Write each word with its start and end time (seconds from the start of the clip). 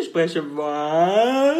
Ich 0.00 0.06
spreche 0.06 0.42
was? 0.56 1.56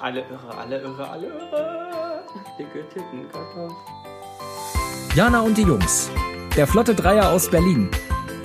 Alle 0.00 0.20
irre, 0.20 0.58
alle 0.58 0.80
irre, 0.80 1.08
alle 1.08 1.26
irre. 1.26 2.24
Dicke 2.58 2.88
Titten, 2.88 3.26
Kakao. 3.32 3.74
Jana 5.14 5.40
und 5.40 5.56
die 5.56 5.62
Jungs. 5.62 6.10
Der 6.56 6.66
Flotte 6.66 6.94
Dreier 6.94 7.30
aus 7.30 7.50
Berlin. 7.50 7.88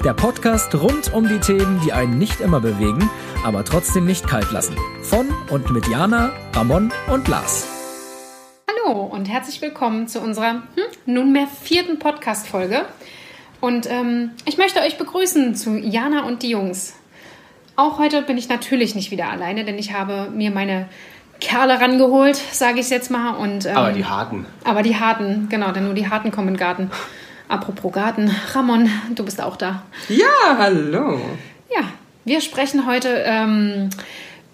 Der 0.05 0.13
Podcast 0.13 0.73
rund 0.75 1.13
um 1.13 1.27
die 1.27 1.39
Themen, 1.39 1.81
die 1.83 1.93
einen 1.93 2.17
nicht 2.17 2.39
immer 2.39 2.61
bewegen, 2.61 3.09
aber 3.43 3.65
trotzdem 3.65 4.05
nicht 4.05 4.27
kalt 4.27 4.51
lassen. 4.51 4.75
Von 5.01 5.27
und 5.49 5.71
mit 5.71 5.87
Jana, 5.87 6.31
Ramon 6.53 6.91
und 7.11 7.27
Lars. 7.27 7.67
Hallo 8.69 9.01
und 9.01 9.25
herzlich 9.25 9.61
willkommen 9.61 10.07
zu 10.07 10.21
unserer 10.21 10.53
hm, 10.53 10.83
nunmehr 11.05 11.47
vierten 11.47 11.99
Podcast-Folge. 11.99 12.85
Und 13.61 13.89
ähm, 13.89 14.31
ich 14.45 14.57
möchte 14.57 14.81
euch 14.81 14.97
begrüßen 14.97 15.55
zu 15.55 15.77
Jana 15.77 16.25
und 16.25 16.43
die 16.43 16.49
Jungs. 16.49 16.95
Auch 17.75 17.99
heute 17.99 18.21
bin 18.23 18.37
ich 18.37 18.49
natürlich 18.49 18.95
nicht 18.95 19.11
wieder 19.11 19.29
alleine, 19.29 19.63
denn 19.63 19.77
ich 19.77 19.93
habe 19.93 20.29
mir 20.31 20.51
meine 20.51 20.89
Kerle 21.39 21.79
rangeholt, 21.79 22.35
sage 22.35 22.75
ich 22.75 22.85
es 22.85 22.89
jetzt 22.89 23.11
mal. 23.11 23.35
Und, 23.35 23.65
ähm, 23.65 23.77
Aber 23.77 23.91
die 23.91 24.05
harten. 24.05 24.45
Aber 24.63 24.83
die 24.83 24.97
harten, 24.97 25.47
genau, 25.49 25.71
denn 25.71 25.85
nur 25.85 25.93
die 25.93 26.09
harten 26.09 26.31
kommen 26.31 26.49
in 26.49 26.53
den 26.55 26.59
Garten. 26.59 26.91
Apropos 27.47 27.91
Garten, 27.91 28.33
Ramon, 28.53 28.89
du 29.13 29.25
bist 29.25 29.41
auch 29.41 29.57
da. 29.57 29.83
Ja, 30.09 30.57
hallo. 30.57 31.19
Ja, 31.73 31.83
wir 32.25 32.41
sprechen 32.41 32.85
heute 32.87 33.23
ähm, 33.25 33.89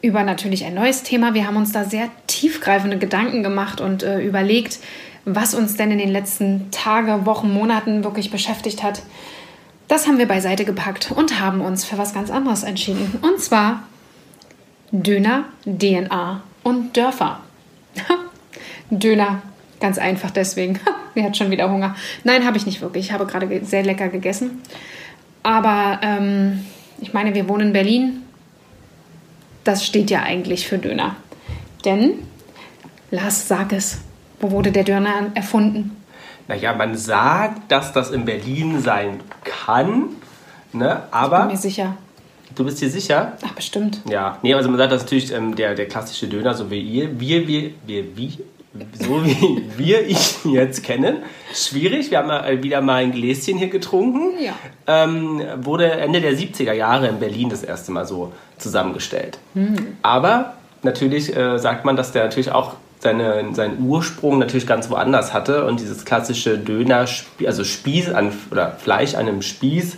über 0.02 0.24
natürlich 0.24 0.66
ein 0.66 0.74
neues 0.74 1.04
Thema. 1.04 1.34
Wir 1.34 1.48
haben 1.48 1.58
uns 1.58 1.72
da 1.72 1.84
sehr 1.84 2.10
tiefgreifende 2.28 2.98
Gedanken 2.98 3.44
gemacht 3.44 3.82
und 3.82 4.04
äh, 4.04 4.20
überlegt, 4.20 4.80
was 5.28 5.54
uns 5.54 5.76
denn 5.76 5.92
in 5.92 5.98
den 5.98 6.10
letzten 6.10 6.72
Tagen, 6.72 7.26
Wochen, 7.26 7.52
Monaten 7.52 8.06
wirklich 8.06 8.32
beschäftigt 8.32 8.82
hat. 8.82 9.02
Das 9.90 10.08
haben 10.08 10.20
wir 10.20 10.28
beiseite 10.28 10.64
gepackt 10.64 11.12
und 11.14 11.42
haben 11.42 11.60
uns 11.60 11.84
für 11.84 11.98
was 11.98 12.14
ganz 12.14 12.32
anderes 12.32 12.64
entschieden. 12.64 13.20
Und 13.22 13.40
zwar 13.42 13.84
Döner, 14.92 15.44
DNA 15.66 16.42
und 16.64 16.96
Dörfer. 16.96 17.42
Döner, 18.90 19.42
ganz 19.82 19.98
einfach 19.98 20.32
deswegen. 20.32 20.80
Wer 21.14 21.26
hat 21.26 21.36
schon 21.36 21.52
wieder 21.52 21.70
Hunger? 21.70 21.96
Nein, 22.24 22.46
habe 22.46 22.56
ich 22.56 22.66
nicht 22.66 22.80
wirklich. 22.80 23.08
Ich 23.08 23.12
habe 23.12 23.26
gerade 23.26 23.66
sehr 23.66 23.84
lecker 23.84 24.08
gegessen. 24.08 24.62
Aber 25.44 26.00
ähm, 26.04 26.66
ich 27.02 27.12
meine, 27.12 27.36
wir 27.36 27.50
wohnen 27.50 27.68
in 27.68 27.74
Berlin. 27.74 28.22
Das 29.66 29.86
steht 29.86 30.10
ja 30.10 30.24
eigentlich 30.24 30.68
für 30.68 30.78
Döner. 30.78 31.18
Denn, 31.84 32.14
Lars, 33.12 33.50
sag 33.50 33.74
es, 33.74 34.00
wo 34.40 34.52
wurde 34.52 34.72
der 34.72 34.84
Döner 34.84 35.32
erfunden? 35.34 35.96
Naja, 36.48 36.74
man 36.74 36.96
sagt, 36.96 37.72
dass 37.72 37.92
das 37.92 38.12
in 38.12 38.26
Berlin 38.26 38.82
sein 38.82 39.20
kann, 39.44 40.10
ne? 40.72 41.04
aber... 41.12 41.38
Ich 41.38 41.44
bin 41.44 41.52
mir 41.52 41.58
sicher. 41.58 41.98
Du 42.56 42.64
bist 42.64 42.82
dir 42.82 42.90
sicher? 42.90 43.34
Ach, 43.46 43.54
bestimmt. 43.54 44.02
Ja, 44.10 44.40
nee, 44.42 44.54
also 44.54 44.70
man 44.70 44.78
sagt, 44.78 44.92
das 44.92 45.04
ist 45.04 45.06
natürlich 45.06 45.34
ähm, 45.34 45.56
der, 45.56 45.76
der 45.76 45.88
klassische 45.88 46.28
Döner, 46.28 46.54
so 46.54 46.72
wie 46.72 46.80
ihr, 46.80 47.20
wir, 47.20 47.48
wir, 47.48 47.72
wir, 47.86 48.18
wie, 48.18 48.40
so 48.94 49.26
wie 49.26 49.64
wir 49.78 50.08
ihn 50.08 50.18
jetzt 50.46 50.84
kennen. 50.84 51.18
Schwierig, 51.54 52.10
wir 52.10 52.20
haben 52.20 52.28
mal, 52.28 52.64
wieder 52.64 52.82
mal 52.82 53.04
ein 53.04 53.12
Gläschen 53.12 53.58
hier 53.58 53.68
getrunken. 53.68 54.42
Ja. 54.42 54.54
Ähm, 54.88 55.42
wurde 55.58 55.92
Ende 55.92 56.22
der 56.22 56.34
70er 56.34 56.74
Jahre 56.74 57.08
in 57.08 57.20
Berlin 57.20 57.50
das 57.50 57.64
erste 57.64 57.92
Mal 57.92 58.06
so 58.06 58.32
zusammengestellt. 58.58 59.38
Aber 60.02 60.54
natürlich 60.82 61.36
äh, 61.36 61.60
sagt 61.60 61.86
man, 61.86 61.96
dass 61.96 62.12
der 62.12 62.24
natürlich 62.24 62.52
auch 62.52 62.76
seine, 63.00 63.54
seinen 63.54 63.88
Ursprung 63.88 64.40
natürlich 64.40 64.68
ganz 64.68 64.90
woanders 64.90 65.34
hatte 65.34 65.66
und 65.66 65.80
dieses 65.80 66.06
klassische 66.06 66.58
Döner, 66.58 67.06
also 67.46 67.64
Spieß 67.64 68.12
an, 68.12 68.32
oder 68.52 68.72
Fleisch 68.72 69.16
an 69.16 69.28
einem 69.28 69.42
Spieß 69.42 69.98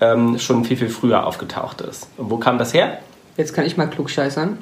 ähm, 0.00 0.38
schon 0.38 0.64
viel, 0.64 0.76
viel 0.76 0.88
früher 0.88 1.26
aufgetaucht 1.26 1.80
ist. 1.80 2.08
Und 2.16 2.30
wo 2.30 2.36
kam 2.38 2.58
das 2.58 2.72
her? 2.74 2.98
Jetzt 3.36 3.54
kann 3.54 3.66
ich 3.66 3.76
mal 3.76 3.86
klug 3.86 4.10
scheißern. 4.10 4.58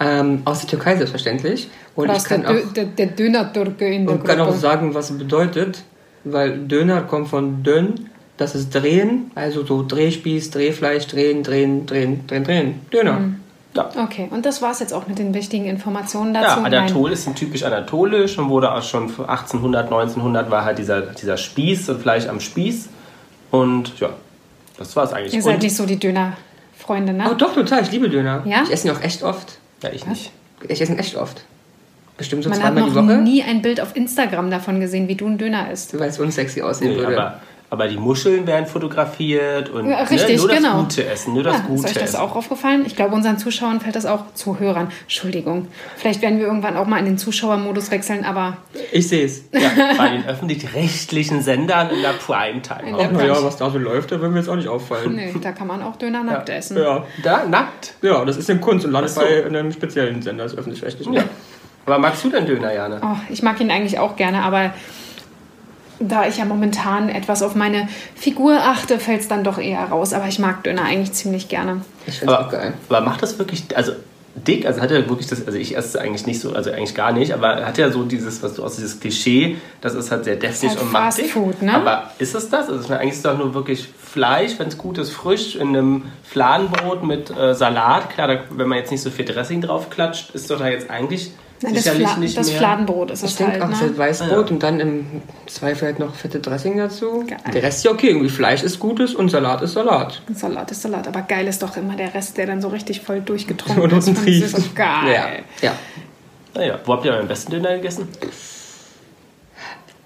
Ähm, 0.00 0.42
aus 0.44 0.60
der 0.60 0.68
Türkei 0.68 0.96
selbstverständlich. 0.96 1.68
Und 1.94 2.04
Oder 2.04 2.16
ich 2.16 2.24
kann 2.24 2.42
der, 2.42 2.50
auch, 2.50 2.72
der, 2.72 2.84
der 2.84 3.06
Döner-Türke 3.08 3.86
in 3.86 4.06
der 4.06 4.14
und 4.14 4.24
kann 4.24 4.40
auch 4.40 4.46
Gruppe. 4.46 4.58
sagen, 4.58 4.94
was 4.94 5.10
es 5.10 5.18
bedeutet. 5.18 5.82
Weil 6.24 6.58
Döner 6.66 7.02
kommt 7.02 7.28
von 7.28 7.62
dünn, 7.62 8.10
das 8.36 8.54
ist 8.54 8.74
drehen, 8.74 9.30
also 9.34 9.64
so 9.64 9.84
Drehspieß, 9.86 10.50
Drehfleisch, 10.50 11.06
drehen, 11.06 11.42
drehen, 11.42 11.86
drehen, 11.86 12.26
drehen, 12.26 12.44
drehen. 12.44 12.80
Döner. 12.92 13.20
Ja. 13.74 13.90
Okay, 14.02 14.28
und 14.30 14.44
das 14.46 14.62
war 14.62 14.70
es 14.72 14.80
jetzt 14.80 14.92
auch 14.92 15.06
mit 15.06 15.18
den 15.18 15.34
wichtigen 15.34 15.66
Informationen 15.66 16.34
Ja, 16.34 16.42
dazu. 16.42 16.64
Anatol 16.64 17.12
ist 17.12 17.28
ein 17.28 17.34
typisch 17.34 17.62
anatolisch 17.62 18.38
und 18.38 18.48
wurde 18.48 18.72
auch 18.72 18.82
schon 18.82 19.04
1800, 19.04 19.84
1900 19.84 20.50
war 20.50 20.64
halt 20.64 20.78
dieser, 20.78 21.02
dieser 21.02 21.36
Spieß 21.36 21.88
und 21.90 22.00
Fleisch 22.00 22.26
am 22.26 22.40
Spieß. 22.40 22.88
Und 23.50 23.98
ja, 24.00 24.10
das 24.78 24.96
war 24.96 25.04
es 25.04 25.12
eigentlich. 25.12 25.34
Ihr 25.34 25.42
seid 25.42 25.54
und, 25.56 25.62
nicht 25.62 25.76
so 25.76 25.86
die 25.86 25.98
Döner-Freunde, 25.98 27.12
ne? 27.12 27.28
Oh 27.30 27.34
doch, 27.34 27.54
total, 27.54 27.82
ich 27.82 27.90
liebe 27.92 28.08
Döner. 28.08 28.42
Ja? 28.46 28.62
Ich 28.64 28.72
esse 28.72 28.88
ihn 28.88 28.94
auch 28.94 29.02
echt 29.02 29.22
oft. 29.22 29.58
ja, 29.82 29.90
ich 29.92 30.06
nicht. 30.06 30.32
Ich 30.66 30.80
esse 30.80 30.92
ihn 30.92 30.98
echt 30.98 31.16
oft. 31.16 31.44
Bestimmt 32.16 32.42
so 32.42 32.50
Man 32.50 32.58
hat 32.62 32.72
zweimal 32.72 32.90
die 32.90 32.96
noch 32.96 33.04
Woche, 33.06 33.18
nie 33.18 33.42
ein 33.44 33.62
Bild 33.62 33.80
auf 33.80 33.94
Instagram 33.94 34.50
davon 34.50 34.80
gesehen, 34.80 35.06
wie 35.06 35.14
du 35.14 35.26
ein 35.28 35.38
Döner 35.38 35.70
isst. 35.70 35.96
weil 35.98 36.08
es 36.08 36.18
unsexy 36.18 36.62
aussehen 36.62 36.92
Nee, 36.92 36.96
würde. 36.98 37.16
aber, 37.16 37.40
aber 37.70 37.86
die 37.86 37.98
Muscheln 37.98 38.46
werden 38.46 38.66
fotografiert 38.66 39.68
und 39.68 39.90
Ja, 39.90 40.02
ne, 40.02 40.10
richtig, 40.10 40.38
nur 40.38 40.48
das 40.48 40.56
genau. 40.56 40.80
Gute 40.82 41.06
essen, 41.06 41.34
nur 41.34 41.42
das 41.42 41.54
ja, 41.54 41.60
Gute 41.60 41.80
ist 41.80 41.86
euch 41.86 41.94
das 41.94 42.02
essen. 42.02 42.16
auch 42.16 42.34
aufgefallen? 42.34 42.84
Ich 42.86 42.96
glaube, 42.96 43.14
unseren 43.14 43.36
Zuschauern 43.36 43.80
fällt 43.80 43.94
das 43.94 44.06
auch 44.06 44.32
Zuhörern. 44.34 44.88
Entschuldigung. 45.02 45.68
Vielleicht 45.96 46.22
werden 46.22 46.38
wir 46.38 46.46
irgendwann 46.46 46.76
auch 46.76 46.86
mal 46.86 46.98
in 46.98 47.04
den 47.04 47.18
Zuschauermodus 47.18 47.90
wechseln, 47.90 48.24
aber 48.24 48.56
ich 48.90 49.08
sehe 49.08 49.26
es. 49.26 49.44
Ja, 49.52 49.70
bei 49.98 50.08
den 50.08 50.24
öffentlich-rechtlichen 50.26 51.42
Sendern 51.42 51.90
in 51.90 52.00
der 52.00 52.14
Primetime. 52.14 52.96
Ach 52.98 53.10
naja, 53.10 53.36
was 53.42 53.56
da 53.58 53.70
so 53.70 53.78
läuft, 53.78 54.12
da 54.12 54.20
wird 54.20 54.32
mir 54.32 54.38
jetzt 54.38 54.48
auch 54.48 54.56
nicht 54.56 54.68
auffallen. 54.68 55.14
nee, 55.14 55.34
da 55.40 55.52
kann 55.52 55.66
man 55.66 55.82
auch 55.82 55.96
Döner 55.96 56.24
nackt 56.24 56.48
essen. 56.48 56.78
Ja. 56.78 57.04
Da, 57.22 57.44
nackt. 57.44 57.94
ja, 58.00 58.24
das 58.24 58.38
ist 58.38 58.48
eine 58.48 58.60
Kunst 58.60 58.86
und 58.86 58.92
landet 58.92 59.10
so. 59.10 59.20
bei 59.20 59.44
einem 59.44 59.72
speziellen 59.72 60.22
Sender, 60.22 60.44
das 60.44 60.56
öffentlich-rechtlichen. 60.56 61.12
Ja. 61.12 61.24
Aber 61.84 61.98
magst 61.98 62.22
du 62.24 62.30
denn 62.30 62.44
Döner, 62.44 62.74
Jana? 62.74 63.00
Oh, 63.02 63.16
ich 63.30 63.42
mag 63.42 63.58
ihn 63.60 63.70
eigentlich 63.70 63.98
auch 63.98 64.16
gerne, 64.16 64.42
aber 64.42 64.74
da 66.00 66.26
ich 66.26 66.38
ja 66.38 66.44
momentan 66.44 67.08
etwas 67.08 67.42
auf 67.42 67.54
meine 67.54 67.88
Figur 68.14 68.54
achte, 68.62 68.98
fällt 68.98 69.20
es 69.22 69.28
dann 69.28 69.44
doch 69.44 69.58
eher 69.58 69.84
raus. 69.84 70.12
Aber 70.12 70.28
ich 70.28 70.38
mag 70.38 70.62
Döner 70.64 70.82
eigentlich 70.82 71.12
ziemlich 71.12 71.48
gerne. 71.48 71.82
Ich 72.06 72.18
finde 72.18 72.34
es 72.34 72.38
auch 72.38 72.44
Aber, 72.44 72.52
geil. 72.52 72.72
aber 72.88 73.00
macht 73.00 73.22
das 73.22 73.38
wirklich, 73.38 73.64
also 73.74 73.92
dick, 74.46 74.66
also 74.66 74.80
hat 74.80 74.90
er 74.90 75.08
wirklich 75.08 75.26
das, 75.26 75.44
also 75.46 75.58
ich 75.58 75.76
esse 75.76 75.88
es 75.88 75.96
eigentlich 75.96 76.26
nicht 76.26 76.40
so, 76.40 76.52
also 76.52 76.70
eigentlich 76.70 76.94
gar 76.94 77.12
nicht, 77.12 77.32
aber 77.32 77.66
hat 77.66 77.78
er 77.78 77.90
so 77.90 78.04
dieses, 78.04 78.42
was 78.42 78.54
du 78.54 78.62
aus 78.64 78.76
dieses 78.76 79.00
Klischee, 79.00 79.56
das 79.80 79.94
ist 79.94 80.10
halt 80.10 80.24
sehr 80.24 80.36
deftig 80.36 80.70
halt 80.70 80.80
und 80.80 80.92
macht 80.92 81.04
Fast 81.04 81.18
dick. 81.18 81.30
Food, 81.30 81.62
ne? 81.62 81.74
Aber 81.74 82.12
ist 82.18 82.34
es 82.34 82.48
das? 82.48 82.68
Also 82.68 82.92
eigentlich 82.94 83.10
ist 83.10 83.16
es 83.16 83.22
doch 83.22 83.36
nur 83.36 83.54
wirklich 83.54 83.88
Fleisch, 84.00 84.52
wenn 84.58 84.68
es 84.68 84.78
gut 84.78 84.98
ist, 84.98 85.10
frisch, 85.10 85.56
in 85.56 85.68
einem 85.68 86.04
Fladenbrot 86.22 87.02
mit 87.02 87.30
äh, 87.30 87.54
Salat. 87.54 88.10
Klar, 88.10 88.28
da, 88.28 88.40
wenn 88.50 88.68
man 88.68 88.78
jetzt 88.78 88.90
nicht 88.90 89.02
so 89.02 89.10
viel 89.10 89.24
Dressing 89.24 89.60
drauf 89.60 89.90
klatscht, 89.90 90.34
ist 90.34 90.50
doch 90.50 90.58
da 90.58 90.68
jetzt 90.68 90.88
eigentlich 90.88 91.32
Nein, 91.60 91.74
das, 91.74 91.88
Fla 91.88 92.16
nicht 92.18 92.36
das 92.36 92.48
mehr... 92.50 92.58
Fladenbrot 92.58 93.10
ist 93.10 93.24
Ich 93.24 93.30
es 93.30 93.36
denke 93.36 93.52
halt. 93.54 93.62
auch, 93.62 93.68
es 93.70 93.74
ist 93.76 93.80
halt 93.82 93.92
Ne? 93.92 93.98
Weißbrot 93.98 94.30
Ja. 94.48 94.54
und 94.54 94.62
dann 94.62 94.80
im 94.80 95.06
Zweifel 95.46 95.86
halt 95.86 95.98
noch 95.98 96.14
fette 96.14 96.38
Dressing 96.40 96.76
dazu. 96.78 97.24
Geil. 97.26 97.38
Der 97.52 97.62
Rest 97.62 97.78
ist 97.78 97.84
ja 97.84 97.90
okay. 97.90 98.08
Irgendwie 98.10 98.28
Fleisch 98.28 98.62
ist 98.62 98.78
Gutes 98.78 99.14
und 99.14 99.28
Salat 99.28 99.62
ist 99.62 99.72
Salat. 99.72 100.22
Salat 100.34 100.70
ist 100.70 100.82
Salat, 100.82 101.08
aber 101.08 101.22
geil 101.22 101.46
ist 101.48 101.62
doch 101.62 101.76
immer 101.76 101.96
der 101.96 102.14
Rest, 102.14 102.36
der 102.36 102.46
dann 102.46 102.60
so 102.62 102.68
richtig 102.68 103.00
voll 103.00 103.20
durchgetrunken 103.24 103.82
Und 103.82 103.92
ist. 103.92 104.06
Und 104.08 104.18
das 104.18 104.26
ist 104.26 104.50
so 104.52 104.56
trieft. 104.58 104.76
geil. 104.76 105.42
Ja. 105.62 105.68
ja. 105.68 105.72
Naja, 106.54 106.78
wo 106.84 106.92
habt 106.94 107.04
ihr 107.04 107.12
euren 107.12 107.28
besten 107.28 107.50
Döner 107.52 107.74
gegessen? 107.76 108.08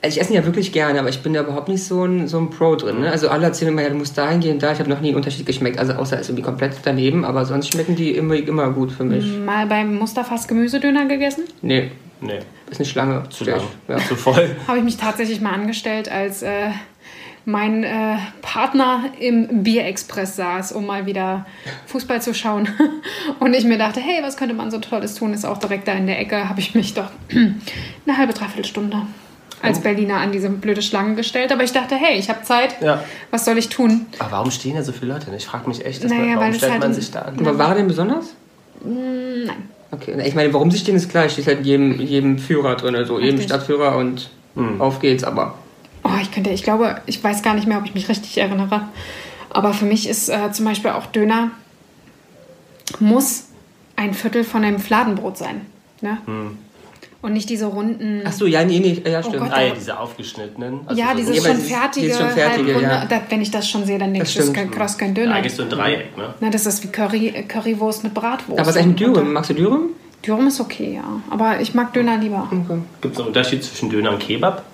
Also 0.04 0.16
ich 0.16 0.20
esse 0.20 0.34
ja 0.34 0.44
wirklich 0.44 0.72
gerne, 0.72 0.98
aber 0.98 1.08
ich 1.08 1.22
bin 1.22 1.32
da 1.32 1.40
überhaupt 1.42 1.68
nicht 1.68 1.84
so 1.84 2.04
ein, 2.04 2.26
so 2.26 2.38
ein 2.38 2.50
Pro 2.50 2.74
drin. 2.74 3.00
Ne? 3.00 3.10
Also 3.10 3.28
alle 3.28 3.46
erzählen 3.46 3.70
immer, 3.70 3.82
ja, 3.82 3.88
du 3.88 3.94
musst 3.94 4.18
dahin 4.18 4.40
gehen, 4.40 4.58
da. 4.58 4.72
Ich 4.72 4.80
habe 4.80 4.90
noch 4.90 5.00
nie 5.00 5.08
einen 5.08 5.16
Unterschied 5.16 5.46
geschmeckt. 5.46 5.78
Also 5.78 5.92
außer 5.92 6.16
es 6.16 6.22
ist 6.22 6.28
irgendwie 6.30 6.42
komplett 6.42 6.74
daneben, 6.82 7.24
aber 7.24 7.44
sonst 7.44 7.72
schmecken 7.72 7.94
die 7.94 8.10
immer, 8.10 8.34
immer 8.34 8.70
gut 8.70 8.90
für 8.90 9.04
mich. 9.04 9.24
Mal 9.38 9.66
beim 9.66 9.94
Mustafas 9.94 10.48
Gemüsedöner 10.48 11.06
gegessen. 11.06 11.44
Nee, 11.62 11.92
Nee, 12.22 12.38
ist 12.70 12.78
eine 12.78 12.86
Schlange. 12.86 13.24
zu 13.30 13.44
lang, 13.44 13.58
ich. 13.58 13.88
Ja. 13.88 13.98
zu 13.98 14.14
voll. 14.14 14.54
Habe 14.68 14.78
ich 14.78 14.84
mich 14.84 14.96
tatsächlich 14.96 15.40
mal 15.40 15.52
angestellt, 15.52 16.08
als 16.08 16.42
äh, 16.42 16.70
mein 17.44 17.82
äh, 17.82 18.16
Partner 18.42 19.06
im 19.18 19.64
Bierexpress 19.64 20.36
saß, 20.36 20.70
um 20.70 20.86
mal 20.86 21.06
wieder 21.06 21.46
Fußball 21.86 22.22
zu 22.22 22.32
schauen. 22.32 22.68
Und 23.40 23.54
ich 23.54 23.64
mir 23.64 23.76
dachte, 23.76 24.00
hey, 24.00 24.22
was 24.22 24.36
könnte 24.36 24.54
man 24.54 24.70
so 24.70 24.78
Tolles 24.78 25.16
tun? 25.16 25.34
Ist 25.34 25.44
auch 25.44 25.58
direkt 25.58 25.88
da 25.88 25.92
in 25.92 26.06
der 26.06 26.20
Ecke. 26.20 26.48
Habe 26.48 26.60
ich 26.60 26.76
mich 26.76 26.94
doch 26.94 27.10
eine 27.32 28.16
halbe, 28.16 28.32
dreiviertel 28.32 28.64
Stunde 28.64 29.02
als 29.62 29.78
Oh. 29.78 29.82
Berliner 29.82 30.16
an 30.18 30.32
diese 30.32 30.50
blöde 30.50 30.82
Schlange 30.82 31.14
gestellt. 31.14 31.52
Aber 31.52 31.62
ich 31.64 31.72
dachte, 31.72 31.94
hey, 31.94 32.18
ich 32.18 32.28
habe 32.28 32.42
Zeit. 32.42 32.76
Ja. 32.82 33.02
Was 33.30 33.44
soll 33.44 33.56
ich 33.58 33.68
tun? 33.68 34.06
Aber 34.18 34.32
warum 34.32 34.50
stehen 34.50 34.74
da 34.76 34.82
so 34.82 34.92
viele 34.92 35.12
Leute? 35.14 35.26
Ich 35.36 35.46
frage 35.46 35.68
mich 35.68 35.84
echt, 35.84 36.02
dass 36.04 36.10
Naja, 36.10 36.22
man, 36.34 36.40
warum 36.40 36.54
stellt 36.54 36.72
halt 36.72 36.80
man 36.82 36.94
sich 36.94 37.10
da 37.10 37.20
an? 37.22 37.38
Aber 37.38 37.58
war 37.58 37.68
er 37.70 37.74
denn 37.76 37.88
besonders? 37.88 38.26
Nein. 38.84 39.68
Okay, 39.90 40.14
ich 40.26 40.34
meine, 40.34 40.52
warum 40.54 40.70
sie 40.70 40.78
stehen, 40.78 40.96
ist 40.96 41.08
klar. 41.10 41.28
Steht 41.28 41.46
halt 41.46 41.58
in 41.60 41.64
jedem, 41.64 42.00
jedem 42.00 42.38
Führer 42.38 42.76
drin, 42.76 42.96
so 43.04 43.20
jedem. 43.20 43.40
Stadtführer 43.40 43.96
und 43.96 44.30
auf 44.78 45.00
geht's, 45.00 45.22
aber. 45.24 45.54
Oh, 46.04 46.10
ich 46.20 46.30
könnte, 46.32 46.50
ich 46.50 46.62
glaube, 46.62 47.00
ich 47.06 47.22
weiß 47.22 47.42
gar 47.42 47.54
nicht 47.54 47.66
mehr, 47.68 47.78
ob 47.78 47.84
ich 47.84 47.94
mich 47.94 48.08
richtig 48.08 48.36
erinnere. 48.38 48.88
Aber 49.50 49.72
für 49.74 49.84
mich 49.84 50.08
ist 50.08 50.28
äh, 50.28 50.50
zum 50.52 50.64
Beispiel 50.64 50.90
auch 50.90 51.06
Döner 51.06 51.50
muss 53.00 53.44
ein 53.96 54.14
Viertel 54.14 54.44
von 54.44 54.64
einem 54.64 54.78
Fladenbrot 54.78 55.36
sein. 55.38 55.66
Ne? 56.00 56.18
Und 57.22 57.34
nicht 57.34 57.48
diese 57.48 57.66
runden. 57.66 58.22
Ach 58.26 58.32
so, 58.32 58.46
ja, 58.46 58.64
nee, 58.64 58.80
nee, 58.80 59.00
ja, 59.08 59.22
stimmt. 59.22 59.38
Gott, 59.44 59.52
Ah 59.52 59.62
ja, 59.62 59.74
diese 59.74 59.98
aufgeschnittenen. 59.98 60.80
Also 60.86 61.00
ja, 61.00 61.10
so- 61.12 61.16
dieses 61.18 61.36
Ja, 61.36 61.42
schon 61.52 61.60
fertige, 61.62 62.12
schon 62.14 62.28
fertige, 62.30 62.80
ja. 62.82 63.04
Da, 63.06 63.20
wenn 63.28 63.40
ich 63.40 63.50
das 63.52 63.68
schon 63.68 63.84
sehe, 63.86 63.96
dann 63.98 64.08
denke 64.12 64.20
Das 64.24 64.30
ich, 64.30 64.36
das 64.38 64.46
ist 64.46 64.54
kein, 64.54 64.70
krass 64.72 64.98
kein 64.98 65.14
Ja, 65.14 65.22
Döner. 65.22 65.34
eigentlich 65.36 65.54
so 65.54 65.62
ein 65.62 65.70
Dreieck, 65.70 66.16
ne? 66.16 66.34
Na, 66.40 66.50
das 66.50 66.66
ist 66.66 66.82
wie 66.82 66.88
Curry, 66.88 67.28
äh, 67.28 67.42
Currywurst 67.44 68.02
mit 68.02 68.12
Bratwurst. 68.12 68.58
Aber 68.58 68.68
was 68.68 68.74
ist 68.76 68.82
eigentlich 68.82 68.96
Dürüm? 69.08 69.32
Magst 69.32 69.50
du 69.50 69.54
Dürüm? 69.54 69.90
Dürüm 70.26 70.48
ist 70.48 70.60
okay, 70.60 70.94
ja. 70.96 71.04
Aber 71.30 71.60
ich 71.60 71.74
mag 71.74 71.92
Döner 71.94 72.16
lieber. 72.18 72.48
Okay. 72.50 72.80
Gibt 73.00 73.14
es 73.14 73.20
einen 73.20 73.28
Unterschied 73.28 73.62
zwischen 73.62 73.88
Döner 73.88 74.10
und 74.10 74.18
Kebab? 74.18 74.64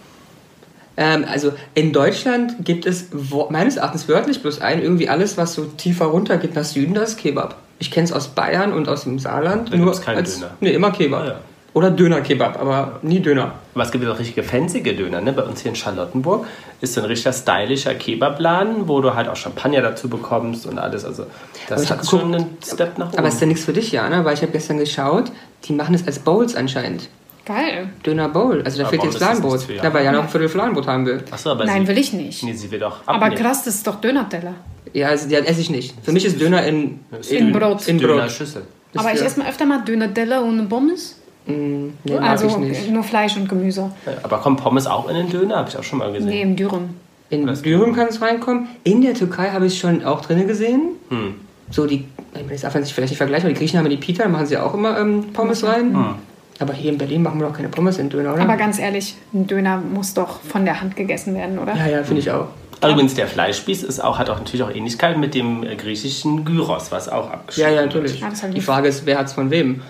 Ähm, 0.96 1.26
also 1.30 1.52
in 1.74 1.92
Deutschland 1.92 2.64
gibt 2.64 2.86
es 2.86 3.08
wo- 3.12 3.48
meines 3.50 3.76
Erachtens 3.76 4.08
wörtlich 4.08 4.40
bloß 4.42 4.60
ein, 4.62 4.82
irgendwie 4.82 5.08
alles, 5.08 5.36
was 5.36 5.52
so 5.54 5.64
tiefer 5.66 6.06
runter 6.06 6.38
geht 6.38 6.54
nach 6.54 6.64
Süden, 6.64 6.94
das 6.94 7.10
ist 7.10 7.18
Kebab. 7.18 7.56
Ich 7.78 7.90
kenne 7.90 8.04
es 8.04 8.12
aus 8.12 8.28
Bayern 8.28 8.72
und 8.72 8.88
aus 8.88 9.04
dem 9.04 9.18
Saarland. 9.18 9.72
Da 9.72 9.76
gibt's 9.76 10.00
keinen 10.00 10.24
Döner. 10.24 10.50
Nee, 10.60 10.70
immer 10.70 10.90
Kebab. 10.90 11.22
Ah, 11.22 11.26
ja. 11.26 11.40
Oder 11.74 11.90
Döner-Kebab, 11.90 12.58
aber 12.60 12.98
nie 13.02 13.20
Döner. 13.20 13.52
Aber 13.74 13.84
es 13.84 13.90
gibt 13.92 14.02
ja 14.02 14.10
auch 14.10 14.18
richtige 14.18 14.42
fancy 14.42 14.82
Döner, 14.82 15.20
ne? 15.20 15.32
Bei 15.32 15.42
uns 15.42 15.60
hier 15.60 15.70
in 15.70 15.76
Charlottenburg 15.76 16.46
ist 16.80 16.94
so 16.94 17.00
ein 17.02 17.06
richtiger 17.06 17.32
stylischer 17.32 17.94
Kebabladen, 17.94 18.88
wo 18.88 19.00
du 19.00 19.14
halt 19.14 19.28
auch 19.28 19.36
Champagner 19.36 19.82
dazu 19.82 20.08
bekommst 20.08 20.66
und 20.66 20.78
alles. 20.78 21.04
Also 21.04 21.24
Aber 21.24 21.76
das 21.76 21.90
hat 21.90 22.06
schon 22.06 22.34
einen 22.34 22.56
Step 22.64 22.98
nach 22.98 23.08
oben. 23.08 23.18
Aber 23.18 23.28
ist 23.28 23.40
ja 23.40 23.46
nichts 23.46 23.64
für 23.64 23.72
dich, 23.72 23.92
Jana, 23.92 24.24
weil 24.24 24.34
ich 24.34 24.42
habe 24.42 24.52
gestern 24.52 24.78
geschaut, 24.78 25.30
die 25.64 25.72
machen 25.72 25.94
es 25.94 26.06
als 26.06 26.18
Bowls 26.18 26.56
anscheinend. 26.56 27.08
Geil. 27.44 27.88
Döner 28.04 28.28
Bowl. 28.28 28.62
Also 28.62 28.78
da 28.78 28.84
Aber 28.84 28.90
fehlt 28.90 29.04
jetzt 29.04 29.16
Fladenbrot. 29.18 29.66
Da 29.82 29.94
weil 29.94 30.04
Jana 30.04 30.18
auch 30.18 30.22
ein 30.24 30.28
Viertel 30.28 30.48
Fladenbrot 30.48 30.86
haben 30.86 31.06
will. 31.06 31.22
Achso, 31.30 31.50
aber 31.50 31.64
Nein, 31.64 31.82
sie, 31.82 31.88
will 31.88 31.98
ich 31.98 32.12
nicht. 32.12 32.42
Nee, 32.44 32.52
sie 32.52 32.70
will 32.70 32.78
doch 32.78 32.98
Aber 33.06 33.30
krass, 33.30 33.62
das 33.64 33.76
ist 33.76 33.86
doch 33.86 33.96
Döner-Teller. 33.96 34.54
Ja, 34.92 35.08
also, 35.08 35.28
ja, 35.28 35.38
esse 35.40 35.60
ich 35.60 35.70
nicht. 35.70 35.94
Für 36.02 36.12
mich 36.12 36.24
ist 36.24 36.40
Döner 36.40 36.64
in, 36.66 37.00
In 37.30 37.52
Brot. 37.52 37.86
In 37.88 37.98
Brot. 37.98 38.10
Döner-Schüssel. 38.10 38.62
Aber 38.96 39.12
ich 39.12 39.20
ja- 39.20 39.26
esse 39.26 39.38
mal 39.38 39.48
öfter 39.48 39.64
mal 39.64 39.82
Döner-Teller 39.82 40.44
ohne 40.44 40.64
Pommes. 40.64 41.17
Mm, 41.48 41.94
nee, 42.04 42.14
mag 42.14 42.22
also 42.22 42.46
ich 42.46 42.56
nicht. 42.58 42.90
nur 42.90 43.02
Fleisch 43.02 43.36
und 43.36 43.48
Gemüse. 43.48 43.90
Ja, 44.04 44.12
Aber 44.22 44.38
kommt 44.38 44.60
Pommes 44.60 44.86
auch 44.86 45.08
in 45.08 45.16
den 45.16 45.30
Döner? 45.30 45.56
Habe 45.56 45.68
ich 45.70 45.76
auch 45.76 45.82
schon 45.82 45.98
mal 45.98 46.12
gesehen. 46.12 46.28
Nee, 46.28 46.42
im 46.42 46.56
Dürüm. 46.56 46.90
In 47.30 47.46
Das 47.46 47.62
Dürüm 47.62 47.94
kann 47.94 48.08
es 48.08 48.20
reinkommen. 48.20 48.68
In 48.84 49.00
der 49.02 49.14
Türkei 49.14 49.50
habe 49.50 49.66
ich 49.66 49.72
es 49.72 49.78
schon 49.78 50.04
auch 50.04 50.20
drin 50.20 50.46
gesehen. 50.46 50.90
Hm. 51.08 51.34
So 51.70 51.86
die, 51.86 51.96
ich 51.96 52.06
meine, 52.34 52.48
das 52.48 52.62
darf 52.62 52.74
man 52.74 52.84
sich 52.84 52.94
vielleicht 52.94 53.10
nicht 53.12 53.18
vergleichen, 53.18 53.46
aber 53.46 53.54
die 53.54 53.58
Griechen 53.58 53.78
haben 53.78 53.86
ja 53.86 53.90
die 53.90 53.98
Pita, 53.98 54.22
da 54.24 54.28
machen 54.28 54.46
sie 54.46 54.56
auch 54.56 54.74
immer 54.74 54.98
ähm, 54.98 55.32
Pommes 55.32 55.64
rein. 55.64 55.94
Hm. 55.94 56.14
Aber 56.60 56.72
hier 56.72 56.90
in 56.90 56.98
Berlin 56.98 57.22
machen 57.22 57.40
wir 57.40 57.46
doch 57.46 57.54
keine 57.54 57.68
Pommes 57.68 57.98
in 57.98 58.10
Döner, 58.10 58.34
oder? 58.34 58.42
Aber 58.42 58.56
ganz 58.56 58.78
ehrlich, 58.78 59.16
ein 59.32 59.46
Döner 59.46 59.78
muss 59.78 60.14
doch 60.14 60.40
von 60.40 60.64
der 60.64 60.80
Hand 60.80 60.96
gegessen 60.96 61.34
werden, 61.34 61.58
oder? 61.58 61.74
ja, 61.76 61.86
ja, 61.86 62.02
finde 62.02 62.20
ich 62.20 62.30
auch. 62.30 62.48
Also 62.80 62.92
Übrigens, 62.94 63.14
der 63.14 63.26
Fleischspieß 63.26 63.82
ist 63.82 64.02
auch, 64.02 64.18
hat 64.18 64.30
auch 64.30 64.38
natürlich 64.38 64.62
auch 64.62 64.70
Ähnlichkeit 64.70 65.18
mit 65.18 65.34
dem 65.34 65.64
äh, 65.64 65.74
griechischen 65.74 66.44
Gyros, 66.44 66.92
was 66.92 67.08
auch 67.08 67.26
Ja, 67.26 67.32
abgeschrieben 67.34 67.74
ja, 67.74 67.82
natürlich. 67.82 68.24
Ah, 68.24 68.30
die 68.48 68.60
Frage 68.60 68.88
ist, 68.88 69.04
wer 69.04 69.18
hat 69.18 69.26
es 69.26 69.32
von 69.32 69.50
wem? 69.50 69.82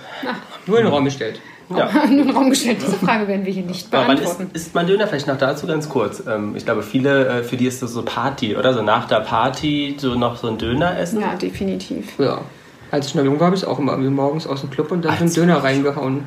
Nur 0.68 0.78
in 0.78 0.84
den 0.84 0.92
Raum 0.92 1.04
gestellt. 1.04 1.40
Ja. 1.70 1.90
Nur 1.92 2.04
in 2.04 2.16
den 2.18 2.30
Raum 2.30 2.50
gestellt. 2.50 2.78
Diese 2.80 2.96
Frage 2.96 3.28
werden 3.28 3.44
wir 3.44 3.52
hier 3.52 3.64
nicht 3.64 3.92
Aber 3.92 4.08
wann 4.08 4.16
ist, 4.16 4.24
beantworten. 4.24 4.50
ist 4.54 4.74
mein 4.74 4.86
Döner 4.86 5.06
vielleicht 5.06 5.26
noch 5.26 5.36
dazu 5.36 5.66
ganz 5.66 5.88
kurz? 5.88 6.22
Ähm, 6.26 6.54
ich 6.56 6.64
glaube, 6.64 6.82
viele, 6.82 7.26
äh, 7.26 7.42
für 7.42 7.56
die 7.56 7.66
ist 7.66 7.82
das 7.82 7.92
so 7.92 8.02
Party, 8.02 8.56
oder? 8.56 8.72
So 8.72 8.82
nach 8.82 9.06
der 9.06 9.20
Party 9.20 9.96
so 9.98 10.14
noch 10.14 10.36
so 10.36 10.48
ein 10.48 10.58
Döner 10.58 10.98
essen. 10.98 11.20
Ja, 11.20 11.34
definitiv. 11.34 12.18
Ja. 12.18 12.42
Als 12.90 13.08
ich 13.08 13.14
noch 13.14 13.24
jung 13.24 13.38
war, 13.38 13.46
habe 13.46 13.56
ich 13.56 13.66
auch 13.66 13.78
immer 13.78 13.96
morgens 13.96 14.46
aus 14.46 14.60
dem 14.60 14.70
Club 14.70 14.90
und 14.92 15.04
dann 15.04 15.16
so 15.16 15.24
einen 15.24 15.34
Döner 15.34 15.62
reingehauen. 15.62 16.24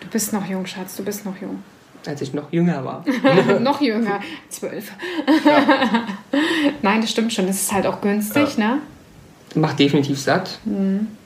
Du 0.00 0.08
bist 0.08 0.32
noch 0.32 0.46
jung, 0.46 0.64
Schatz, 0.64 0.96
du 0.96 1.04
bist 1.04 1.26
noch 1.26 1.36
jung. 1.40 1.62
Als 2.06 2.22
ich 2.22 2.32
noch 2.32 2.50
jünger 2.50 2.82
war. 2.84 3.04
noch 3.60 3.80
jünger, 3.82 4.20
zwölf. 4.48 4.92
Nein, 6.82 7.00
das 7.02 7.10
stimmt 7.10 7.32
schon. 7.32 7.46
Das 7.46 7.56
ist 7.56 7.72
halt 7.72 7.86
auch 7.86 8.00
günstig, 8.00 8.56
ne? 8.56 8.78
Macht 9.54 9.78
definitiv 9.78 10.18
satt. 10.18 10.58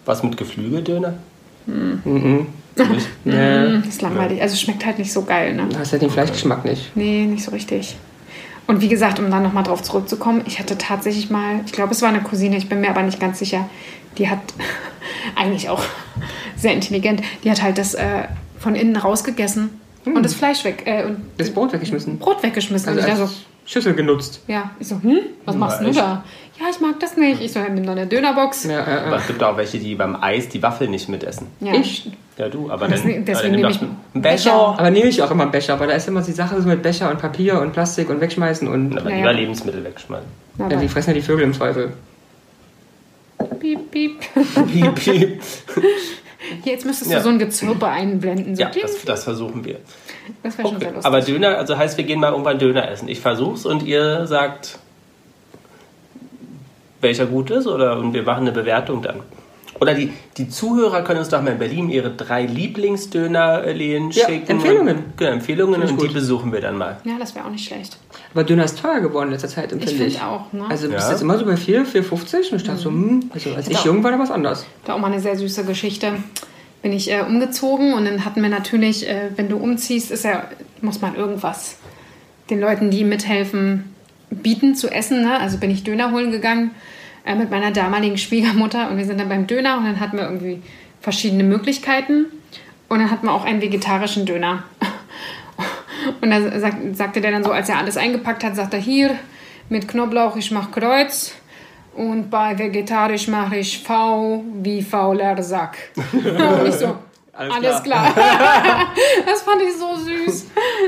Was 0.05 0.23
mit 0.23 0.37
Geflügeldöner? 0.37 1.15
Mhm. 1.67 2.47
Nicht? 2.77 3.09
Nee. 3.25 3.79
Das 3.79 3.87
ist 3.87 4.03
langweilig. 4.03 4.41
Also 4.41 4.57
schmeckt 4.57 4.85
halt 4.87 4.99
nicht 4.99 5.13
so 5.13 5.23
geil, 5.23 5.55
ne? 5.55 5.67
Du 5.71 5.79
hast 5.79 5.93
halt 5.93 6.03
den 6.03 6.11
Fleischgeschmack 6.11 6.65
nicht. 6.65 6.97
Nee, 6.97 7.27
nicht 7.27 7.45
so 7.45 7.51
richtig. 7.51 7.97
Und 8.67 8.81
wie 8.81 8.89
gesagt, 8.89 9.19
um 9.19 9.31
dann 9.31 9.43
nochmal 9.43 9.63
drauf 9.63 9.83
zurückzukommen, 9.83 10.43
ich 10.47 10.59
hatte 10.59 10.79
tatsächlich 10.79 11.29
mal, 11.31 11.61
ich 11.67 11.73
glaube, 11.73 11.93
es 11.93 12.01
war 12.01 12.09
eine 12.09 12.21
Cousine, 12.23 12.57
ich 12.57 12.69
bin 12.69 12.81
mir 12.81 12.91
aber 12.91 13.03
nicht 13.03 13.21
ganz 13.21 13.39
sicher, 13.39 13.69
die 14.19 14.31
hat 14.31 14.39
eigentlich 15.37 15.69
auch 15.69 15.83
sehr 16.57 16.73
intelligent, 16.73 17.23
die 17.45 17.51
hat 17.51 17.63
halt 17.63 17.77
das 17.79 17.95
äh, 17.95 18.25
von 18.59 18.75
innen 18.75 18.97
rausgegessen 18.97 19.71
und 20.05 20.23
das 20.25 20.35
Fleisch 20.35 20.65
weg 20.65 20.83
äh, 20.87 21.05
und 21.05 21.19
Das 21.39 21.51
Brot 21.51 21.73
weggeschmissen. 21.73 22.19
Brot 22.19 22.43
weggeschmissen. 22.43 22.89
Also 22.89 23.01
und 23.01 23.07
ich 23.09 23.15
da 23.15 23.23
als 23.23 23.31
so, 23.31 23.37
Schüssel 23.65 23.95
genutzt. 23.95 24.43
ja, 24.49 24.71
ich 24.81 24.89
so, 24.89 24.97
hm, 25.03 25.19
was 25.45 25.57
machst 25.57 25.81
du 25.83 25.91
da? 25.93 26.25
Ja, 26.61 26.67
ich 26.71 26.81
mag 26.81 26.99
das 27.01 27.17
nicht. 27.17 27.41
Ich 27.41 27.53
so, 27.53 27.61
nimm 27.61 27.85
doch 27.85 27.93
eine 27.93 28.07
Dönerbox. 28.07 28.65
Ja, 28.65 28.73
ja, 28.87 29.05
Aber 29.07 29.17
es 29.17 29.27
gibt 29.27 29.43
auch 29.43 29.57
welche, 29.57 29.79
die 29.79 29.95
beim 29.95 30.17
Eis 30.23 30.49
die 30.49 30.63
Waffel 30.63 30.89
nicht 30.89 31.09
mitessen. 31.09 31.47
Ja. 31.61 31.73
Ich? 31.75 32.11
Ja, 32.39 32.49
du, 32.49 32.71
aber 32.71 32.89
Das- 32.89 33.03
dann, 33.03 33.25
deswegen 33.25 33.31
aber 33.31 33.43
dann 33.43 33.51
nehme 33.53 33.71
ich 33.71 33.81
einen 33.81 33.97
Becher. 34.23 34.51
Becher. 34.51 34.75
Aber 34.79 34.91
nehme 34.91 35.07
ich 35.09 35.23
auch 35.23 35.31
immer 35.31 35.43
einen 35.45 35.53
Becher, 35.53 35.79
weil 35.81 35.89
da 35.89 35.95
ist 35.95 36.09
immer 36.09 36.23
die 36.23 36.33
Sache 36.33 36.61
so 36.61 36.69
mit 36.69 36.83
Becher 36.83 37.11
und 37.11 37.19
Papier 37.21 37.61
und 37.61 37.73
Plastik 37.73 38.11
und 38.11 38.21
wegschmeißen 38.21 38.69
und 38.69 38.99
Aber 38.99 39.11
Ja, 39.11 39.17
lieber 39.17 39.31
ja. 39.33 39.37
Lebensmittel 39.39 39.83
wegschmeißen. 39.85 40.29
ja, 40.59 40.69
die 40.69 40.89
fressen 40.89 41.11
ja 41.11 41.15
die 41.15 41.23
Vögel 41.23 41.45
im 41.45 41.53
Zweifel. 41.55 41.93
piep, 43.61 43.91
piep. 43.91 44.21
Piep, 44.73 44.95
piep. 44.95 45.41
Jetzt 46.65 46.85
müsstest 46.85 47.11
Ja. 47.11 47.19
du 47.19 47.25
so 47.25 47.29
ein 47.31 47.39
Gezirpe 47.39 47.87
einblenden. 47.87 48.57
So 48.57 48.63
Ja, 48.63 48.71
das, 48.71 49.05
das 49.05 49.25
versuchen 49.25 49.65
wir. 49.65 49.79
das 50.43 50.59
wäre 50.59 50.69
schon 50.69 50.77
Okay. 50.77 50.85
sehr 50.87 50.93
lustig. 50.95 51.07
Aber 51.07 51.21
Döner, 51.21 51.59
also 51.59 51.77
heißt, 51.77 51.97
wir 51.97 52.05
gehen 52.05 52.21
mal 52.21 52.31
irgendwann 52.31 52.59
Döner 52.59 52.89
essen. 52.91 53.09
Ich 53.09 53.21
versuch's 53.21 53.65
und 53.67 53.83
ihr 53.83 54.27
sagt, 54.27 54.79
welcher 57.01 57.27
gut 57.27 57.51
ist 57.51 57.67
oder 57.67 57.99
und 57.99 58.13
wir 58.13 58.23
machen 58.23 58.43
eine 58.43 58.53
Bewertung 58.53 59.03
dann. 59.03 59.21
Oder 59.81 59.95
die, 59.95 60.13
die 60.37 60.49
Zuhörer 60.49 61.03
können 61.03 61.19
uns 61.19 61.29
doch 61.31 61.43
mal 61.43 61.51
in 61.53 61.59
Berlin 61.59 61.89
ihre 61.91 62.11
drei 62.11 62.45
Lieblingsdönerläden 62.45 64.11
Ja, 64.13 64.27
schicken. 64.27 64.51
Empfehlungen. 64.53 64.97
Und, 64.99 65.17
genau, 65.17 65.31
Empfehlungen 65.33 65.83
und 65.83 65.91
die 66.01 66.07
gut. 66.07 66.13
besuchen 66.15 66.53
wir 66.53 66.61
dann 66.61 66.77
mal. 66.79 66.99
ja, 67.05 67.15
das 67.19 67.35
wäre 67.35 67.47
auch 67.47 67.51
nicht 67.51 67.67
schlecht. 67.67 67.97
Aber 68.35 68.45
Döner 68.45 68.65
ist 68.65 68.79
teuer 68.81 69.01
geworden 69.01 69.27
in 69.29 69.33
letzter 69.33 69.49
Zeit, 69.49 69.67
Ich 69.67 69.73
empfinde 69.73 70.05
ich. 70.07 70.15
finde 70.15 70.27
auch, 70.27 70.53
ne? 70.53 70.65
Also 70.69 70.87
du 70.89 70.95
bist 70.95 71.07
Ja. 71.07 71.13
jetzt 71.13 71.23
immer 71.23 71.39
so 71.39 71.45
bei 71.45 71.57
4, 71.57 71.85
4,50 71.85 72.51
und 72.53 72.57
ich 72.57 72.65
dachte 72.65 72.81
so, 72.81 72.89
hm, 72.91 73.31
also 73.35 73.55
als 73.55 73.69
ich 73.69 73.75
Ja. 73.75 73.85
jung 73.85 74.03
war, 74.03 74.11
da 74.11 74.19
was 74.19 74.31
anders. 74.31 74.65
Da 74.85 74.95
auch 74.95 74.99
mal 74.99 75.13
eine 75.13 75.21
sehr 75.21 75.37
süße 75.37 75.65
Geschichte. 75.65 76.13
Bin 76.83 76.93
ich 76.93 77.11
äh, 77.13 77.21
umgezogen 77.21 77.93
und 77.95 78.05
dann 78.07 78.25
hatten 78.25 78.43
wir 78.43 78.49
natürlich, 78.49 79.09
äh, 79.09 79.31
wenn 79.37 79.49
du 79.49 79.57
umziehst, 79.59 80.11
ist 80.11 80.25
ja, 80.25 80.45
muss 80.81 81.01
man 81.01 81.15
irgendwas 81.15 81.77
den 82.51 82.59
Leuten, 82.61 82.91
die 82.91 83.05
mithelfen, 83.05 83.85
bieten 84.31 84.75
zu 84.75 84.89
essen. 84.91 85.23
Ne? 85.23 85.39
Also 85.39 85.59
bin 85.59 85.71
ich 85.71 85.85
Döner 85.85 86.11
holen 86.11 86.33
gegangen 86.33 86.71
äh, 87.27 87.35
mit 87.37 87.51
meiner 87.51 87.71
damaligen 87.71 88.17
Schwiegermutter 88.19 88.91
und 88.91 88.97
wir 88.97 89.05
sind 89.05 89.21
dann 89.21 89.29
beim 89.29 89.47
Döner 89.47 89.77
und 89.79 89.85
dann 89.85 90.01
hatten 90.01 90.17
wir 90.17 90.25
irgendwie 90.25 90.61
verschiedene 91.01 91.45
Möglichkeiten 91.45 92.25
und 92.89 92.99
dann 92.99 93.11
hatten 93.11 93.27
wir 93.27 93.33
auch 93.33 93.45
einen 93.45 93.61
vegetarischen 93.61 94.25
Döner. 94.27 94.65
Und 96.21 96.31
da 96.31 96.59
sagt, 96.61 96.97
sagte 96.97 97.21
der 97.21 97.31
dann 97.33 97.45
so, 97.45 97.51
als 97.53 97.69
er 97.69 97.79
alles 97.79 97.97
eingepackt 97.97 98.45
hat, 98.45 98.57
sagt 98.57 98.75
er, 98.75 98.81
hier 98.81 99.17
mit 99.69 99.89
Knoblauch, 99.89 100.37
ich 100.37 100.51
mach 100.51 100.71
Kreuz. 100.71 101.35
Und 101.95 102.31
bei 102.31 102.59
vegetarisch 102.59 103.29
mache 103.29 103.57
ich 103.59 103.83
V 103.83 104.45
wie 104.63 104.83
fauler 104.83 105.43
Sack. 105.43 105.77
Und 106.13 106.67
ich 106.67 106.75
so, 106.75 106.97
Alles 107.35 107.55
alles, 107.55 107.83
klar. 107.83 108.15
das 109.27 109.43
fand 109.43 109.61
ich 109.63 109.75
so 109.77 109.95
süß. 109.97 110.47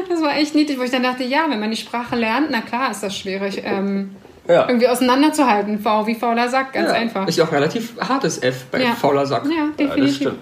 Das 0.09 0.23
war 0.23 0.37
echt 0.37 0.55
niedlich, 0.55 0.79
wo 0.79 0.83
ich 0.83 0.91
dann 0.91 1.03
dachte, 1.03 1.25
ja, 1.25 1.45
wenn 1.49 1.61
man 1.61 1.71
die 1.71 1.77
Sprache 1.77 2.17
lernt, 2.17 2.49
na 2.51 2.61
klar 2.63 2.91
ist 2.91 3.03
das 3.03 3.17
schwierig, 3.17 3.63
ähm, 3.65 4.17
Ja. 4.49 4.67
irgendwie 4.69 4.89
auseinanderzuhalten. 4.89 5.79
V 5.79 6.07
wie 6.07 6.15
fauler 6.15 6.49
Sack, 6.49 6.73
ganz 6.73 6.89
ja. 6.89 6.95
einfach. 6.95 7.27
Ist 7.29 7.37
ja 7.39 7.45
auch 7.45 7.53
relativ 7.53 7.95
hartes 8.01 8.43
F 8.43 8.65
bei 8.71 8.83
Ja. 8.83 8.93
fauler 8.93 9.27
Sack. 9.27 9.45
ja, 9.45 9.69
definitiv. 9.79 10.33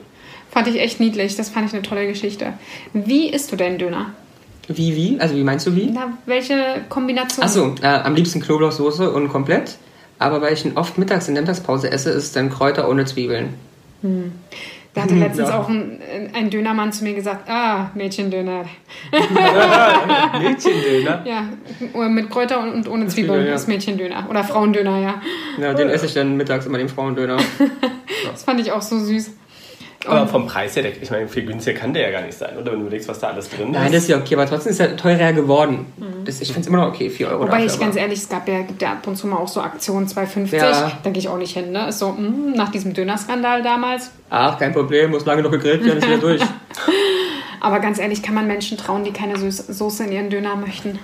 fand 0.51 0.69
ich 0.69 0.81
echt 0.81 1.01
niedlich. 1.01 1.35
Das 1.37 1.49
fand 1.51 1.67
ich 1.69 1.73
eine 1.73 1.83
tolle 1.83 2.07
Geschichte. 2.07 2.53
Wie 2.93 3.29
isst 3.31 3.51
du 3.53 3.57
denn 3.57 3.79
Döner? 3.79 4.13
Wie, 4.69 4.95
wie? 4.97 5.21
Also 5.21 5.35
wie 5.35 5.43
meinst 5.43 5.67
du 5.67 5.75
wie? 5.75 5.91
Na, 5.93 6.13
welche 6.27 6.83
Kombination? 6.89 7.45
Achso, 7.45 7.75
äh, 7.83 7.87
am 7.87 8.15
liebsten 8.15 8.41
Knoblauchsoße 8.41 9.11
und 9.11 9.29
komplett. 9.29 9.77
Aber 10.19 10.41
weil 10.41 10.53
ich 10.53 10.65
ihn 10.65 10.77
oft 10.77 10.99
mittags 10.99 11.27
in 11.29 11.35
der 11.35 11.43
Mittagspause 11.43 11.91
esse, 11.91 12.11
ist 12.11 12.37
dann 12.37 12.49
Kräuter 12.51 12.89
ohne 12.89 13.05
Zwiebeln. 13.05 13.55
Da 14.95 15.03
hatte 15.03 15.15
letztens 15.15 15.49
Ja. 15.49 15.59
auch 15.61 15.69
ein, 15.69 15.99
ein 16.33 16.49
Dönermann 16.51 16.93
zu 16.93 17.03
mir 17.03 17.15
gesagt, 17.15 17.49
ah, 17.49 17.91
Mädchendöner. 17.95 18.65
Mädchendöner. 20.41 21.25
Ja, 21.25 22.09
mit 22.09 22.31
Kräuter 22.31 22.61
und, 22.61 22.73
und 22.73 22.89
ohne 22.89 23.07
Zwiebeln 23.07 23.31
Zwiebeln, 23.31 23.47
ja. 23.49 23.55
ist 23.55 23.69
Mädchendöner. 23.69 24.27
Oder 24.29 24.45
Frauendöner, 24.45 24.99
ja. 25.01 25.15
Ja, 25.61 25.75
den 25.75 25.89
esse 25.89 26.07
ich 26.07 26.15
dann 26.15 26.37
mittags 26.37 26.67
immer 26.67 26.79
den 26.79 26.89
Frauendöner. 26.89 27.39
Das 28.31 28.45
fand 28.45 28.61
ich 28.61 28.71
auch 28.71 28.83
so 28.83 29.01
süß. 29.01 29.33
Aber 30.07 30.27
vom 30.27 30.47
Preis 30.47 30.75
her, 30.77 30.85
ich 31.01 31.11
meine, 31.11 31.29
viel 31.29 31.45
günstiger 31.45 31.79
kann 31.79 31.93
der 31.95 32.03
ja 32.03 32.11
gar 32.11 32.27
nicht 32.27 32.37
sein, 32.37 32.57
oder? 32.57 32.73
Wenn 32.73 32.79
du 32.81 32.87
überlegst, 32.87 33.09
was 33.09 33.21
da 33.21 33.29
alles 33.29 33.49
drin 33.49 33.71
Nein, 33.71 33.87
ist. 33.87 33.95
das 33.95 34.03
ist 34.05 34.09
ja 34.09 34.19
okay, 34.19 34.35
aber 34.35 34.47
trotzdem 34.47 34.73
ist 34.73 34.81
er 34.81 34.97
teurer 34.97 35.33
geworden. 35.33 35.87
Das, 36.25 36.41
ich 36.41 36.49
finde 36.49 36.63
es 36.63 36.67
immer 36.67 36.79
noch 36.79 36.89
okay, 36.89 37.09
4 37.11 37.29
Euro 37.29 37.37
Mhm. 37.39 37.43
Wobei 37.49 37.51
dafür, 37.63 37.67
ich 37.75 37.81
ganz 37.81 37.95
aber- 37.95 38.01
ehrlich, 38.03 38.19
es 38.19 38.29
gab 38.29 38.49
ja, 38.49 38.61
gibt 38.63 38.83
ja 38.83 38.93
ab 38.93 39.07
und 39.07 39.17
zu 39.17 39.27
mal 39.29 39.37
auch 39.37 39.49
so 39.49 39.61
Aktionen 39.61 40.07
2,50. 40.09 40.57
Ja. 40.57 40.93
Da 41.03 41.11
gehe 41.11 41.19
ich 41.21 41.29
auch 41.29 41.37
nicht 41.39 41.55
hin, 41.57 41.71
ne? 41.73 41.89
Ist 41.89 41.99
so, 42.01 42.11
mm, 42.11 42.53
nach 42.55 42.71
diesem 42.71 42.95
Dönerskandal 42.95 43.63
damals. 43.63 44.11
Ach, 44.31 44.59
kein 44.59 44.73
Problem, 44.73 45.11
muss 45.13 45.25
lange 45.25 45.43
noch 45.43 45.51
gegrillt 45.51 45.85
werden, 45.85 45.99
ist 45.99 46.07
wieder 46.09 46.19
durch. 46.19 46.43
Aber 47.61 47.79
ganz 47.79 47.99
ehrlich, 48.01 48.23
kann 48.23 48.35
man 48.35 48.47
Menschen 48.49 48.77
trauen, 48.77 49.05
die 49.05 49.13
keine 49.13 49.37
Süß 49.39 49.69
Soße 49.69 50.05
in 50.05 50.13
ihren 50.13 50.31
Döner 50.31 50.57
möchten? 50.57 50.99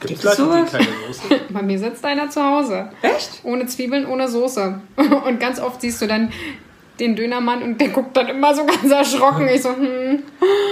Gibt 0.00 0.24
es 0.24 0.38
Leute, 0.38 0.64
die 0.66 0.70
keine 0.70 0.88
Soße? 1.08 1.40
Bei 1.50 1.62
mir 1.62 1.78
sitzt 1.78 2.04
einer 2.04 2.30
zu 2.30 2.42
Hause. 2.42 2.90
Echt? 3.02 3.40
Ohne 3.42 3.66
Zwiebeln, 3.66 4.06
ohne 4.06 4.28
Soße. 4.28 4.80
Und 5.26 5.40
ganz 5.40 5.60
oft 5.60 5.80
siehst 5.80 6.00
du 6.00 6.06
dann 6.06 6.30
den 7.00 7.16
Dönermann 7.16 7.62
und 7.62 7.80
der 7.80 7.88
guckt 7.88 8.16
dann 8.16 8.28
immer 8.28 8.54
so 8.54 8.64
ganz 8.66 8.90
erschrocken. 8.90 9.48
Ich 9.48 9.62
so, 9.62 9.70
hm. 9.70 10.22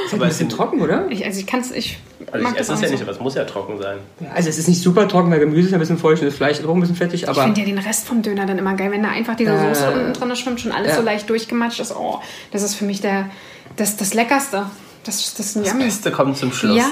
Ist 0.07 0.13
halt 0.13 0.23
ein 0.23 0.29
bisschen 0.29 0.49
trocken, 0.49 0.81
oder? 0.81 1.07
Ich, 1.11 1.25
also 1.25 1.41
ich 1.41 1.47
kann 1.47 1.61
es, 1.61 1.71
ich 1.73 1.99
Also 2.31 2.43
mag 2.45 2.53
ich 2.53 2.59
das 2.59 2.69
esse 2.69 2.73
es 2.75 2.79
auch 2.79 2.83
ja 2.83 2.89
so. 2.89 2.93
nicht, 2.95 3.03
aber 3.03 3.13
es 3.13 3.21
muss 3.21 3.35
ja 3.35 3.45
trocken 3.45 3.81
sein. 3.81 3.99
Ja, 4.21 4.29
also 4.35 4.49
es 4.49 4.59
ist 4.59 4.69
nicht 4.69 4.83
super 4.83 5.09
trocken, 5.09 5.31
weil 5.31 5.41
Gemüse 5.41 5.69
ist 5.69 5.75
ein 5.75 5.81
bisschen 5.81 5.99
feucht 5.99 6.21
und 6.23 6.27
das 6.29 6.35
Fleisch 6.37 6.59
ist 6.61 6.67
auch 6.67 6.75
ein 6.75 6.81
bisschen 6.81 6.97
fettig, 6.97 7.23
Ich 7.25 7.29
aber 7.29 7.43
finde 7.43 7.61
ja 7.61 7.67
den 7.67 7.79
Rest 7.79 8.07
vom 8.07 8.23
Döner 8.23 8.47
dann 8.47 8.59
immer 8.59 8.75
geil, 8.75 8.91
wenn 8.93 9.03
da 9.03 9.09
einfach 9.11 9.35
diese 9.35 9.53
Äh, 9.53 9.75
Soße 9.75 9.91
unten 9.91 10.13
drin 10.13 10.37
schwimmt, 10.37 10.61
schon 10.61 10.73
alles 10.73 10.91
ja. 10.93 10.97
so 10.97 11.03
leicht 11.03 11.29
durchgematscht 11.31 11.81
ist. 11.81 11.95
Oh, 11.97 12.21
das 12.53 12.63
ist 12.63 12.75
für 12.77 12.85
mich 12.85 13.01
der, 13.01 13.31
das, 13.77 13.97
das 13.97 14.15
Leckerste. 14.15 14.67
Das, 15.05 15.35
das 15.35 15.47
ist 15.47 15.57
ein 15.57 15.63
Das 15.63 15.73
Yummy. 15.73 15.85
Beste 15.85 16.11
kommt 16.13 16.37
zum 16.37 16.53
Schluss. 16.53 16.77
Ja, 16.77 16.87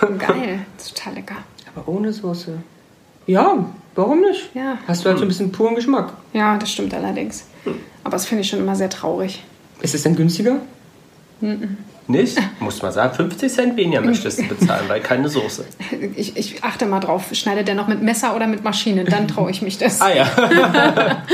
geil. 0.18 0.60
Das 0.76 0.86
ist 0.86 0.96
total 0.96 1.14
lecker. 1.14 1.36
aber 1.76 1.86
ohne 1.88 2.12
Soße. 2.12 2.58
Ja, 3.26 3.64
warum 3.94 4.20
nicht? 4.20 4.50
Ja. 4.54 4.78
Hast 4.86 5.04
du 5.04 5.08
halt 5.08 5.18
so 5.18 5.24
ein 5.24 5.28
bisschen 5.28 5.52
puren 5.52 5.74
Geschmack. 5.74 6.12
Ja, 6.32 6.56
das 6.58 6.70
stimmt 6.70 6.94
allerdings. 6.94 7.46
Aber 8.02 8.12
das 8.12 8.26
finde 8.26 8.42
ich 8.42 8.50
schon 8.50 8.60
immer 8.60 8.76
sehr 8.76 8.90
traurig. 8.90 9.42
Ist 9.80 9.94
es 9.94 10.02
denn 10.02 10.16
günstiger? 10.16 10.60
Nicht? 12.06 12.38
Muss 12.60 12.82
man 12.82 12.92
sagen, 12.92 13.14
50 13.14 13.52
Cent 13.52 13.76
weniger 13.76 14.02
möchtest 14.02 14.38
du 14.50 14.54
bezahlen, 14.54 14.84
weil 14.88 15.00
keine 15.00 15.28
Soße. 15.28 15.64
Ich, 16.16 16.36
ich 16.36 16.62
achte 16.62 16.84
mal 16.84 17.00
drauf, 17.00 17.28
schneidet 17.32 17.66
der 17.66 17.74
noch 17.74 17.88
mit 17.88 18.02
Messer 18.02 18.36
oder 18.36 18.46
mit 18.46 18.62
Maschine? 18.62 19.04
Dann 19.04 19.26
traue 19.26 19.50
ich 19.50 19.62
mich 19.62 19.78
das. 19.78 20.00
Ah 20.02 20.12
ja. 20.14 20.26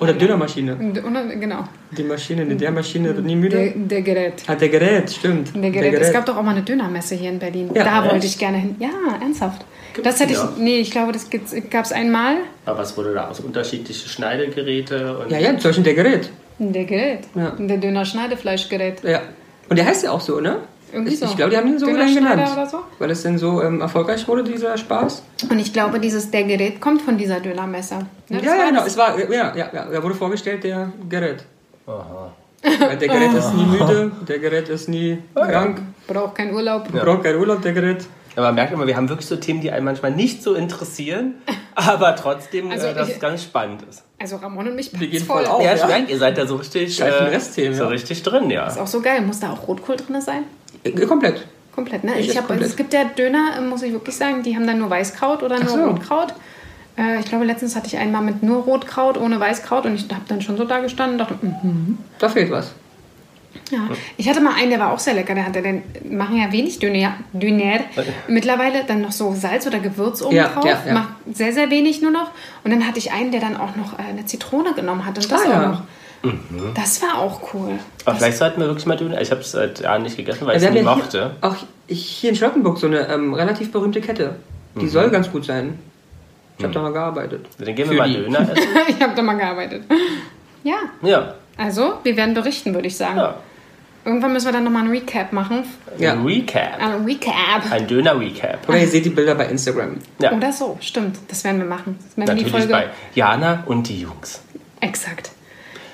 Oder 0.00 0.14
Dönermaschine. 0.14 0.76
Genau. 0.76 1.64
Die 1.90 2.02
Maschine, 2.02 2.46
die 2.46 2.56
der 2.56 2.72
Maschine 2.72 3.14
wird 3.14 3.24
nie 3.24 3.36
müde. 3.36 3.56
Der, 3.56 3.72
der 3.74 4.02
Gerät. 4.02 4.42
Ah, 4.46 4.54
der 4.54 4.68
Gerät, 4.68 5.10
stimmt. 5.10 5.54
Der 5.54 5.70
Gerät. 5.70 5.94
Es 5.94 6.12
gab 6.12 6.26
doch 6.26 6.36
auch 6.36 6.42
mal 6.42 6.52
eine 6.52 6.62
Dönermesse 6.62 7.14
hier 7.14 7.30
in 7.30 7.38
Berlin. 7.38 7.70
Ja, 7.74 7.84
da 7.84 8.02
wollte 8.02 8.16
echt? 8.16 8.24
ich 8.24 8.38
gerne 8.38 8.58
hin. 8.58 8.76
Ja, 8.78 8.90
ernsthaft. 9.20 9.64
Gibt's 9.94 10.02
das 10.10 10.20
hätte 10.20 10.34
die 10.34 10.38
ich. 10.38 10.62
Nee, 10.62 10.76
ich 10.78 10.90
glaube, 10.90 11.12
das 11.12 11.28
gab 11.70 11.84
es 11.84 11.92
einmal. 11.92 12.36
Aber 12.66 12.78
was 12.78 12.96
wurde 12.96 13.14
da 13.14 13.28
aus? 13.28 13.40
Unterschiedliche 13.40 14.08
Schneidegeräte 14.08 15.18
und 15.18 15.30
ja, 15.30 15.38
ja, 15.38 15.50
zum 15.56 15.70
Beispiel 15.70 15.84
der 15.84 15.94
Gerät. 15.94 16.30
Der 16.58 16.84
Gerät. 16.84 17.20
Ja. 17.34 17.50
Der 17.58 17.78
Döner-Schneidefleischgerät. 17.78 19.02
Ja. 19.02 19.22
Und 19.68 19.76
der 19.78 19.86
heißt 19.86 20.04
ja 20.04 20.10
auch 20.10 20.20
so, 20.20 20.40
ne? 20.40 20.58
Irgendwie 20.92 21.14
ich, 21.14 21.18
so. 21.18 21.26
ich 21.26 21.36
glaube, 21.36 21.50
die 21.50 21.56
haben 21.56 21.66
ihn 21.66 21.78
so 21.78 21.86
dann 21.86 22.14
genannt. 22.14 22.48
oder 22.52 22.66
so? 22.66 22.78
Weil 23.00 23.10
es 23.10 23.22
denn 23.22 23.36
so 23.38 23.60
ähm, 23.62 23.80
erfolgreich 23.80 24.28
wurde, 24.28 24.44
dieser 24.44 24.76
Spaß. 24.78 25.24
Und 25.50 25.58
ich 25.58 25.72
glaube, 25.72 25.98
dieses 25.98 26.30
der 26.30 26.44
Gerät 26.44 26.80
kommt 26.80 27.02
von 27.02 27.18
dieser 27.18 27.40
Dönermesse. 27.40 28.06
Ne, 28.28 28.40
ja, 28.42 28.54
ja, 28.56 28.68
genau. 28.68 28.84
Es 28.84 28.96
war, 28.96 29.18
ja, 29.18 29.56
ja, 29.56 29.70
ja, 29.72 29.86
da 29.90 30.02
wurde 30.02 30.14
vorgestellt, 30.14 30.62
der 30.62 30.92
Gerät. 31.08 31.44
Aha. 31.86 32.32
Weil 32.62 32.96
Der 32.96 33.08
Gerät 33.08 33.32
ist 33.34 33.54
nie 33.54 33.66
müde, 33.66 34.12
der 34.26 34.38
Gerät 34.38 34.68
ist 34.70 34.88
nie 34.88 35.18
krank, 35.34 35.82
Braucht 36.06 36.34
keinen 36.36 36.54
Urlaub. 36.54 36.90
braucht 36.90 37.24
keinen 37.24 37.38
Urlaub, 37.38 37.60
der 37.60 37.72
Gerät. 37.72 38.06
Aber 38.36 38.46
man 38.46 38.54
merkt 38.56 38.72
immer, 38.72 38.86
wir 38.86 38.96
haben 38.96 39.08
wirklich 39.08 39.26
so 39.26 39.36
Themen, 39.36 39.60
die 39.60 39.70
einen 39.70 39.84
manchmal 39.84 40.10
nicht 40.10 40.42
so 40.42 40.54
interessieren, 40.54 41.34
aber 41.74 42.16
trotzdem, 42.16 42.70
Also 42.70 42.88
äh, 42.88 42.94
dass 42.94 43.08
ich- 43.08 43.14
es 43.14 43.20
ganz 43.20 43.42
spannend 43.44 43.82
ist. 43.88 44.02
Also 44.18 44.36
Ramon 44.36 44.68
und 44.68 44.76
mich 44.76 44.98
Wir 44.98 45.08
gehen 45.08 45.24
voll 45.24 45.44
auf. 45.46 45.62
Ja, 45.62 45.74
ja. 45.74 45.86
merke, 45.86 46.10
ihr 46.12 46.18
seid 46.18 46.38
da 46.38 46.46
so 46.46 46.56
richtig, 46.56 47.00
äh, 47.00 47.10
so 47.74 47.82
ja. 47.84 47.88
richtig 47.88 48.22
drin, 48.22 48.50
ja. 48.50 48.66
Ist 48.66 48.78
auch 48.78 48.86
so 48.86 49.00
geil. 49.00 49.20
Muss 49.22 49.40
da 49.40 49.52
auch 49.52 49.68
Rotkohl 49.68 49.96
drin 49.96 50.20
sein? 50.20 50.44
Äh, 50.82 50.92
Komplett. 51.06 51.46
Komplett, 51.74 52.04
ne? 52.04 52.18
Ich 52.18 52.28
Ich 52.30 52.36
hab, 52.38 52.46
komplett. 52.46 52.68
es 52.68 52.76
gibt 52.76 52.92
ja 52.94 53.04
Döner, 53.04 53.56
äh, 53.58 53.60
muss 53.60 53.82
ich 53.82 53.92
wirklich 53.92 54.16
sagen, 54.16 54.42
die 54.42 54.54
haben 54.54 54.66
dann 54.66 54.78
nur 54.78 54.88
Weißkraut 54.90 55.42
oder 55.42 55.58
nur 55.58 55.68
so. 55.68 55.84
Rotkraut. 55.84 56.32
Äh, 56.96 57.18
ich 57.20 57.26
glaube, 57.26 57.44
letztens 57.44 57.74
hatte 57.76 57.88
ich 57.88 57.98
einmal 57.98 58.22
mit 58.22 58.42
nur 58.42 58.62
Rotkraut, 58.62 59.18
ohne 59.18 59.40
Weißkraut 59.40 59.84
und 59.84 59.94
ich 59.96 60.04
habe 60.04 60.22
dann 60.28 60.40
schon 60.40 60.56
so 60.56 60.64
da 60.64 60.78
gestanden 60.78 61.20
und 61.20 61.28
dachte, 61.30 61.34
mhm. 61.44 61.98
Da 62.18 62.28
fehlt 62.28 62.50
was. 62.50 62.72
Ja. 63.70 63.88
Ich 64.16 64.28
hatte 64.28 64.40
mal 64.40 64.54
einen, 64.54 64.70
der 64.70 64.80
war 64.80 64.92
auch 64.92 64.98
sehr 64.98 65.14
lecker. 65.14 65.34
Der 65.34 65.46
hatte 65.46 65.62
den, 65.62 65.82
machen 66.10 66.36
ja 66.36 66.50
wenig 66.52 66.78
Döner, 66.78 67.14
Döner. 67.32 67.80
Mittlerweile 68.28 68.84
dann 68.86 69.00
noch 69.02 69.12
so 69.12 69.32
Salz 69.34 69.66
oder 69.66 69.78
Gewürz 69.78 70.22
oben 70.22 70.36
Ja, 70.36 70.48
drauf. 70.48 70.64
ja, 70.64 70.82
ja. 70.86 70.92
Macht 70.94 71.08
sehr, 71.32 71.52
sehr 71.52 71.70
wenig 71.70 72.02
nur 72.02 72.10
noch. 72.10 72.30
Und 72.64 72.70
dann 72.72 72.86
hatte 72.86 72.98
ich 72.98 73.12
einen, 73.12 73.32
der 73.32 73.40
dann 73.40 73.56
auch 73.56 73.76
noch 73.76 73.98
äh, 73.98 74.02
eine 74.10 74.24
Zitrone 74.26 74.74
genommen 74.74 75.04
hat 75.06 75.16
und 75.18 75.30
das 75.30 75.40
Ah, 75.42 75.44
auch 75.44 75.50
ja. 75.50 75.68
noch. 75.68 75.82
Das 76.74 77.02
war 77.02 77.18
auch 77.18 77.52
cool. 77.52 77.72
Aber 78.06 78.16
vielleicht 78.16 78.38
sollten 78.38 78.58
wir 78.60 78.66
wirklich 78.68 78.86
mal 78.86 78.96
Döner. 78.96 79.20
Ich 79.20 79.30
habe 79.30 79.42
es 79.42 79.50
seit 79.52 79.80
Jahren 79.80 80.02
nicht 80.02 80.16
gegessen, 80.16 80.46
weil 80.46 80.56
ich 80.56 80.62
es 80.62 80.70
nie 80.70 80.80
mochte. 80.82 81.32
hier, 81.40 81.48
auch 81.50 81.56
hier 81.86 82.30
in 82.30 82.36
Charlottenburg 82.36 82.78
so 82.78 82.86
eine 82.86 83.06
ähm, 83.08 83.34
relativ 83.34 83.70
berühmte 83.72 84.00
Kette. 84.00 84.36
Die 84.80 84.88
soll 84.88 85.10
ganz 85.10 85.30
gut 85.30 85.44
sein. 85.44 85.78
Ich 86.56 86.64
habe 86.64 86.72
da 86.72 86.80
mal 86.80 86.92
gearbeitet. 86.92 87.46
Dann 87.58 87.66
gehen 87.74 87.76
wir 87.78 87.86
Für 87.88 87.94
mal 87.94 88.08
die. 88.08 88.14
Döner 88.14 88.40
essen. 88.52 88.68
ich 88.88 89.02
habe 89.02 89.14
da 89.14 89.22
mal 89.22 89.34
gearbeitet. 89.34 89.82
Ja, 90.62 90.76
Ja. 91.02 91.34
also 91.58 91.94
wir 92.04 92.16
werden 92.16 92.32
berichten, 92.34 92.72
würde 92.74 92.86
ich 92.88 92.96
sagen. 92.96 93.18
ja. 93.18 93.34
Irgendwann 94.04 94.32
müssen 94.34 94.46
wir 94.46 94.52
dann 94.52 94.64
nochmal 94.64 94.82
ein 94.84 94.90
Recap 94.90 95.32
machen. 95.32 95.64
Ja. 95.98 96.12
Ein 96.12 96.24
Recap. 96.26 96.78
Ein 96.78 97.04
Recap. 97.04 97.70
Ein 97.70 97.86
Döner-Recap. 97.86 98.68
Oder 98.68 98.78
ihr 98.80 98.88
seht 98.88 99.04
die 99.06 99.10
Bilder 99.10 99.34
bei 99.34 99.46
Instagram. 99.46 99.96
Ja. 100.20 100.32
Oder 100.32 100.52
so, 100.52 100.76
stimmt. 100.80 101.16
Das 101.28 101.42
werden 101.44 101.58
wir 101.60 101.66
machen. 101.66 101.98
Das 102.00 102.16
werden 102.16 102.28
wir 102.38 102.44
die 102.44 102.50
Natürlich 102.50 102.68
Folge. 102.70 102.88
bei 102.88 102.90
Jana 103.14 103.62
und 103.66 103.88
die 103.88 104.00
Jungs. 104.02 104.42
Exakt. 104.80 105.30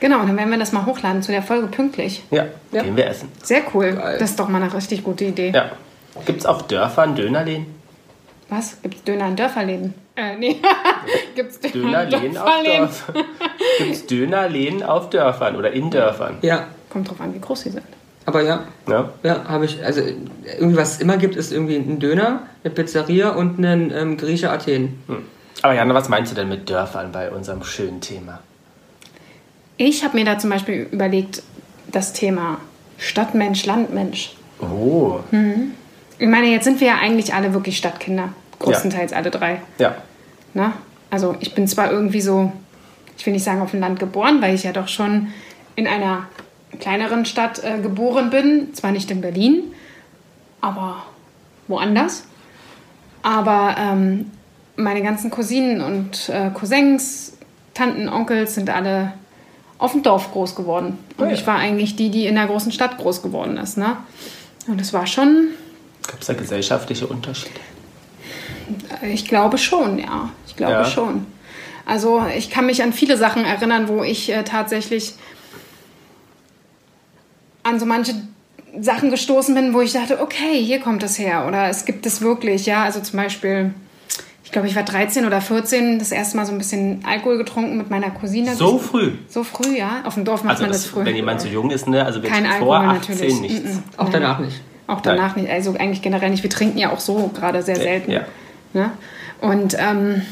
Genau, 0.01 0.19
dann 0.21 0.37
werden 0.37 0.51
wir 0.51 0.59
das 0.59 0.73
mal 0.73 0.87
hochladen 0.87 1.23
zu 1.23 1.31
der 1.31 1.43
Folge 1.43 1.67
pünktlich. 1.69 2.25
Ja, 2.31 2.47
Ja. 2.73 2.83
gehen 2.83 2.97
wir 2.97 3.07
essen. 3.07 3.29
Sehr 3.43 3.63
cool. 3.75 3.93
Geil. 3.93 4.17
Das 4.19 4.31
ist 4.31 4.41
doch 4.41 4.49
mal 4.49 4.61
eine 4.63 4.73
richtig 4.75 5.05
gute 5.05 5.27
Idee. 5.27 5.53
Ja. 5.55 5.71
Gibt 6.27 6.41
es 6.41 6.47
auf 6.47 6.67
Dörfern 6.67 7.15
Dönerläden? 7.15 7.67
Was? 8.49 8.81
Gibt 8.83 8.95
es 8.97 9.05
Döner 9.05 9.29
in 9.29 9.37
Dörferläden? 9.37 9.95
Äh, 10.17 10.37
nee. 10.37 10.57
Gibt 11.37 11.51
es 11.53 11.61
Döner 11.61 12.07
Dönerläden 12.07 12.37
auf 12.39 12.45
Dörferläden? 12.45 12.79
Dörfern. 12.89 13.15
Gibt 13.79 13.93
es 13.93 14.07
Dönerläden 14.07 14.83
auf 14.83 15.11
Dörfern 15.11 15.55
oder 15.57 15.71
in 15.71 15.91
Dörfern? 15.91 16.39
Ja, 16.43 16.67
Kommt 16.89 17.09
drauf 17.09 17.21
an, 17.21 17.33
wie 17.33 17.39
groß 17.41 17.61
sie 17.61 17.71
sind. 17.71 17.85
Aber 18.27 18.43
ja. 18.43 18.65
Ja. 18.89 19.13
Ja, 19.23 19.45
habe 19.49 19.65
ich. 19.65 19.85
Also, 19.85 20.03
irgendwie 20.59 20.77
was 20.77 20.95
es 20.95 21.01
immer 21.01 21.17
gibt, 21.17 21.37
ist 21.37 21.53
irgendwie 21.53 21.77
ein 21.77 21.99
Döner, 21.99 22.45
eine 22.63 22.75
Pizzeria 22.75 23.31
und 23.31 23.59
einen 23.59 23.91
ähm, 23.91 24.17
Grieche 24.17 24.51
Athen. 24.51 24.99
Hm. 25.07 25.25
Aber 25.63 25.75
Jana, 25.75 25.95
was 25.95 26.09
meinst 26.09 26.33
du 26.33 26.37
denn 26.37 26.49
mit 26.49 26.69
Dörfern 26.69 27.13
bei 27.13 27.31
unserem 27.31 27.63
schönen 27.65 28.01
Thema? 28.01 28.41
Ich 29.77 30.05
habe 30.05 30.17
mir 30.17 30.25
da 30.25 30.39
zum 30.39 30.51
Beispiel 30.51 30.89
überlegt, 30.91 31.43
das 31.91 32.13
Thema 32.13 32.59
Stadtmensch, 32.99 33.65
Landmensch. 33.67 34.37
Oh. 34.61 35.21
Ich 36.19 36.29
meine, 36.29 36.49
jetzt 36.49 36.65
sind 36.65 36.81
wir 36.81 36.89
ja 36.89 36.99
eigentlich 37.01 37.35
alle 37.35 37.55
wirklich 37.55 37.79
Stadtkinder. 37.79 38.31
Größtenteils 38.59 39.13
alle 39.13 39.31
drei. 39.31 39.63
Ja. 39.79 39.97
Ne? 40.53 40.73
Also 41.11 41.35
ich 41.41 41.55
bin 41.55 41.67
zwar 41.67 41.91
irgendwie 41.91 42.21
so, 42.21 42.53
ich 43.17 43.25
will 43.25 43.33
nicht 43.33 43.45
sagen 43.45 43.63
auf 43.63 43.71
dem 43.71 43.81
Land 43.81 43.99
geboren, 43.99 44.43
weil 44.43 44.55
ich 44.55 44.65
ja 44.65 44.73
doch 44.73 44.89
schon 44.89 45.29
in 45.77 45.87
einer 45.87 46.29
kleineren 46.79 47.25
Stadt 47.25 47.63
äh, 47.65 47.79
geboren 47.81 48.31
bin. 48.31 48.73
Zwar 48.75 48.93
nicht 48.93 49.11
in 49.11 49.21
Berlin, 49.21 49.65
aber 50.61 51.03
woanders. 51.69 52.25
Aber 53.23 53.77
ähm, 53.79 54.31
meine 54.77 55.03
ganzen 55.03 55.31
Cousinen 55.31 55.81
und 55.81 56.29
äh, 56.31 56.51
Cousins, 56.55 57.35
Tanten, 57.75 58.09
Onkels 58.09 58.55
sind 58.55 58.71
alle 58.71 59.13
auf 59.79 59.93
dem 59.93 60.03
Dorf 60.03 60.33
groß 60.33 60.55
geworden. 60.55 60.99
Und 61.17 61.25
Oh 61.25 61.29
ja. 61.29 61.33
ich 61.33 61.47
war 61.47 61.57
eigentlich 61.57 61.97
die, 61.97 62.11
die 62.11 62.27
in 62.27 62.35
der 62.35 62.47
großen 62.47 62.73
Stadt 62.73 62.99
groß 62.99 63.23
geworden 63.23 63.57
ist. 63.57 63.77
Ne? 63.79 63.97
Und 64.67 64.81
es 64.81 64.93
war 64.93 65.07
schon 65.07 65.49
Gibt 66.07 66.23
es 66.23 66.27
da 66.29 66.33
gesellschaftliche 66.35 67.07
Unterschiede? 67.07 67.61
Ich 69.03 69.27
glaube 69.27 69.59
schon, 69.59 69.99
ja. 69.99 70.31
Ich 70.47 70.57
glaube 70.57 70.73
Ja. 70.73 70.85
schon. 70.85 71.27
Also 71.87 72.25
ich 72.37 72.51
kann 72.51 72.67
mich 72.67 72.83
an 72.83 72.93
viele 72.93 73.17
Sachen 73.17 73.45
erinnern, 73.45 73.89
wo 73.89 74.03
ich 74.03 74.31
äh, 74.33 74.45
tatsächlich 74.45 75.15
an 77.63 77.79
so 77.81 77.87
manche 77.87 78.15
Sachen 78.81 79.11
gestoßen 79.11 79.55
bin, 79.55 79.75
wo 79.75 79.81
ich 79.81 79.93
dachte, 79.93 80.21
okay, 80.21 80.63
hier 80.63 80.81
kommt 80.81 81.03
es 81.03 81.19
her 81.19 81.47
oder 81.47 81.69
es 81.69 81.85
gibt 81.85 82.07
es 82.07 82.21
wirklich, 82.21 82.67
ja. 82.67 82.85
Also 82.85 83.01
zum 83.01 83.17
Beispiel, 83.17 83.75
ich 84.45 84.53
glaube, 84.53 84.69
ich 84.69 84.77
war 84.77 84.85
13 84.85 85.27
oder 85.27 85.41
14, 85.41 85.99
das 85.99 86.13
erste 86.13 86.37
Mal 86.37 86.47
so 86.47 86.53
ein 86.53 86.59
bisschen 86.59 87.05
Alkohol 87.05 87.39
getrunken 87.39 87.77
mit 87.77 87.91
meiner 87.91 88.11
Cousine. 88.11 88.55
So 88.55 88.79
früh. 88.79 89.13
So 89.29 89.45
früh, 89.45 89.77
ja. 89.77 90.03
Auf 90.05 90.15
dem 90.15 90.25
Dorf 90.25 90.45
macht 90.45 90.53
Also 90.53 90.63
man 90.65 90.73
das, 90.73 90.83
das, 90.83 90.91
früh. 90.91 91.05
wenn 91.05 91.17
jemand 91.17 91.41
so 91.41 91.49
jung 91.49 91.71
ist, 91.71 91.89
ne? 91.89 92.05
Also 92.05 92.21
Kein 92.21 92.45
wirklich 92.45 92.53
Alkohol 92.53 92.79
vor 92.79 92.89
18 92.89 93.15
natürlich. 93.15 93.41
nichts. 93.41 93.71
Mm-mm. 93.71 93.83
Auch 93.97 94.09
danach 94.09 94.39
nicht. 94.39 94.61
Auch 94.87 95.01
danach 95.01 95.37
nicht, 95.37 95.49
also 95.49 95.75
eigentlich 95.79 96.03
generell 96.03 96.31
nicht. 96.31 96.43
Wir 96.43 96.51
trinken 96.51 96.77
ja 96.77 96.91
auch 96.91 96.99
so 96.99 97.31
gerade 97.33 97.63
sehr 97.63 97.77
selten. 97.77 98.11
Ja. 98.11 98.23
Ne? 98.73 98.91
Und 99.41 99.77
ähm, 99.79 100.23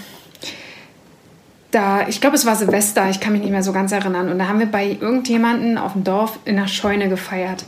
da, 1.70 2.08
ich 2.08 2.20
glaube, 2.20 2.37
es 2.37 2.46
war 2.46 2.56
Silvester, 2.56 3.08
ich 3.10 3.20
kann 3.20 3.32
mich 3.32 3.42
nicht 3.42 3.50
mehr 3.50 3.62
so 3.62 3.72
ganz 3.72 3.92
erinnern. 3.92 4.30
Und 4.30 4.38
da 4.38 4.48
haben 4.48 4.58
wir 4.58 4.66
bei 4.66 4.87
irgendjemanden 5.00 5.76
auf 5.78 5.92
dem 5.92 6.04
Dorf 6.04 6.38
in 6.44 6.56
der 6.56 6.66
Scheune 6.66 7.08
gefeiert. 7.08 7.64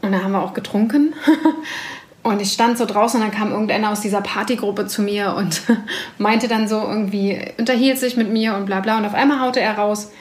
Und 0.00 0.12
da 0.12 0.22
haben 0.22 0.32
wir 0.32 0.42
auch 0.42 0.54
getrunken. 0.54 1.14
Und 2.24 2.40
ich 2.40 2.52
stand 2.52 2.78
so 2.78 2.84
draußen 2.86 3.20
und 3.20 3.26
dann 3.28 3.36
kam 3.36 3.50
irgendeiner 3.50 3.90
aus 3.90 4.00
dieser 4.00 4.20
Partygruppe 4.20 4.86
zu 4.86 5.02
mir 5.02 5.34
und 5.36 5.60
meinte 6.18 6.46
dann 6.46 6.68
so 6.68 6.76
irgendwie, 6.80 7.36
unterhielt 7.58 7.98
sich 7.98 8.16
mit 8.16 8.30
mir 8.32 8.54
und 8.54 8.64
bla 8.66 8.78
bla. 8.78 8.98
Und 8.98 9.04
auf 9.04 9.14
einmal 9.14 9.40
haute 9.40 9.58
er 9.58 9.76
raus, 9.76 10.12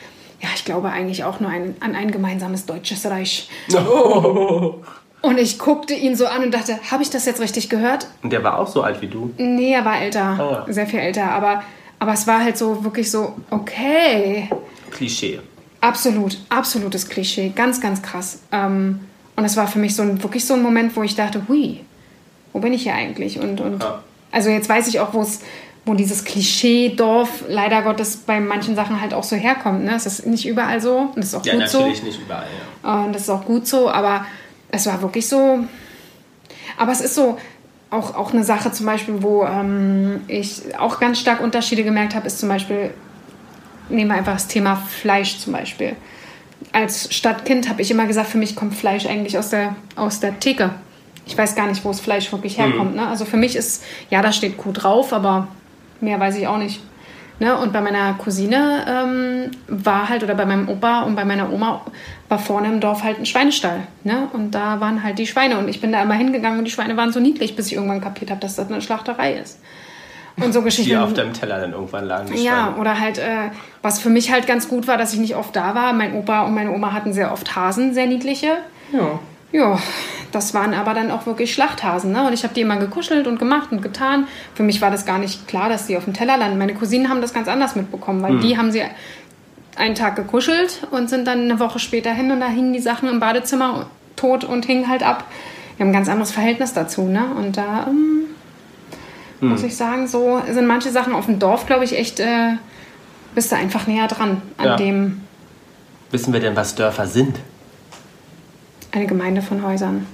ja, 0.41 0.49
ich 0.55 0.65
glaube 0.65 0.89
eigentlich 0.89 1.23
auch 1.25 1.39
nur 1.39 1.51
ein, 1.51 1.75
an 1.79 1.93
ein 1.93 2.09
gemeinsames 2.09 2.65
deutsches 2.65 3.05
Reich. 3.05 3.49
Und 5.21 5.37
ich 5.37 5.59
guckte 5.59 5.93
ihn 5.93 6.15
so 6.15 6.25
an 6.25 6.43
und 6.43 6.51
dachte, 6.51 6.79
habe 6.89 7.03
ich 7.03 7.11
das 7.11 7.27
jetzt 7.27 7.39
richtig 7.39 7.69
gehört? 7.69 8.07
Und 8.23 8.33
der 8.33 8.43
war 8.43 8.57
auch 8.57 8.67
so 8.67 8.81
alt 8.81 8.99
wie 9.03 9.07
du. 9.07 9.31
Nee, 9.37 9.71
er 9.71 9.85
war 9.85 10.01
älter, 10.01 10.65
Ah. 10.65 10.65
sehr 10.73 10.87
viel 10.87 10.97
älter. 10.97 11.29
Aber, 11.31 11.61
aber 12.01 12.13
es 12.13 12.25
war 12.25 12.43
halt 12.43 12.57
so 12.57 12.83
wirklich 12.83 13.11
so, 13.11 13.35
okay, 13.51 14.49
Klischee. 14.89 15.39
absolut, 15.81 16.37
absolutes 16.49 17.07
Klischee, 17.07 17.53
ganz, 17.55 17.79
ganz 17.79 18.01
krass. 18.01 18.39
Ähm, 18.51 19.01
und 19.35 19.45
es 19.45 19.55
war 19.55 19.67
für 19.67 19.77
mich 19.77 19.95
so 19.95 20.01
ein, 20.01 20.21
wirklich 20.23 20.43
so 20.45 20.55
ein 20.55 20.63
Moment, 20.63 20.95
wo 20.95 21.03
ich 21.03 21.13
dachte, 21.15 21.43
hui, 21.47 21.81
wo 22.53 22.59
bin 22.59 22.73
ich 22.73 22.83
hier 22.83 22.95
eigentlich? 22.95 23.39
Und, 23.39 23.61
und 23.61 23.83
Ja. 23.83 24.01
also 24.31 24.49
jetzt 24.49 24.67
weiß 24.67 24.87
ich 24.87 24.99
auch, 24.99 25.13
wo 25.13 25.21
es 25.21 25.41
wo 25.85 25.93
dieses 25.95 26.23
Klischee-Dorf 26.25 27.43
leider 27.47 27.81
Gottes 27.83 28.17
bei 28.17 28.39
manchen 28.39 28.75
Sachen 28.75 28.99
halt 29.01 29.13
auch 29.15 29.23
so 29.23 29.35
herkommt. 29.35 29.83
Ne? 29.83 29.93
Es 29.95 30.05
ist 30.05 30.25
nicht 30.27 30.47
überall 30.47 30.79
so 30.81 30.97
und 30.97 31.17
das 31.17 31.25
ist 31.27 31.35
auch 31.35 31.45
Ja, 31.45 31.55
gut 31.55 31.69
so. 31.69 31.79
natürlich 31.79 32.03
nicht 32.03 32.19
überall. 32.21 32.45
Ja. 32.83 33.03
Und 33.05 33.13
das 33.13 33.23
ist 33.23 33.29
auch 33.29 33.45
gut 33.45 33.65
so, 33.67 33.89
aber 33.89 34.25
es 34.71 34.85
war 34.87 35.01
wirklich 35.01 35.27
so. 35.27 35.59
Aber 36.77 36.91
es 36.91 37.01
ist 37.01 37.15
so 37.15 37.37
auch, 37.91 38.15
auch 38.15 38.33
eine 38.33 38.43
Sache 38.43 38.71
zum 38.71 38.87
Beispiel, 38.87 39.21
wo 39.21 39.43
ähm, 39.43 40.21
ich 40.27 40.61
auch 40.79 40.99
ganz 40.99 41.19
stark 41.19 41.41
Unterschiede 41.41 41.83
gemerkt 41.83 42.15
habe, 42.15 42.25
ist 42.25 42.39
zum 42.39 42.49
Beispiel, 42.49 42.91
nehmen 43.89 44.09
wir 44.09 44.17
einfach 44.17 44.33
das 44.33 44.47
Thema 44.47 44.77
Fleisch 44.77 45.37
zum 45.37 45.53
Beispiel. 45.53 45.95
Als 46.71 47.13
Stadtkind 47.13 47.69
habe 47.69 47.81
ich 47.81 47.91
immer 47.91 48.07
gesagt, 48.07 48.29
für 48.29 48.37
mich 48.37 48.55
kommt 48.55 48.73
Fleisch 48.73 49.05
eigentlich 49.05 49.37
aus 49.37 49.49
der, 49.49 49.75
aus 49.95 50.21
der 50.21 50.39
Theke. 50.39 50.71
Ich 51.25 51.37
weiß 51.37 51.53
gar 51.55 51.67
nicht, 51.67 51.83
wo 51.83 51.89
das 51.89 51.99
Fleisch 51.99 52.31
wirklich 52.31 52.57
herkommt. 52.57 52.95
Ne? 52.95 53.05
Also 53.07 53.25
für 53.25 53.37
mich 53.37 53.55
ist, 53.55 53.83
ja, 54.09 54.21
da 54.21 54.31
steht 54.31 54.57
Kuh 54.57 54.71
drauf, 54.71 55.11
aber 55.11 55.49
mehr 55.99 56.19
weiß 56.19 56.37
ich 56.37 56.47
auch 56.47 56.57
nicht. 56.57 56.81
Ne? 57.41 57.57
Und 57.57 57.73
bei 57.73 57.81
meiner 57.81 58.13
Cousine 58.13 58.85
ähm, 58.87 59.49
war 59.67 60.09
halt, 60.09 60.21
oder 60.23 60.35
bei 60.35 60.45
meinem 60.45 60.69
Opa 60.69 61.01
und 61.01 61.15
bei 61.15 61.25
meiner 61.25 61.51
Oma 61.51 61.83
war 62.29 62.37
vorne 62.37 62.67
im 62.67 62.79
Dorf 62.79 63.01
halt 63.01 63.17
ein 63.17 63.25
Schweinestall. 63.25 63.79
Ne? 64.03 64.27
Und 64.31 64.51
da 64.51 64.79
waren 64.79 65.01
halt 65.01 65.17
die 65.17 65.25
Schweine. 65.25 65.57
Und 65.57 65.67
ich 65.67 65.81
bin 65.81 65.91
da 65.91 66.03
immer 66.03 66.13
hingegangen 66.13 66.59
und 66.59 66.65
die 66.65 66.71
Schweine 66.71 66.97
waren 66.97 67.11
so 67.11 67.19
niedlich, 67.19 67.55
bis 67.55 67.65
ich 67.65 67.73
irgendwann 67.73 67.99
kapiert 67.99 68.29
habe, 68.29 68.39
dass 68.39 68.57
das 68.57 68.69
eine 68.69 68.79
Schlachterei 68.79 69.33
ist. 69.33 69.59
Und 70.37 70.53
so 70.53 70.61
Geschichten. 70.61 70.91
Die 70.91 70.97
auf 70.97 71.13
deinem 71.13 71.33
Teller 71.33 71.59
dann 71.59 71.73
irgendwann 71.73 72.05
lagen. 72.05 72.31
die 72.31 72.43
Ja, 72.43 72.75
oder 72.79 72.99
halt, 72.99 73.17
äh, 73.17 73.49
was 73.81 73.97
für 73.97 74.11
mich 74.11 74.31
halt 74.31 74.45
ganz 74.45 74.69
gut 74.69 74.87
war, 74.87 74.99
dass 74.99 75.11
ich 75.11 75.19
nicht 75.19 75.35
oft 75.35 75.55
da 75.55 75.73
war. 75.73 75.93
Mein 75.93 76.13
Opa 76.13 76.43
und 76.43 76.53
meine 76.53 76.71
Oma 76.71 76.93
hatten 76.93 77.11
sehr 77.11 77.33
oft 77.33 77.55
Hasen, 77.55 77.95
sehr 77.95 78.05
niedliche. 78.05 78.57
Ja. 78.93 79.19
Ja, 79.51 79.79
das 80.31 80.53
waren 80.53 80.73
aber 80.73 80.93
dann 80.93 81.11
auch 81.11 81.25
wirklich 81.25 81.53
Schlachthasen. 81.53 82.11
Ne? 82.11 82.25
Und 82.25 82.33
ich 82.33 82.43
habe 82.43 82.53
die 82.53 82.61
immer 82.61 82.77
gekuschelt 82.77 83.27
und 83.27 83.37
gemacht 83.37 83.71
und 83.71 83.81
getan. 83.81 84.27
Für 84.55 84.63
mich 84.63 84.81
war 84.81 84.89
das 84.91 85.05
gar 85.05 85.17
nicht 85.17 85.47
klar, 85.47 85.67
dass 85.67 85.87
die 85.87 85.97
auf 85.97 86.05
dem 86.05 86.13
Teller 86.13 86.37
landen. 86.37 86.57
Meine 86.57 86.73
Cousinen 86.73 87.09
haben 87.09 87.21
das 87.21 87.33
ganz 87.33 87.47
anders 87.49 87.75
mitbekommen, 87.75 88.21
weil 88.21 88.39
die 88.39 88.57
haben 88.57 88.71
sie 88.71 88.81
einen 89.75 89.95
Tag 89.95 90.15
gekuschelt 90.15 90.87
und 90.91 91.09
sind 91.09 91.27
dann 91.27 91.41
eine 91.41 91.59
Woche 91.59 91.79
später 91.79 92.11
hin 92.13 92.31
und 92.31 92.39
da 92.39 92.47
hingen 92.47 92.71
die 92.73 92.79
Sachen 92.79 93.09
im 93.09 93.19
Badezimmer 93.19 93.87
tot 94.15 94.43
und 94.45 94.65
hingen 94.65 94.87
halt 94.87 95.03
ab. 95.03 95.25
Wir 95.75 95.85
haben 95.85 95.91
ein 95.91 95.93
ganz 95.95 96.07
anderes 96.09 96.31
Verhältnis 96.31 96.73
dazu. 96.73 97.03
Ne? 97.03 97.23
Und 97.37 97.57
da 97.57 97.87
ähm, 97.89 98.25
muss 99.41 99.63
ich 99.63 99.75
sagen, 99.75 100.07
so 100.07 100.41
sind 100.49 100.67
manche 100.67 100.91
Sachen 100.91 101.13
auf 101.13 101.25
dem 101.25 101.39
Dorf, 101.39 101.65
glaube 101.65 101.83
ich, 101.83 101.97
echt, 101.97 102.19
äh, 102.19 102.53
bist 103.35 103.51
du 103.51 103.55
einfach 103.55 103.87
näher 103.87 104.07
dran 104.07 104.41
an 104.57 104.65
Ja. 104.65 104.75
dem, 104.77 105.21
Wissen 106.11 106.31
wir 106.33 106.39
denn, 106.41 106.55
was 106.55 106.75
Dörfer 106.75 107.07
sind? 107.07 107.37
Eine 108.91 109.07
Gemeinde 109.07 109.41
von 109.41 109.63
Häusern. 109.65 110.05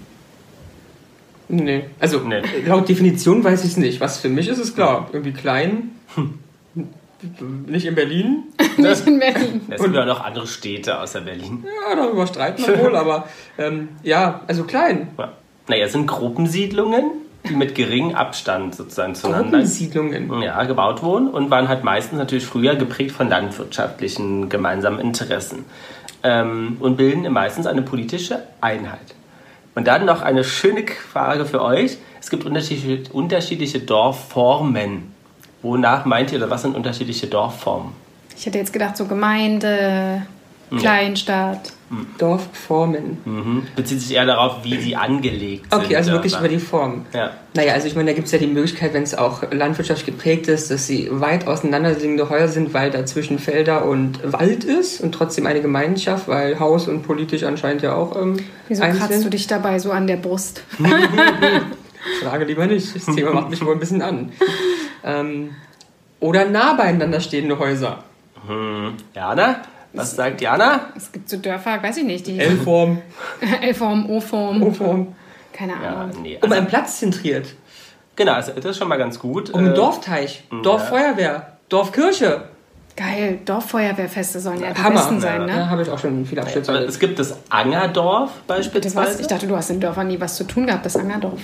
Nee. 1.50 1.86
Also 2.00 2.20
Nee. 2.20 2.42
laut 2.66 2.90
Definition 2.90 3.44
weiß 3.44 3.64
ich 3.64 3.72
es 3.72 3.78
nicht. 3.78 4.02
Was 4.02 4.20
für 4.20 4.30
mich 4.30 4.48
ist 4.50 4.60
es 4.60 4.76
klar. 4.76 5.10
Irgendwie 5.14 5.32
klein. 5.34 5.92
Nicht 7.66 7.86
in 7.86 7.96
Berlin. 7.96 8.44
Nicht 8.78 9.08
in 9.08 9.20
Berlin. 9.20 9.62
Es 9.70 9.82
gibt 9.82 9.96
ja 9.96 10.06
noch 10.06 10.24
andere 10.24 10.46
Städte 10.46 11.00
außer 11.00 11.22
Berlin. 11.22 11.64
Ja, 11.90 11.96
darüber 11.96 12.28
streiten 12.28 12.66
wir 12.68 12.80
wohl, 12.80 12.96
aber 12.96 13.28
ähm, 13.58 13.90
ja, 14.04 14.42
also 14.48 14.66
klein. 14.66 15.08
Ja. 15.18 15.34
Naja, 15.68 15.86
es 15.86 15.94
sind 15.94 16.06
Gruppensiedlungen, 16.06 17.06
die 17.50 17.56
mit 17.56 17.74
geringem 17.74 18.14
Abstand 18.16 18.76
sozusagen 18.76 19.16
zueinander 19.16 19.50
Gruppensiedlungen. 19.58 20.42
ja, 20.44 20.64
gebaut 20.66 21.02
wurden 21.02 21.30
und 21.30 21.50
waren 21.50 21.68
halt 21.68 21.84
meistens 21.84 22.20
natürlich 22.20 22.46
früher 22.46 22.76
geprägt 22.76 23.14
von 23.14 23.30
landwirtschaftlichen 23.30 24.50
gemeinsamen 24.50 25.00
Interessen 25.00 25.66
ähm, 26.24 26.78
und 26.80 26.98
bilden 26.98 27.32
meistens 27.32 27.66
eine 27.68 27.82
politische 27.82 28.44
Einheit. 28.62 29.16
Und 29.76 29.88
dann 29.88 30.06
noch 30.06 30.22
eine 30.22 30.44
schöne 30.44 30.86
Frage 30.88 31.46
für 31.46 31.62
euch. 31.62 31.98
Es 32.20 32.30
gibt 32.30 32.46
unterschiedliche, 32.46 33.14
unterschiedliche 33.14 33.80
Dorfformen. 33.80 35.12
Wonach 35.62 36.06
meint 36.06 36.32
ihr 36.32 36.40
oder 36.40 36.50
was 36.50 36.64
sind 36.64 36.76
unterschiedliche 36.76 37.28
Dorfformen? 37.28 37.92
Ich 38.36 38.46
hätte 38.46 38.58
jetzt 38.58 38.74
gedacht, 38.74 38.98
so 38.98 39.06
Gemeinde, 39.06 40.24
Kleinstadt. 40.76 41.74
Dorfformen. 42.18 43.18
Mhm. 43.24 43.64
Bezieht 43.78 44.02
sich 44.02 44.14
eher 44.14 44.26
darauf, 44.26 44.64
wie 44.64 44.78
sie 44.78 44.98
angelegt 44.98 45.72
sind. 45.72 45.84
Okay, 45.84 45.96
also 45.96 46.12
wirklich 46.12 46.34
Dörfer. 46.34 46.46
über 46.46 46.54
die 46.54 46.62
Form. 46.62 47.06
Ja. 47.14 47.32
Naja, 47.54 47.74
also 47.74 47.88
ich 47.88 47.96
meine, 47.96 48.10
da 48.10 48.14
gibt 48.14 48.26
es 48.26 48.34
ja 48.34 48.40
die 48.40 48.48
Möglichkeit, 48.48 48.94
wenn 48.94 49.04
es 49.04 49.16
auch 49.16 49.44
landwirtschaftlich 49.52 50.06
geprägt 50.06 50.50
ist, 50.50 50.70
dass 50.70 50.86
sie 50.86 51.08
weit 51.12 51.48
auseinanderliegende 51.48 52.30
Häuser 52.30 52.50
sind, 52.50 52.74
weil 52.74 52.92
dazwischen 52.92 53.40
Felder 53.40 53.86
und 53.86 54.20
Wald 54.34 54.66
ist 54.66 55.00
und 55.00 55.14
trotzdem 55.14 55.46
eine 55.46 55.62
Gemeinschaft, 55.62 56.28
weil 56.28 56.60
Haus 56.60 56.90
und 56.90 57.04
politisch 57.04 57.44
anscheinend 57.44 57.84
ja 57.84 57.96
auch 57.96 58.22
ähm, 58.22 58.38
Wieso 58.68 58.84
eins 58.84 58.98
kratzt 58.98 59.24
du 59.24 59.30
dich 59.30 59.48
dabei 59.48 59.80
so 59.80 59.92
an 59.92 60.08
der 60.08 60.18
Brust? 60.18 60.64
Frage 62.22 62.46
lieber 62.46 62.68
nicht. 62.68 62.96
Das 62.96 63.06
Thema 63.16 63.34
macht 63.34 63.50
mich 63.50 63.64
wohl 63.66 63.74
ein 63.74 63.80
bisschen 63.80 64.02
an. 64.02 64.34
Ähm, 65.06 65.52
oder 66.20 66.46
nah 66.46 66.74
beieinander 66.74 67.22
stehende 67.22 67.58
Häuser. 67.60 68.04
Jana? 69.14 69.62
Was 69.94 70.16
sagt 70.16 70.42
Jana? 70.42 70.82
Es 70.96 71.12
gibt 71.12 71.30
so 71.30 71.38
Dörfer, 71.38 71.82
weiß 71.82 71.98
ich 71.98 72.04
nicht, 72.04 72.28
die 72.28 72.40
L-Form, 72.40 73.02
L-Form, 73.62 74.10
O-Form, 74.10 74.62
O-Form. 74.64 75.16
keine 75.54 75.74
Ja, 75.82 75.96
Ahnung. 76.02 76.22
nee. 76.22 76.36
Um 76.38 76.44
Also, 76.44 76.56
einen 76.56 76.68
Platz 76.68 77.00
zentriert. 77.00 77.48
genau, 78.16 78.34
also 78.34 78.52
das 78.54 78.66
ist 78.66 78.78
schon 78.78 78.88
mal 78.90 78.98
ganz 78.98 79.18
gut. 79.20 79.50
Um 79.52 79.60
einen 79.60 79.72
Äh, 79.72 79.76
Dorfteich, 79.76 80.44
Dorffeuerwehr, 80.64 81.54
Dorfkirche. 81.70 82.44
Geil, 82.96 83.40
Dorffeuerwehrfeste 83.46 84.40
sollen 84.40 84.60
ja 84.62 84.74
die 84.74 84.82
Hammer. 84.82 84.96
besten 84.96 85.20
sein, 85.22 85.46
ne? 85.46 85.56
Ja, 85.56 85.70
habe 85.70 85.84
ich 85.84 85.90
auch 85.90 86.00
schon 86.00 86.26
viele 86.26 86.42
Abschnitte. 86.42 86.72
Also 86.72 86.88
es 86.88 86.98
gibt 86.98 87.20
das 87.20 87.38
Angerdorf 87.50 88.32
beispielsweise. 88.48 89.22
Ich 89.22 89.28
dachte, 89.28 89.46
du 89.48 89.56
hast 89.56 89.70
in 89.70 89.80
Dörfern 89.80 90.08
nie 90.08 90.20
was 90.20 90.36
zu 90.36 90.44
tun 90.46 90.66
gehabt, 90.66 90.84
das 90.86 90.96
Angerdorf. 90.96 91.42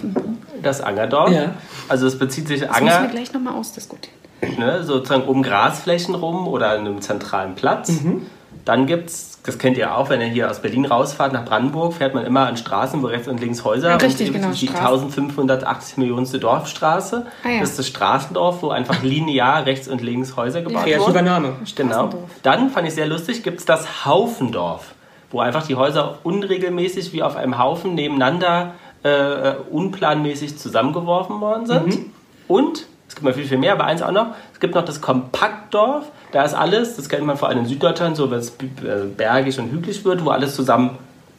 Das 0.64 0.82
Angerdorf. 0.82 1.30
Ja. 1.32 1.52
Also 1.88 2.08
es 2.08 2.18
bezieht 2.18 2.48
sich 2.48 2.62
Das 2.62 2.72
müssen 2.72 2.86
wir 2.88 2.98
Anger 2.98 3.08
gleich 3.10 3.34
nochmal 3.34 3.54
ausdiskutieren. 3.54 4.18
Ne, 4.58 4.84
sozusagen 4.84 5.24
um 5.24 5.44
Grasflächen 5.44 6.16
rum 6.16 6.48
oder 6.48 6.72
an 6.72 6.80
einem 6.80 7.02
zentralen 7.02 7.56
Platz. 7.56 7.90
Mhm. 7.90 8.28
Dann 8.66 8.86
gibt 8.86 9.10
es, 9.10 9.40
das 9.44 9.58
kennt 9.58 9.78
ihr 9.78 9.98
auch, 9.98 10.10
wenn 10.10 10.22
ihr 10.22 10.28
hier 10.28 10.50
aus 10.50 10.62
Berlin 10.62 10.86
rausfahrt 10.86 11.34
nach 11.34 11.44
Brandenburg, 11.44 11.96
fährt 11.96 12.14
man 12.14 12.26
immer 12.26 12.48
an 12.48 12.56
Straßen, 12.56 13.02
wo 13.04 13.08
rechts 13.08 13.28
und 13.28 13.42
links 13.42 13.66
Häuser 13.66 13.90
Ja, 13.90 13.96
richtig, 13.98 14.28
und 14.30 14.36
genau, 14.36 14.52
die 14.52 14.68
Straßen. 14.68 15.06
1580 15.08 15.98
Millionste 15.98 16.40
Dorfstraße. 16.40 17.26
Ah, 17.44 17.50
ja. 17.50 17.60
Das 17.60 17.72
ist 17.72 17.80
das 17.80 17.88
Straßendorf, 17.88 18.62
wo 18.62 18.70
einfach 18.70 19.04
linear 19.04 19.66
rechts 19.66 19.88
und 19.88 20.02
links 20.02 20.38
Häuser 20.38 20.62
gebaut 20.62 20.84
Kreativer 20.84 21.08
wurden. 21.08 21.26
Name. 21.26 21.54
Genau. 21.76 22.10
Dann 22.42 22.70
fand 22.70 22.88
ich 22.88 22.94
sehr 22.94 23.08
lustig, 23.08 23.44
gibt 23.44 23.60
es 23.60 23.66
das 23.66 24.06
Haufendorf, 24.06 24.94
wo 25.32 25.42
einfach 25.42 25.66
die 25.68 25.76
Häuser 25.76 26.20
unregelmäßig 26.24 27.12
wie 27.12 27.22
auf 27.22 27.36
einem 27.36 27.58
Haufen 27.58 27.96
nebeneinander 27.96 28.76
äh, 29.04 29.56
unplanmäßig 29.70 30.58
zusammengeworfen 30.58 31.42
worden 31.42 31.66
sind. 31.66 31.88
Mhm. 31.88 32.12
Und, 32.48 32.88
es 33.14 33.16
gibt 33.16 33.28
noch 33.28 33.36
viel, 33.36 33.46
viel 33.48 33.60
mehr, 33.60 33.74
aber 33.74 33.84
eins 33.86 34.02
auch 34.02 34.12
noch, 34.12 34.28
es 34.54 34.60
gibt 34.60 34.74
noch 34.74 34.84
das 34.84 35.00
Kompaktdorf, 35.02 36.06
da 36.32 36.44
ist 36.44 36.56
alles, 36.56 36.96
das 36.96 37.10
kennt 37.10 37.24
man 37.26 37.38
vor 37.38 37.48
allem 37.50 37.60
in 37.60 37.66
Süddeutschland, 37.68 38.16
so 38.18 38.32
wenn 38.32 38.40
es 38.40 38.50
äh, 38.50 39.06
bergig 39.16 39.60
und 39.60 39.72
hügelig 39.72 40.04
wird, 40.04 40.26
wo 40.26 40.32
alles 40.32 40.56
zusammen 40.56 40.98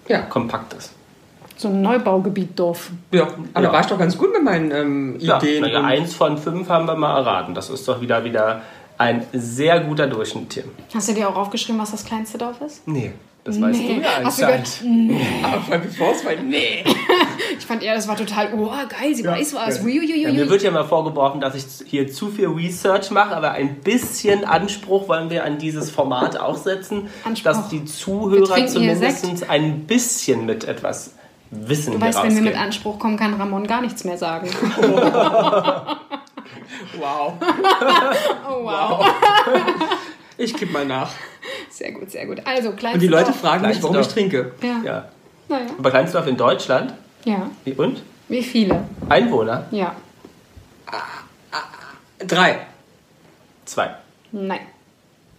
Ja. 0.08 0.20
kompakt 0.20 0.72
ist. 0.74 0.92
So 1.56 1.68
ein 1.68 1.82
Neubaugebiet 1.82 2.56
Dorf. 2.58 2.90
Ja, 3.12 3.26
aber 3.54 3.64
Ja. 3.66 3.72
war 3.72 3.80
ich 3.80 3.86
doch 3.86 3.98
ganz 3.98 4.16
gut 4.16 4.32
mit 4.32 4.44
meinen 4.44 4.70
ähm, 4.70 5.16
Ja, 5.18 5.38
Ideen. 5.38 5.64
und- 5.64 5.74
eins 5.74 6.14
von 6.14 6.38
fünf 6.38 6.68
haben 6.68 6.86
wir 6.86 6.94
mal 6.94 7.16
erraten. 7.16 7.54
Das 7.54 7.70
ist 7.70 7.86
doch 7.88 8.00
wieder, 8.00 8.22
wieder 8.24 8.62
ein 8.98 9.24
sehr 9.32 9.80
guter 9.80 10.06
Durchschnitt 10.06 10.52
hier. 10.54 10.64
Hast 10.94 11.08
du 11.08 11.12
dir 11.14 11.28
auch 11.28 11.36
aufgeschrieben, 11.36 11.80
was 11.80 11.90
das 11.90 12.04
kleinste 12.04 12.38
Dorf 12.38 12.60
ist? 12.60 12.86
Nee, 12.86 13.12
das 13.44 13.60
weißt 13.60 13.78
du 13.80 13.84
ja 14.00 14.08
anscheinend. 14.24 14.80
gehört? 14.80 15.22
Aber 15.68 15.78
bevor 15.78 16.12
es 16.12 16.24
war, 16.24 16.32
nee. 16.42 16.84
Ich 17.56 17.66
fand 17.66 17.82
eher, 17.82 17.94
das 17.94 18.08
war 18.08 18.16
total, 18.16 18.52
oh 18.54 18.68
geil, 18.88 19.14
sie 19.14 19.24
weiß 19.24 19.54
was. 19.54 19.78
Ja, 19.78 19.84
mir 19.84 20.00
Uiuiui. 20.00 20.48
wird 20.50 20.62
ja 20.62 20.70
mal 20.70 20.84
vorgeworfen, 20.84 21.40
dass 21.40 21.54
ich 21.54 21.64
hier 21.86 22.10
zu 22.10 22.28
viel 22.28 22.48
Research 22.48 23.10
mache, 23.10 23.34
aber 23.34 23.52
ein 23.52 23.76
bisschen 23.76 24.44
Anspruch 24.44 25.08
wollen 25.08 25.30
wir 25.30 25.44
an 25.44 25.58
dieses 25.58 25.90
Format 25.90 26.38
auch 26.40 26.56
setzen, 26.56 27.08
Anspruch. 27.24 27.52
dass 27.52 27.68
die 27.68 27.84
Zuhörer 27.84 28.66
zumindest 28.66 29.48
ein 29.48 29.86
bisschen 29.86 30.46
mit 30.46 30.64
etwas 30.64 31.12
Wissen 31.50 31.92
Du 31.92 32.00
weißt, 32.00 32.22
wenn 32.22 32.34
wir 32.34 32.42
mit. 32.42 32.56
Anspruch 32.56 32.98
kommen, 32.98 33.16
kann 33.16 33.34
Ramon 33.34 33.66
gar 33.66 33.80
nichts 33.80 34.04
mehr 34.04 34.18
sagen. 34.18 34.48
Wow. 36.98 37.32
Oh 38.48 38.64
wow. 38.64 39.06
Ich 40.36 40.54
gebe 40.54 40.72
mal 40.72 40.84
nach. 40.84 41.12
Sehr 41.70 41.92
gut, 41.92 42.10
sehr 42.10 42.26
gut. 42.26 42.40
Also, 42.44 42.72
kleinste 42.72 42.94
Und 42.94 43.00
die 43.00 43.08
Leute 43.08 43.32
fragen 43.32 43.66
mich, 43.66 43.82
warum 43.82 43.98
ich 43.98 44.08
trinke. 44.08 44.52
Ja. 44.62 44.80
Ja. 44.84 45.08
Naja. 45.48 45.66
Aber 45.78 45.90
Kleinsdorf 45.90 46.26
in 46.26 46.36
Deutschland? 46.36 46.94
Ja. 47.24 47.50
Wie, 47.64 47.72
und? 47.72 48.02
Wie 48.28 48.42
viele? 48.42 48.84
Einwohner? 49.08 49.66
Ja. 49.70 49.94
Drei. 52.18 52.66
Zwei. 53.64 53.94
Nein. 54.32 54.60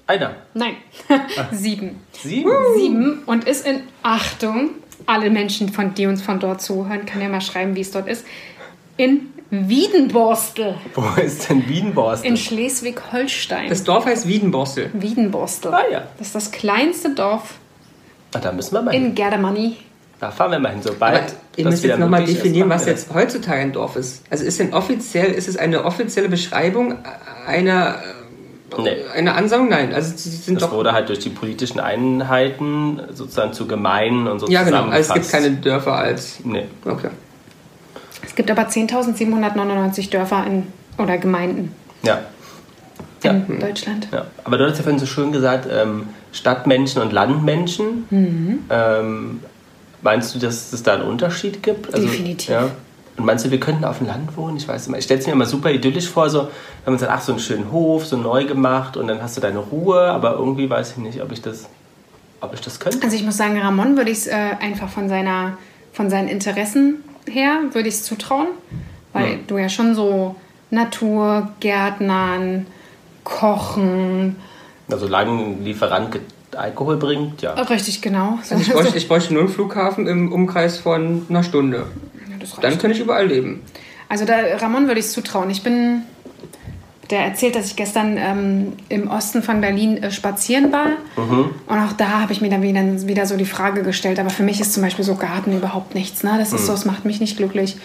Einer. 0.08 0.36
Nein. 0.54 0.76
Sieben. 1.52 2.02
Sieben? 2.12 2.52
Sieben 2.76 3.24
und 3.26 3.46
ist 3.46 3.66
in 3.66 3.82
Achtung, 4.04 4.72
alle 5.06 5.30
Menschen, 5.30 5.70
von, 5.70 5.94
die 5.96 6.06
uns 6.06 6.22
von 6.22 6.40
dort 6.40 6.62
zuhören, 6.62 7.06
können 7.06 7.24
ja 7.24 7.30
mal 7.30 7.42
schreiben, 7.42 7.76
wie 7.76 7.82
es 7.82 7.92
dort 7.92 8.08
ist. 8.08 8.26
In 8.98 9.34
Wiedenborstel. 9.68 10.76
Wo 10.94 11.04
ist 11.22 11.50
denn 11.50 11.68
Wiedenborstel? 11.68 12.30
In 12.32 12.38
Schleswig-Holstein. 12.38 13.70
Das 13.70 13.84
Dorf 13.84 14.06
heißt 14.06 14.28
Wiedenborstel. 14.28 14.90
Wiedenborstel. 14.94 15.74
Ah, 15.74 15.84
ja. 15.92 16.04
Das 16.18 16.28
ist 16.28 16.36
das 16.36 16.52
kleinste 16.52 17.10
Dorf 17.16 17.56
Ah, 18.34 18.40
da 18.40 18.52
müssen 18.52 18.74
wir 18.74 18.82
mal 18.82 18.94
in 18.94 19.04
hin. 19.04 19.16
Gerdemanni. 19.16 19.78
Da 20.20 20.30
fahren 20.32 20.52
wir 20.52 20.60
mal 20.60 20.70
hin, 20.72 20.80
Aber 20.84 20.90
sobald. 20.94 21.36
ihr 21.56 21.66
müsst 21.66 21.84
jetzt 21.84 22.00
nochmal 22.00 22.26
definieren, 22.26 22.70
was 22.70 22.86
jetzt 22.86 23.14
heutzutage 23.14 23.62
ein 23.62 23.72
Dorf 23.74 23.96
ist. 23.96 24.24
Also 24.30 24.44
ist 24.44 24.60
denn 24.60 24.74
offiziell, 24.74 25.32
ist 25.32 25.48
es 25.48 25.56
eine 25.58 25.84
offizielle 25.86 26.28
Beschreibung 26.30 26.96
einer, 27.48 27.96
das. 28.70 28.80
Nee. 28.80 28.96
einer 29.14 29.36
Ansammlung? 29.36 29.70
Nein, 29.70 29.94
also 29.94 30.14
sie 30.18 30.30
sind 30.30 30.56
Das 30.62 30.70
doch. 30.70 30.76
wurde 30.76 30.92
halt 30.94 31.08
durch 31.10 31.20
die 31.20 31.30
politischen 31.30 31.80
Einheiten 31.80 33.00
sozusagen 33.14 33.54
zu 33.54 33.68
Gemeinden 33.68 34.28
und 34.28 34.40
so 34.40 34.48
Ja, 34.48 34.64
genau. 34.64 34.86
Also 34.86 35.14
es 35.14 35.14
gibt 35.14 35.30
keine 35.32 35.52
Dörfer 35.52 35.94
als. 35.94 36.40
Nee. 36.44 36.66
Okay. 36.86 37.10
Es 38.26 38.36
gibt 38.36 38.50
aber 38.52 38.64
10.799 38.64 40.10
Dörfer 40.10 40.46
in, 40.46 40.64
oder 40.98 41.18
Gemeinden 41.18 41.72
Ja. 42.04 42.20
Ja. 43.24 43.32
in 43.32 43.60
Deutschland. 43.60 44.08
ja. 44.12 44.26
Aber 44.44 44.58
du 44.58 44.66
hast 44.66 44.78
ja 44.78 44.84
vorhin 44.84 45.00
so 45.00 45.06
schön 45.06 45.32
gesagt, 45.32 45.68
ähm, 45.72 46.08
Stadtmenschen 46.32 47.02
und 47.02 47.12
Landmenschen. 47.14 48.06
Mhm. 48.10 48.60
Ähm, 48.70 49.40
meinst 50.02 50.36
du, 50.36 50.40
dass 50.40 50.72
es 50.74 50.84
da 50.84 50.94
einen 50.96 51.04
Unterschied 51.04 51.64
gibt? 51.64 51.94
Also, 51.94 52.06
Definitiv. 52.06 52.50
Ja. 52.50 52.70
Und 53.18 53.26
meinst 53.26 53.46
du, 53.46 53.50
wir 53.52 53.60
könnten 53.62 53.86
auf 53.86 54.00
dem 54.00 54.08
Land 54.08 54.36
wohnen? 54.36 54.58
Ich 54.58 54.68
weiß 54.68 54.88
immer. 54.88 54.98
Ich 54.98 55.06
stelle 55.06 55.22
es 55.22 55.26
mir 55.26 55.32
immer 55.34 55.46
super 55.46 55.72
idyllisch 55.72 56.10
vor, 56.10 56.30
so, 56.30 56.50
wenn 56.84 56.94
man 56.94 57.00
sagt, 57.00 57.12
ach, 57.14 57.22
so 57.22 57.32
einen 57.32 57.40
schönen 57.40 57.72
Hof, 57.72 58.06
so 58.06 58.18
neu 58.18 58.46
gemacht 58.46 58.98
und 58.98 59.08
dann 59.08 59.22
hast 59.24 59.38
du 59.38 59.42
deine 59.42 59.60
Ruhe, 59.60 60.02
aber 60.02 60.34
irgendwie 60.34 60.70
weiß 60.70 60.92
ich 60.92 60.98
nicht, 60.98 61.22
ob 61.22 61.32
ich 61.32 61.42
das, 61.42 61.68
ob 62.42 62.54
ich 62.54 62.60
das 62.62 62.80
könnte. 62.80 63.00
Also 63.02 63.16
ich 63.16 63.24
muss 63.24 63.38
sagen, 63.38 63.58
Ramon 63.58 63.96
würde 63.96 64.12
ich 64.12 64.18
es 64.20 64.28
äh, 64.28 64.34
einfach 64.34 64.90
von, 64.90 65.08
seiner, 65.08 65.58
von 65.94 66.10
seinen 66.10 66.28
Interessen 66.28 66.98
her, 67.30 67.60
würde 67.72 67.88
ich 67.90 67.96
es 67.96 68.04
zutrauen. 68.04 68.48
Weil 69.14 69.30
Ja. 69.32 69.38
du 69.48 69.58
ja 69.58 69.70
schon 69.70 69.96
so 69.96 70.36
Natur, 70.72 71.50
Gärtnern, 71.60 72.66
Kochen, 73.24 74.36
Also 74.90 75.06
solange 75.08 75.32
ein 75.32 75.64
Lieferant 75.66 76.20
Alkohol 76.56 76.98
bringt, 76.98 77.42
ja. 77.42 77.54
richtig 77.54 78.02
genau. 78.02 78.40
So, 78.44 78.56
Also 78.56 78.66
ich 78.68 78.72
bräuchte, 78.74 78.98
ich 78.98 79.08
bräuchte 79.08 79.34
nur 79.34 79.44
einen 79.44 79.52
Flughafen 79.52 80.08
im 80.08 80.32
Umkreis 80.32 80.78
von 80.78 81.26
einer 81.30 81.44
Stunde. 81.44 81.88
Ja. 82.30 82.60
Dann 82.62 82.78
könnte 82.78 82.96
ich 82.96 83.02
überall 83.04 83.28
leben. 83.28 83.62
Also 84.08 84.26
da, 84.26 84.36
Ramon 84.60 84.88
würde 84.88 85.00
ich 85.00 85.08
es 85.08 85.14
zutrauen. 85.14 85.50
Ich 85.50 85.64
bin, 85.64 86.04
der 87.10 87.20
erzählt, 87.20 87.56
dass 87.56 87.68
ich 87.68 87.76
gestern 87.76 88.18
ähm, 88.18 88.74
im 88.90 89.10
Osten 89.10 89.44
von 89.44 89.62
Berlin 89.62 90.02
äh, 90.02 90.12
spazieren 90.12 90.72
war. 90.72 90.88
Mhm. 91.18 91.52
Und 91.68 91.80
auch 91.80 91.94
da 91.94 92.22
habe 92.22 92.34
ich 92.34 92.42
mir 92.42 92.50
dann 92.50 92.62
wieder, 92.62 92.82
wieder 93.08 93.26
so 93.26 93.38
die 93.38 93.46
Frage 93.46 93.84
gestellt. 93.84 94.20
Aber 94.20 94.30
für 94.30 94.44
mich 94.44 94.60
ist 94.60 94.74
zum 94.74 94.84
Beispiel 94.84 95.06
so 95.06 95.16
Garten 95.16 95.56
überhaupt 95.56 95.94
nichts. 95.96 96.24
Ne? 96.24 96.36
Das 96.38 96.54
ist 96.54 96.62
Mhm. 96.62 96.66
so, 96.68 96.74
es 96.74 96.86
macht 96.86 97.06
mich 97.06 97.20
nicht 97.20 97.38
glücklich. 97.38 97.78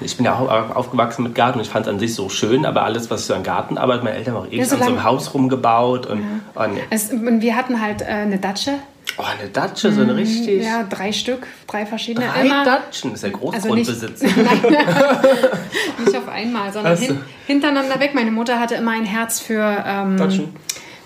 Ich 0.00 0.16
bin 0.16 0.26
ja 0.26 0.34
auch 0.34 0.76
aufgewachsen 0.76 1.24
mit 1.24 1.34
Garten. 1.34 1.58
Ich 1.58 1.68
fand 1.68 1.86
es 1.86 1.92
an 1.92 1.98
sich 1.98 2.14
so 2.14 2.28
schön, 2.28 2.64
aber 2.64 2.84
alles, 2.84 3.10
was 3.10 3.26
so 3.26 3.34
an 3.34 3.42
Gartenarbeit, 3.42 4.04
meine 4.04 4.16
Eltern 4.16 4.34
haben 4.34 4.42
auch 4.42 4.46
ewig 4.52 4.64
so 4.68 4.76
an 4.76 4.82
so 4.82 4.88
einem 4.88 5.02
Haus 5.02 5.34
rumgebaut 5.34 6.06
und 6.06 6.22
oh, 6.54 6.62
nee. 6.72 6.80
Es, 6.90 7.10
und 7.10 7.40
wir 7.40 7.56
hatten 7.56 7.80
halt 7.82 8.02
äh, 8.02 8.04
eine 8.04 8.38
Datsche. 8.38 8.74
Oh, 9.18 9.22
eine 9.24 9.48
Datsche, 9.50 9.92
so 9.92 10.00
eine 10.02 10.14
richtig. 10.16 10.58
Mhm, 10.58 10.64
Ja, 10.64 10.82
drei 10.84 11.12
Stück, 11.12 11.46
drei 11.66 11.84
verschiedene. 11.86 12.26
Drei 12.26 12.42
immer, 12.46 12.64
Datschen, 12.64 13.12
ist 13.14 13.22
ja 13.24 13.28
Also 13.30 13.74
nicht- 13.74 13.86
Großgrundbesitz. 13.88 14.22
nicht 16.04 16.16
auf 16.16 16.28
einmal, 16.28 16.72
sondern 16.72 16.96
hin, 16.96 17.20
hintereinander 17.46 18.00
weg. 18.00 18.14
Meine 18.14 18.30
Mutter 18.30 18.58
hatte 18.60 18.74
immer 18.76 18.92
ein 18.92 19.04
Herz 19.04 19.40
für, 19.40 19.84
ähm, 19.86 20.16
Datschen. 20.16 20.48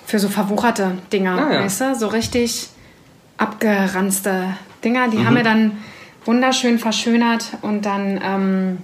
für 0.07 0.18
so 0.18 0.29
verwucherte 0.29 0.92
Dinger, 1.12 1.38
Ah, 1.48 1.53
ja. 1.55 1.61
weißt 1.64 1.81
du? 1.81 1.94
So 1.94 2.09
richtig 2.09 2.68
abgeranzte 3.38 4.44
Dinger. 4.85 5.09
Die 5.09 5.18
Mhm. 5.18 5.27
haben 5.27 5.37
wir 5.37 5.42
dann 5.44 5.72
wunderschön 6.25 6.79
verschönert 6.79 7.46
und 7.62 7.85
dann 7.85 8.20
ähm, 8.22 8.79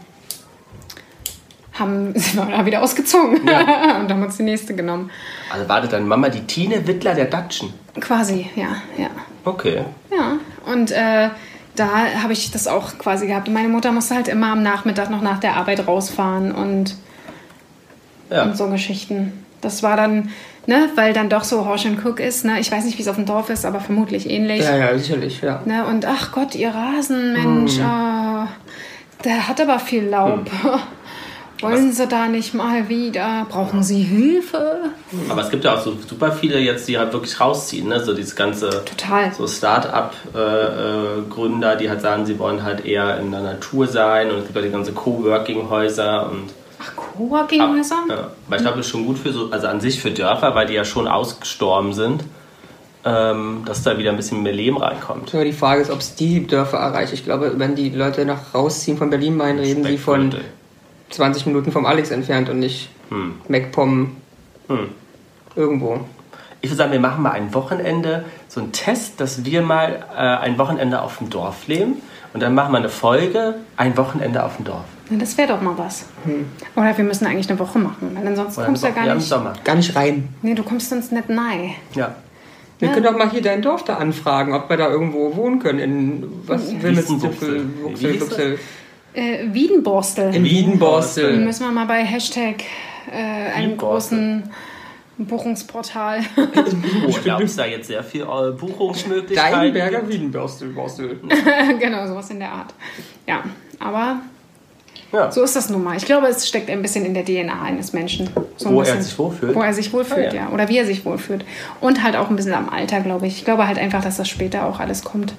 haben, 1.78 2.12
sind 2.18 2.36
wir 2.36 2.56
da 2.56 2.66
wieder 2.66 2.82
ausgezogen 2.82 3.38
und 3.42 3.48
haben 3.48 4.22
uns 4.22 4.36
die 4.36 4.42
nächste 4.42 4.74
genommen. 4.74 5.10
Also 5.52 5.68
wartet 5.68 5.92
deine 5.92 6.04
Mama 6.06 6.28
die 6.28 6.46
Tine 6.46 6.86
Wittler 6.86 7.14
der 7.14 7.26
Datschen. 7.26 7.72
Quasi, 8.00 8.48
ja, 8.56 8.76
ja. 8.96 9.08
Okay. 9.44 9.84
Ja, 10.14 10.38
und 10.70 10.90
äh, 10.90 11.30
da 11.74 11.88
habe 12.22 12.32
ich 12.32 12.50
das 12.50 12.66
auch 12.66 12.98
quasi 12.98 13.26
gehabt. 13.26 13.48
Und 13.48 13.54
meine 13.54 13.68
Mutter 13.68 13.92
musste 13.92 14.14
halt 14.14 14.28
immer 14.28 14.48
am 14.52 14.62
Nachmittag 14.62 15.10
noch 15.10 15.22
nach 15.22 15.38
der 15.38 15.56
Arbeit 15.56 15.86
rausfahren 15.86 16.52
und, 16.52 16.96
Ja. 18.30 18.42
und 18.44 18.56
so 18.56 18.68
Geschichten. 18.68 19.44
Das 19.60 19.82
war 19.82 19.96
dann, 19.96 20.30
ne, 20.66 20.88
weil 20.96 21.12
dann 21.12 21.28
doch 21.28 21.44
so 21.44 21.64
Horsch 21.66 21.86
and 21.86 22.04
Cook 22.04 22.20
ist, 22.20 22.44
ne? 22.44 22.60
Ich 22.60 22.70
weiß 22.70 22.84
nicht, 22.84 22.98
wie 22.98 23.02
es 23.02 23.08
auf 23.08 23.16
dem 23.16 23.26
Dorf 23.26 23.48
ist, 23.50 23.64
aber 23.64 23.80
vermutlich 23.80 24.28
ähnlich. 24.30 24.62
Ja, 24.62 24.76
ja, 24.76 24.98
sicherlich, 24.98 25.40
ja. 25.40 25.62
Ne? 25.64 25.84
Und 25.86 26.04
ach 26.06 26.30
Gott, 26.32 26.54
ihr 26.54 26.70
Rasen, 26.70 27.32
Mensch, 27.32 27.80
ah, 27.80 28.48
der 29.24 29.48
hat 29.48 29.60
aber 29.60 29.78
viel 29.78 30.04
Laub. 30.04 30.48
Wollen 31.60 31.92
Sie 31.92 32.06
da 32.06 32.28
nicht 32.28 32.54
mal 32.54 32.88
wieder? 32.88 33.46
Brauchen 33.48 33.82
Sie 33.82 34.00
Hilfe? 34.02 34.90
Aber 35.28 35.42
es 35.42 35.50
gibt 35.50 35.64
ja 35.64 35.74
auch 35.74 35.80
so 35.80 35.96
super 36.06 36.30
viele 36.32 36.58
jetzt, 36.58 36.86
die 36.88 36.98
halt 36.98 37.12
wirklich 37.12 37.38
rausziehen. 37.40 37.88
Ne? 37.88 38.02
So 38.04 38.14
dieses 38.14 38.36
ganze 38.36 38.84
Total. 38.84 39.32
so 39.32 39.46
Start-up-Gründer, 39.46 41.76
die 41.76 41.90
halt 41.90 42.00
sagen, 42.00 42.24
sie 42.26 42.38
wollen 42.38 42.62
halt 42.62 42.84
eher 42.84 43.18
in 43.18 43.32
der 43.32 43.40
Natur 43.40 43.86
sein. 43.86 44.30
Und 44.30 44.38
es 44.38 44.44
gibt 44.44 44.56
ja 44.56 44.62
die 44.62 44.70
ganze 44.70 44.92
Coworking-Häuser 44.92 46.30
und 46.30 46.50
Ach, 46.80 46.94
Coworking-Häuser? 46.94 48.04
Ja, 48.08 48.30
aber 48.46 48.56
ich 48.56 48.62
glaube, 48.62 48.76
das 48.76 48.86
ist 48.86 48.92
schon 48.92 49.04
gut 49.04 49.18
für 49.18 49.32
so, 49.32 49.50
also 49.50 49.66
an 49.66 49.80
sich 49.80 50.00
für 50.00 50.12
Dörfer, 50.12 50.54
weil 50.54 50.66
die 50.66 50.74
ja 50.74 50.84
schon 50.84 51.08
ausgestorben 51.08 51.92
sind, 51.92 52.22
ähm, 53.04 53.62
dass 53.64 53.82
da 53.82 53.98
wieder 53.98 54.10
ein 54.10 54.16
bisschen 54.16 54.44
mehr 54.44 54.52
Leben 54.52 54.76
reinkommt. 54.76 55.34
Aber 55.34 55.44
die 55.44 55.52
Frage 55.52 55.82
ist, 55.82 55.90
ob 55.90 55.98
es 55.98 56.14
die 56.14 56.46
Dörfer 56.46 56.78
erreicht. 56.78 57.12
Ich 57.12 57.24
glaube, 57.24 57.54
wenn 57.56 57.74
die 57.74 57.90
Leute 57.90 58.24
nach 58.24 58.54
rausziehen 58.54 58.96
von 58.96 59.10
Berlin 59.10 59.36
meinen, 59.36 59.58
reden 59.58 59.82
sie 59.82 59.98
von. 59.98 60.32
20 61.10 61.46
Minuten 61.46 61.72
vom 61.72 61.86
Alex 61.86 62.10
entfernt 62.10 62.48
und 62.48 62.58
nicht 62.58 62.90
Hm. 63.10 63.34
MacPom 63.48 64.16
Hm. 64.68 64.88
irgendwo. 65.56 66.00
Ich 66.60 66.68
würde 66.70 66.76
sagen, 66.76 66.92
wir 66.92 67.00
machen 67.00 67.22
mal 67.22 67.30
ein 67.30 67.54
Wochenende, 67.54 68.24
so 68.48 68.60
einen 68.60 68.72
Test, 68.72 69.20
dass 69.20 69.44
wir 69.44 69.62
mal 69.62 70.04
äh, 70.14 70.18
ein 70.18 70.58
Wochenende 70.58 71.00
auf 71.00 71.18
dem 71.18 71.30
Dorf 71.30 71.68
leben. 71.68 71.94
Und 72.34 72.42
dann 72.42 72.54
machen 72.54 72.72
wir 72.72 72.78
eine 72.78 72.88
Folge, 72.90 73.54
ein 73.76 73.96
Wochenende 73.96 74.44
auf 74.44 74.56
dem 74.56 74.66
Dorf. 74.66 74.84
Na, 75.08 75.16
das 75.18 75.38
wäre 75.38 75.48
doch 75.48 75.62
mal 75.62 75.78
was. 75.78 76.04
Oder 76.76 76.94
wir 76.98 77.04
müssen 77.04 77.26
eigentlich 77.26 77.48
eine 77.48 77.58
Woche 77.58 77.78
machen, 77.78 78.10
weil 78.14 78.26
ansonsten 78.26 78.60
Oder 78.60 78.66
kommst 78.66 78.82
du 78.82 78.88
ja 78.88 78.92
gar 78.94 79.06
im 79.06 79.16
nicht. 79.16 79.26
Sommer. 79.28 79.54
Gar 79.64 79.76
nicht 79.76 79.96
rein. 79.96 80.28
Nee, 80.42 80.54
du 80.54 80.62
kommst 80.62 80.90
sonst 80.90 81.10
nicht 81.12 81.28
nahe. 81.30 81.70
Ja. 81.94 82.14
Wir 82.80 82.88
Ja. 82.88 82.94
können 82.94 83.06
doch 83.06 83.16
mal 83.16 83.30
hier 83.30 83.40
dein 83.42 83.62
Dorf 83.62 83.82
da 83.84 83.94
anfragen, 83.96 84.52
ob 84.52 84.68
wir 84.68 84.76
da 84.76 84.88
irgendwo 84.90 85.34
wohnen 85.36 85.58
können. 85.60 85.78
In 85.78 86.24
was 86.46 86.70
Wiesenbuchsel. 86.82 87.66
Wilmetsbuchsel, 87.96 88.58
Wie 88.58 88.58
Äh, 89.18 89.52
Wiedenborstel. 89.52 90.34
In 90.34 90.44
Wiedenborstel. 90.44 91.32
Dann 91.32 91.44
müssen 91.44 91.64
wir 91.66 91.72
mal 91.72 91.86
bei 91.86 92.04
Hashtag 92.04 92.62
äh, 93.12 93.52
einem 93.56 93.76
großen 93.76 94.44
Buchungsportal. 95.18 96.20
Ich 97.08 97.22
glaube, 97.24 97.44
es 97.44 97.56
da 97.56 97.64
jetzt 97.66 97.88
sehr 97.88 98.04
viel 98.04 98.22
äh, 98.22 98.50
Buchungsmöglichkeiten. 98.52 99.52
Deinberger 99.60 100.00
gibt. 100.00 100.12
Wiedenborstel. 100.12 100.68
Borstel. 100.68 101.18
genau, 101.80 102.06
sowas 102.06 102.30
in 102.30 102.38
der 102.38 102.52
Art. 102.52 102.74
Ja, 103.26 103.42
aber 103.80 104.20
Ja. 105.12 105.32
so 105.32 105.42
ist 105.42 105.56
das 105.56 105.70
nun 105.70 105.82
mal. 105.82 105.96
Ich 105.96 106.04
glaube, 106.04 106.26
es 106.28 106.46
steckt 106.46 106.70
ein 106.70 106.82
bisschen 106.82 107.04
in 107.04 107.14
der 107.14 107.24
DNA 107.24 107.60
eines 107.62 107.92
Menschen. 107.92 108.30
So 108.56 108.68
ein 108.68 108.74
Wo 108.74 108.80
er 108.80 108.84
bisschen. 108.84 109.02
sich 109.02 109.18
wohlfühlt? 109.18 109.54
Wo 109.56 109.62
er 109.62 109.72
sich 109.74 109.92
wohlfühlt, 109.92 110.28
Ah, 110.32 110.34
ja. 110.34 110.42
ja. 110.42 110.50
Oder 110.50 110.68
wie 110.68 110.78
er 110.78 110.86
sich 110.86 111.04
wohlfühlt. 111.04 111.44
Und 111.80 112.02
halt 112.04 112.14
auch 112.14 112.30
ein 112.30 112.36
bisschen 112.36 112.54
am 112.54 112.68
Alter, 112.68 113.00
glaube 113.00 113.26
ich. 113.26 113.38
Ich 113.38 113.44
glaube 113.44 113.66
halt 113.66 113.78
einfach, 113.78 114.02
dass 114.04 114.18
das 114.18 114.28
später 114.28 114.66
auch 114.66 114.78
alles 114.78 115.02
kommt. 115.02 115.34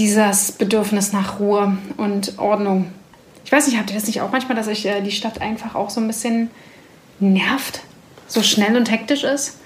Dieses 0.00 0.52
Bedürfnis 0.52 1.12
nach 1.12 1.38
Ruhe 1.40 1.76
und 1.98 2.38
Ordnung. 2.38 2.86
Ich 3.44 3.52
weiß 3.52 3.66
nicht, 3.66 3.78
habt 3.78 3.90
ihr 3.90 3.96
das 3.96 4.06
nicht 4.06 4.22
auch 4.22 4.32
manchmal, 4.32 4.56
dass 4.56 4.66
euch 4.66 4.86
äh, 4.86 5.02
die 5.02 5.10
Stadt 5.10 5.42
einfach 5.42 5.74
auch 5.74 5.90
so 5.90 6.00
ein 6.00 6.06
bisschen 6.06 6.48
nervt? 7.18 7.80
So 8.26 8.42
schnell 8.42 8.76
und 8.78 8.90
hektisch 8.90 9.24
ist? 9.24 9.58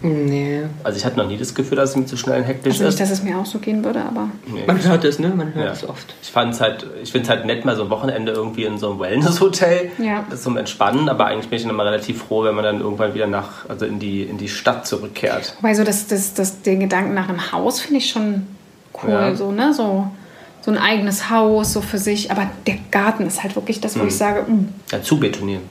Nee. 0.00 0.62
Also 0.82 0.96
ich 0.98 1.04
hatte 1.04 1.18
noch 1.18 1.26
nie 1.26 1.36
das 1.36 1.54
Gefühl, 1.54 1.76
dass 1.76 1.90
es 1.90 1.96
mir 1.96 2.06
zu 2.06 2.16
schnell 2.16 2.38
und 2.40 2.44
hektisch 2.46 2.72
Also 2.74 2.84
nicht, 2.84 2.94
ist. 2.94 3.00
dass 3.00 3.10
es 3.10 3.22
mir 3.22 3.36
auch 3.38 3.44
so 3.44 3.58
gehen 3.58 3.84
würde, 3.84 4.00
aber. 4.00 4.30
Nee. 4.46 4.62
Man 4.66 4.82
hört 4.82 5.04
es, 5.04 5.18
ne? 5.18 5.28
Man 5.28 5.52
hört 5.54 5.66
Ja. 5.66 5.72
es 5.72 5.86
oft. 5.86 6.14
Ich 6.22 6.30
fand's 6.30 6.62
halt, 6.62 6.86
ich 7.02 7.12
finde 7.12 7.24
es 7.24 7.28
halt 7.30 7.44
nett, 7.44 7.66
mal 7.66 7.76
so 7.76 7.82
ein 7.84 7.90
Wochenende 7.90 8.32
irgendwie 8.32 8.64
in 8.64 8.78
so 8.78 8.90
einem 8.90 9.00
Wellness-Hotel 9.00 9.90
Ja. 9.98 10.24
zum 10.34 10.56
Entspannen, 10.56 11.10
aber 11.10 11.26
eigentlich 11.26 11.48
bin 11.50 11.56
ich 11.58 11.62
dann 11.64 11.70
immer 11.70 11.84
relativ 11.84 12.22
froh, 12.22 12.44
wenn 12.44 12.54
man 12.54 12.64
dann 12.64 12.80
irgendwann 12.80 13.12
wieder 13.12 13.26
nach, 13.26 13.68
also 13.68 13.84
in 13.84 13.98
die, 13.98 14.22
in 14.22 14.38
die 14.38 14.48
Stadt 14.48 14.86
zurückkehrt. 14.86 15.56
Wobei 15.60 15.74
so 15.74 15.84
das, 15.84 16.06
das, 16.06 16.32
das, 16.32 16.62
den 16.62 16.80
Gedanken 16.80 17.12
nach 17.12 17.28
einem 17.28 17.52
Haus 17.52 17.80
finde 17.80 17.98
ich 17.98 18.08
schon 18.10 18.46
cool, 19.02 19.10
Ja. 19.10 19.34
so, 19.34 19.50
ne? 19.52 19.72
So, 19.74 20.06
so 20.62 20.70
ein 20.70 20.78
eigenes 20.78 21.30
Haus, 21.30 21.72
so 21.72 21.80
für 21.80 21.98
sich. 21.98 22.30
Aber 22.30 22.48
der 22.66 22.76
Garten 22.90 23.26
ist 23.26 23.42
halt 23.42 23.54
wirklich 23.56 23.80
das, 23.80 23.96
wo 23.96 24.00
Hm. 24.02 24.08
ich 24.08 24.16
sage, 24.16 24.42
mm, 24.50 24.68
Ja, 24.92 25.02
zubetonieren 25.02 25.62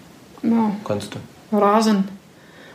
ja, 0.43 0.71
kannst 0.85 1.13
du. 1.15 1.57
Rasen. 1.57 2.07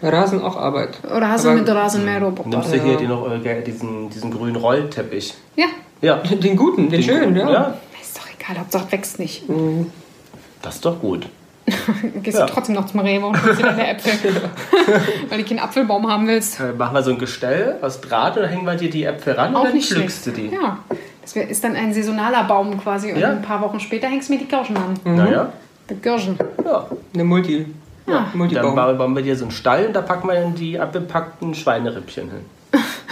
Rasen 0.00 0.40
auch 0.42 0.56
Arbeit. 0.56 1.00
Rasen 1.04 1.50
Aber- 1.50 1.60
mit 1.60 1.68
Rasenmäherroboter. 1.68 2.48
Nimmst 2.48 2.72
du 2.72 2.80
hier 2.80 2.96
die 2.96 3.06
noch, 3.08 3.28
äh, 3.30 3.62
diesen, 3.62 4.08
diesen 4.10 4.30
grünen 4.30 4.56
Rollteppich? 4.56 5.34
Ja, 5.56 5.66
Ja. 6.00 6.16
Den 6.18 6.56
guten, 6.56 6.88
den, 6.88 7.02
schönen, 7.02 7.34
ja. 7.34 7.50
Ja, 7.50 7.74
ist 8.00 8.16
doch 8.16 8.26
egal, 8.38 8.58
Hauptsache 8.60 8.90
wächst 8.92 9.18
nicht. 9.18 9.42
das 10.62 10.76
ist 10.76 10.84
doch 10.84 11.00
gut. 11.00 11.28
Gehst 12.22 12.38
Ja. 12.38 12.46
du 12.46 12.52
trotzdem 12.52 12.74
noch 12.74 12.86
zum 12.86 13.00
Rewe 13.00 13.26
und 13.26 13.42
holst 13.44 13.58
dir 13.60 13.64
deine 13.66 13.88
Äpfel. 13.88 14.12
Weil 15.28 15.38
du 15.38 15.44
keinen 15.44 15.58
Apfelbaum 15.60 16.10
haben 16.10 16.26
willst. 16.26 16.60
Äh, 16.60 16.72
machen 16.72 16.94
wir 16.94 17.02
so 17.02 17.10
ein 17.12 17.18
Gestell 17.18 17.76
aus 17.82 18.00
Draht 18.00 18.36
und 18.36 18.42
dann 18.42 18.50
hängen 18.50 18.64
wir 18.66 18.74
dir 18.74 18.90
die 18.90 19.04
Äpfel 19.04 19.34
ran 19.34 19.50
und 19.50 19.56
Auch 19.56 19.64
dann 19.64 19.74
nicht 19.74 19.90
pflückst 19.92 20.26
du 20.26 20.30
die. 20.32 20.48
Ja. 20.48 20.78
Das 21.22 21.36
ist 21.36 21.62
dann 21.64 21.76
ein 21.76 21.92
saisonaler 21.92 22.44
Baum 22.44 22.80
quasi. 22.80 23.12
Und 23.12 23.18
Ja. 23.20 23.30
ein 23.30 23.42
paar 23.42 23.60
Wochen 23.60 23.78
später 23.80 24.06
hängst 24.08 24.28
du 24.28 24.32
mir 24.34 24.38
die 24.38 24.46
Kirschen 24.46 24.76
an. 24.76 24.94
Naja, 25.04 25.52
Die 25.90 25.94
Kirschen. 25.96 26.38
ja. 26.64 26.86
Eine 27.14 27.24
Multi. 27.24 27.66
Ja. 28.06 28.14
Dann 28.30 28.38
Multibaum. 28.38 28.74
bauen 28.74 28.96
bauen 28.96 29.14
wir 29.14 29.22
dir 29.22 29.36
so 29.36 29.44
einen 29.44 29.50
Stall 29.50 29.86
und 29.86 29.92
da 29.92 30.00
packen 30.00 30.26
wir 30.28 30.34
dann 30.40 30.54
die 30.54 30.78
abgepackten 30.80 31.54
Schweinerippchen 31.54 32.30
hin. 32.30 32.40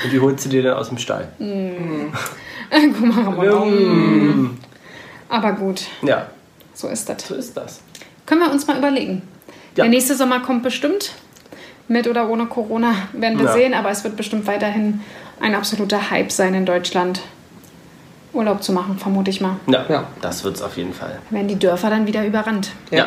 Und 0.05 0.13
die 0.13 0.21
holst 0.21 0.45
du 0.47 0.49
dir 0.49 0.63
dann 0.63 0.75
aus 0.79 0.89
dem 0.89 0.97
Stall. 0.99 1.29
Guck 1.39 3.01
mal, 3.07 3.23
Ramon. 3.25 4.59
Aber 5.29 5.53
gut, 5.53 5.83
Ja, 6.03 6.27
so 6.75 6.89
ist 6.89 7.09
das. 7.09 7.27
so 7.27 7.35
ist 7.35 7.57
das. 7.57 7.81
Können 8.27 8.41
wir 8.43 8.51
uns 8.51 8.67
mal 8.67 8.77
überlegen. 8.77 9.23
Ja. 9.77 9.85
Der 9.85 9.89
nächste 9.89 10.15
Sommer 10.17 10.41
kommt 10.41 10.63
bestimmt. 10.63 11.13
Mit 11.89 12.09
oder 12.09 12.29
ohne 12.29 12.47
Corona 12.47 12.95
werden 13.13 13.39
wir 13.39 13.47
Ja. 13.47 13.53
sehen, 13.53 13.73
aber 13.75 13.91
es 13.91 14.03
wird 14.03 14.17
bestimmt 14.17 14.47
weiterhin 14.47 15.01
ein 15.41 15.55
absoluter 15.55 16.11
Hype 16.11 16.33
sein 16.33 16.55
in 16.55 16.67
Deutschland. 16.67 17.21
Urlaub 18.33 18.63
zu 18.63 18.73
machen, 18.73 18.99
vermute 18.99 19.31
ich 19.31 19.41
mal. 19.41 19.57
Ja, 19.67 19.85
Ja. 19.89 20.05
das 20.21 20.43
wird's 20.45 20.61
auf 20.63 20.77
jeden 20.77 20.93
Fall. 20.93 21.19
Werden 21.31 21.49
die 21.49 21.59
Dörfer 21.59 21.89
dann 21.91 22.07
wieder 22.07 22.27
überrannt. 22.27 22.71
Ja. 22.91 23.07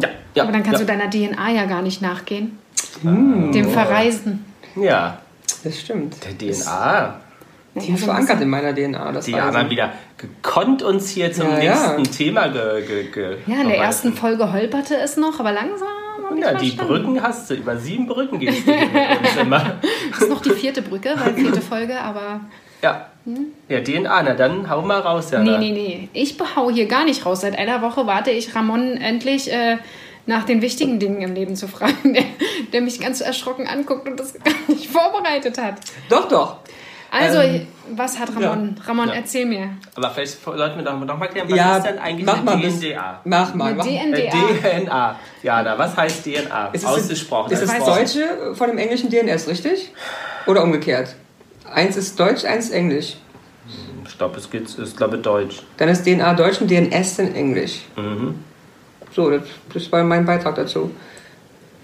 Ja, 0.00 0.08
ja. 0.34 0.42
Aber 0.42 0.52
dann 0.52 0.62
kannst 0.62 0.80
ja. 0.80 0.86
du 0.86 0.92
deiner 0.98 1.10
DNA 1.10 1.50
ja 1.50 1.66
gar 1.66 1.82
nicht 1.82 2.00
nachgehen. 2.02 2.58
Hm. 3.02 3.52
Dem 3.52 3.70
Verreisen. 3.70 4.44
Ja, 4.74 5.18
Das 5.62 5.78
stimmt. 5.78 6.16
der 6.24 6.36
DNA. 6.38 7.20
Tief 7.74 7.86
so 7.86 7.92
ein 7.92 7.98
verankert 7.98 8.40
in 8.40 8.48
meiner 8.48 8.74
DNA. 8.74 9.12
Das 9.12 9.26
Diana 9.26 9.50
Reisen. 9.50 9.70
wieder 9.70 9.92
gekonnt 10.16 10.82
uns 10.82 11.08
hier 11.10 11.32
zum 11.32 11.48
Ja, 11.50 11.58
ja. 11.60 11.96
nächsten 11.96 12.16
Thema 12.16 12.48
ge, 12.48 12.84
ge, 12.86 13.04
ge 13.12 13.36
Ja, 13.46 13.60
in 13.62 13.68
der 13.68 13.78
ersten 13.78 14.12
Folge 14.14 14.52
holperte 14.52 14.96
es 14.96 15.16
noch, 15.16 15.38
aber 15.38 15.52
langsam. 15.52 15.88
Ja, 16.36 16.54
die 16.54 16.70
verstanden. 16.70 16.92
Brücken 16.92 17.22
hast 17.22 17.50
du. 17.50 17.54
Über 17.54 17.76
sieben 17.76 18.06
Brücken 18.06 18.38
gehst 18.38 18.66
du 18.66 18.72
uns 18.72 19.36
immer. 19.40 19.78
Das 20.10 20.20
ist 20.22 20.30
noch 20.30 20.42
die 20.42 20.50
vierte 20.50 20.82
Brücke, 20.82 21.14
weil 21.16 21.34
vierte 21.34 21.60
Folge, 21.60 22.00
aber. 22.00 22.40
Ja. 22.82 23.06
Ja, 23.68 23.80
DNA, 23.80 24.22
na 24.22 24.34
dann 24.34 24.68
hau 24.70 24.82
mal 24.82 25.00
raus, 25.00 25.30
ja. 25.30 25.40
Nee, 25.40 25.58
nee, 25.58 25.70
nee. 25.72 26.08
Ich 26.12 26.36
hau 26.56 26.70
hier 26.70 26.86
gar 26.86 27.04
nicht 27.04 27.26
raus. 27.26 27.42
Seit 27.42 27.56
einer 27.58 27.82
Woche 27.82 28.06
warte 28.06 28.30
ich 28.30 28.54
Ramon 28.54 28.96
endlich 28.96 29.52
äh, 29.52 29.76
nach 30.26 30.44
den 30.44 30.62
wichtigen 30.62 30.98
Dingen 30.98 31.20
im 31.20 31.34
Leben 31.34 31.56
zu 31.56 31.68
fragen, 31.68 32.14
der, 32.14 32.24
der 32.72 32.80
mich 32.80 33.00
ganz 33.00 33.20
erschrocken 33.20 33.66
anguckt 33.66 34.08
und 34.08 34.18
das 34.18 34.34
gar 34.44 34.54
nicht 34.68 34.86
vorbereitet 34.88 35.58
hat. 35.58 35.74
Doch, 36.08 36.28
doch. 36.28 36.56
Also, 37.10 37.40
Ähm, 37.40 37.66
was 37.96 38.18
hat 38.18 38.28
Ramon? 38.36 38.76
Ramon, 38.86 39.08
Ja. 39.08 39.14
erzähl 39.14 39.44
mir. 39.46 39.70
Aber 39.96 40.10
vielleicht 40.10 40.42
sollten 40.44 40.76
wir 40.78 40.84
doch 40.84 41.18
mal 41.18 41.26
klären, 41.28 41.50
was 41.50 41.56
ja, 41.58 41.76
ist 41.78 41.86
denn 41.86 41.98
eigentlich 41.98 42.24
mach 42.26 42.34
eine 42.36 42.44
mal 42.44 42.60
DNA? 42.60 43.20
Mach 43.24 43.54
mal. 43.54 43.66
Eine 43.66 43.76
Mach. 43.78 43.84
DNDA. 43.84 44.68
Äh, 44.68 44.80
DNA. 44.84 45.16
Jana, 45.42 45.78
was 45.78 45.96
heißt 45.96 46.24
DNA? 46.24 46.66
Ist 46.72 46.82
es- 46.84 46.88
Ausgesprochen. 46.88 47.52
Ist 47.52 47.62
das. 47.62 47.78
Deutsche 47.84 48.54
von 48.54 48.68
dem 48.68 48.78
englischen 48.78 49.10
DNS, 49.10 49.48
richtig? 49.48 49.92
Oder 50.46 50.62
umgekehrt? 50.62 51.16
Eins 51.72 51.96
ist 51.96 52.18
Deutsch, 52.18 52.44
eins 52.44 52.66
ist 52.66 52.72
Englisch. 52.72 53.16
Stopp, 54.08 54.36
es 54.36 54.48
geht, 54.50 54.68
ist 54.74 54.96
glaube 54.96 55.16
ich 55.16 55.22
Deutsch. 55.22 55.62
Dann 55.78 55.88
ist 55.88 56.04
DNA 56.04 56.34
Deutsch 56.34 56.60
und 56.60 56.70
DNS 56.70 57.18
in 57.18 57.34
Englisch. 57.34 57.80
Mhm. 57.96 58.36
So, 59.12 59.30
das, 59.30 59.42
das 59.74 59.90
war 59.90 60.02
mein 60.04 60.24
Beitrag 60.24 60.54
dazu. 60.54 60.92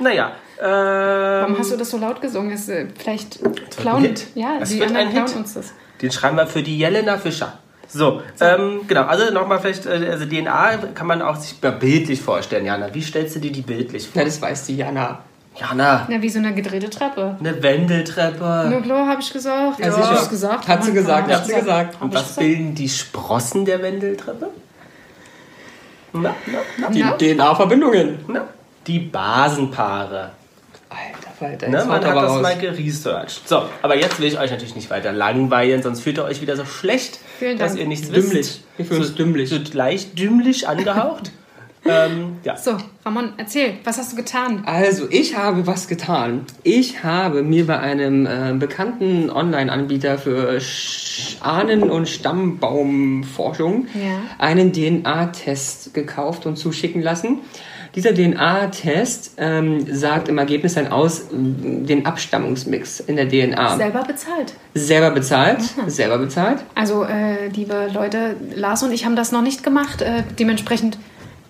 Naja, 0.00 0.32
ähm, 0.60 0.66
warum 0.66 1.58
hast 1.58 1.72
du 1.72 1.76
das 1.76 1.90
so 1.90 1.98
laut 1.98 2.20
gesungen? 2.20 2.52
Ist, 2.52 2.68
äh, 2.68 2.86
vielleicht 2.98 3.38
klauen. 3.76 4.02
Hit. 4.02 4.26
Ja, 4.34 4.58
Es 4.60 4.70
die 4.70 4.80
wird 4.80 4.88
anderen 4.90 5.06
ein 5.08 5.12
klauen 5.14 5.28
Hit. 5.28 5.36
uns 5.36 5.54
das. 5.54 5.72
Den 6.02 6.10
schreiben 6.10 6.36
wir 6.36 6.46
für 6.46 6.62
die 6.62 6.78
Jelena 6.78 7.16
Fischer. 7.18 7.58
So, 7.86 8.22
ähm, 8.40 8.80
genau, 8.88 9.02
also 9.02 9.32
nochmal 9.32 9.60
vielleicht, 9.60 9.86
äh, 9.86 10.08
also 10.10 10.24
DNA 10.26 10.78
kann 10.94 11.06
man 11.06 11.22
auch 11.22 11.36
sich 11.36 11.60
bildlich 11.60 12.20
vorstellen, 12.20 12.66
Jana. 12.66 12.92
Wie 12.92 13.02
stellst 13.02 13.36
du 13.36 13.40
dir 13.40 13.52
die 13.52 13.60
bildlich 13.62 14.04
vor? 14.08 14.12
Na, 14.16 14.24
das 14.24 14.40
weiß 14.42 14.66
die 14.66 14.76
Jana. 14.76 15.20
Jana, 15.56 16.04
Na, 16.10 16.20
wie 16.20 16.28
so 16.28 16.40
eine 16.40 16.52
gedrehte 16.52 16.90
Treppe. 16.90 17.36
eine 17.38 17.62
Wendeltreppe. 17.62 18.66
Nur 18.70 18.82
klar, 18.82 19.06
habe 19.06 19.20
ich 19.20 19.32
gesagt. 19.32 19.78
Ja, 19.78 19.86
Hab 19.86 19.94
sicher. 19.94 20.20
ich 20.24 20.28
gesagt. 20.30 20.66
Hat 20.66 20.82
sie 20.84 20.92
gesagt, 20.92 21.32
hat 21.32 21.46
sie 21.46 21.54
gesagt. 21.54 22.02
Und 22.02 22.12
was 22.12 22.34
bilden 22.34 22.74
die 22.74 22.88
Sprossen 22.88 23.64
der 23.64 23.80
Wendeltreppe? 23.80 24.48
Na, 26.14 26.34
na, 26.46 26.58
na, 26.78 27.16
Die. 27.16 27.34
DNA-Verbindungen. 27.34 28.18
na. 28.28 28.46
Die 28.86 28.98
Basenpaare. 29.00 30.30
Alter 30.90 31.30
Falter, 31.38 31.68
Ne, 31.68 31.78
man 31.78 31.90
hat 31.96 32.04
aber 32.04 32.22
das 32.22 32.30
raus. 32.32 32.42
mal 32.42 32.56
geresearcht. 32.58 33.48
So, 33.48 33.62
aber 33.82 33.96
jetzt 33.98 34.20
will 34.20 34.26
ich 34.28 34.38
euch 34.38 34.50
natürlich 34.50 34.76
nicht 34.76 34.90
weiter 34.90 35.10
langweilen, 35.12 35.82
sonst 35.82 36.00
fühlt 36.02 36.18
ihr 36.18 36.24
euch 36.24 36.40
wieder 36.40 36.56
so 36.56 36.64
schlecht, 36.64 37.18
Vielen 37.38 37.58
dass 37.58 37.72
Dank. 37.72 37.80
ihr 37.80 37.88
nichts 37.88 38.10
Dümmlich. 38.10 38.32
wisst. 38.32 38.60
Wir 38.76 38.86
fühlen 38.86 39.00
uns 39.00 39.14
dümmlich. 39.14 39.48
So 39.50 39.58
leicht 39.72 40.18
dümmlich 40.18 40.68
angehaucht. 40.68 41.30
ähm, 41.86 42.36
ja. 42.44 42.56
So, 42.56 42.76
Ramon, 43.04 43.30
erzähl, 43.36 43.74
was 43.84 43.98
hast 43.98 44.12
du 44.12 44.16
getan? 44.16 44.62
Also, 44.66 45.06
ich 45.10 45.36
habe 45.36 45.66
was 45.66 45.86
getan. 45.88 46.46
Ich 46.62 47.02
habe 47.04 47.42
mir 47.42 47.66
bei 47.66 47.78
einem 47.78 48.26
äh, 48.26 48.54
bekannten 48.58 49.30
Online-Anbieter 49.30 50.18
für 50.18 50.56
Sch- 50.58 51.40
Ahnen- 51.42 51.90
und 51.90 52.08
Stammbaumforschung 52.08 53.86
Ja. 53.94 54.22
einen 54.38 54.72
DNA-Test 54.72 55.94
gekauft 55.94 56.46
und 56.46 56.56
zuschicken 56.56 57.02
lassen. 57.02 57.38
Dieser 57.94 58.12
DNA-Test 58.12 59.34
ähm, 59.38 59.86
sagt 59.94 60.28
im 60.28 60.36
Ergebnis 60.38 60.74
dann 60.74 60.88
aus 60.88 61.20
äh, 61.20 61.26
den 61.32 62.06
Abstammungsmix 62.06 62.98
in 62.98 63.14
der 63.14 63.28
DNA. 63.28 63.76
Selber 63.76 64.02
bezahlt. 64.02 64.52
selber 64.74 65.10
bezahlt, 65.12 65.58
selber 65.86 66.18
bezahlt. 66.18 66.58
Also, 66.74 67.04
äh, 67.04 67.46
liebe 67.54 67.88
Leute, 67.94 68.34
Lars 68.56 68.82
und 68.82 68.90
ich 68.92 69.04
haben 69.04 69.14
das 69.14 69.30
noch 69.30 69.42
nicht 69.42 69.62
gemacht. 69.62 70.02
Äh, 70.02 70.24
dementsprechend, 70.38 70.98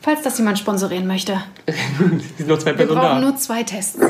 falls 0.04 0.22
das 0.22 0.36
jemand 0.36 0.58
sponsorieren 0.58 1.06
möchte, 1.06 1.40
sind 2.36 2.46
nur 2.46 2.60
zwei 2.60 2.70
wir 2.70 2.76
Personen 2.76 3.00
brauchen 3.00 3.20
da. 3.20 3.20
nur 3.20 3.36
zwei 3.36 3.62
Tests. 3.62 3.98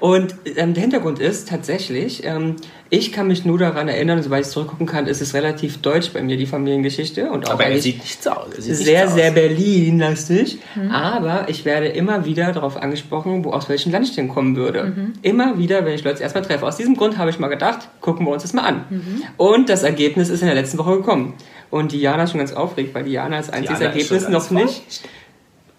Und 0.00 0.34
ähm, 0.56 0.72
der 0.72 0.80
Hintergrund 0.80 1.18
ist 1.18 1.50
tatsächlich, 1.50 2.24
ähm, 2.24 2.56
ich 2.88 3.12
kann 3.12 3.26
mich 3.26 3.44
nur 3.44 3.58
daran 3.58 3.86
erinnern, 3.86 4.22
soweit 4.22 4.46
ich 4.46 4.50
zurückgucken 4.50 4.86
kann, 4.86 5.06
ist 5.06 5.20
es 5.20 5.34
relativ 5.34 5.82
deutsch 5.82 6.12
bei 6.14 6.22
mir, 6.22 6.38
die 6.38 6.46
Familiengeschichte. 6.46 7.30
Und 7.30 7.46
auch 7.46 7.52
Aber 7.52 7.66
er 7.66 7.78
sieht 7.78 7.98
nicht 7.98 8.22
so 8.22 8.30
aus. 8.30 8.48
Er 8.54 8.62
sieht 8.62 8.78
nicht 8.78 8.84
sehr, 8.84 9.08
so 9.08 9.16
sehr. 9.16 9.30
Berlin-lastig. 9.32 10.58
Aber 10.90 11.50
ich 11.50 11.66
werde 11.66 11.88
immer 11.88 12.24
wieder 12.24 12.50
darauf 12.52 12.78
angesprochen, 12.78 13.44
wo 13.44 13.50
aus 13.52 13.68
welchem 13.68 13.92
Land 13.92 14.08
ich 14.08 14.14
denn 14.14 14.28
kommen 14.28 14.56
würde. 14.56 15.12
Immer 15.20 15.58
wieder, 15.58 15.84
wenn 15.84 15.92
ich 15.92 16.02
Leute 16.02 16.22
erstmal 16.22 16.44
treffe. 16.44 16.66
Aus 16.66 16.78
diesem 16.78 16.96
Grund 16.96 17.18
habe 17.18 17.28
ich 17.28 17.38
mal 17.38 17.48
gedacht, 17.48 17.90
gucken 18.00 18.24
wir 18.24 18.32
uns 18.32 18.42
das 18.42 18.54
mal 18.54 18.62
an. 18.62 19.22
Und 19.36 19.68
das 19.68 19.82
Ergebnis 19.82 20.30
ist 20.30 20.40
in 20.40 20.46
der 20.46 20.54
letzten 20.56 20.78
Woche 20.78 20.96
gekommen. 20.96 21.34
Und 21.70 21.92
Diana 21.92 22.24
ist 22.24 22.30
schon 22.30 22.38
ganz 22.38 22.52
aufgeregt, 22.52 22.94
weil 22.94 23.04
Diana 23.04 23.36
als 23.36 23.50
einziges 23.50 23.78
Diana 23.78 23.94
Ergebnis 23.94 24.28
noch 24.28 24.50
nicht. 24.50 25.02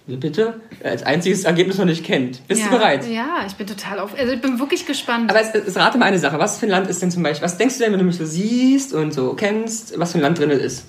Bitte? 0.08 0.60
Als 0.84 1.04
einziges 1.04 1.44
Ergebnis 1.44 1.78
noch 1.78 1.86
nicht 1.86 2.04
kennt. 2.04 2.46
Bist 2.48 2.62
ja, 2.62 2.68
du 2.68 2.78
bereit? 2.78 3.08
Ja, 3.08 3.46
ich 3.46 3.54
bin 3.54 3.68
total 3.68 4.00
auf. 4.00 4.18
Also, 4.18 4.34
ich 4.34 4.42
bin 4.42 4.60
wirklich 4.60 4.86
gespannt. 4.86 5.30
Aber 5.30 5.40
es, 5.40 5.54
es 5.54 5.78
rate 5.78 5.98
mal 5.98 6.06
eine 6.06 6.20
Sache. 6.20 6.40
Was 6.40 6.58
für 6.58 6.66
ein 6.66 6.70
Land 6.70 6.88
ist 6.88 7.02
denn 7.02 7.12
zum 7.12 7.24
Beispiel, 7.24 7.46
was 7.46 7.58
denkst 7.58 7.78
du 7.78 7.84
denn, 7.84 7.94
wenn 7.94 8.00
du 8.00 8.06
mich 8.06 8.18
so 8.18 8.26
siehst 8.26 8.94
und 8.94 9.14
so 9.14 9.34
kennst, 9.34 9.98
was 10.00 10.12
für 10.12 10.18
ein 10.18 10.22
Land 10.22 10.40
drin 10.40 10.50
ist? 10.50 10.86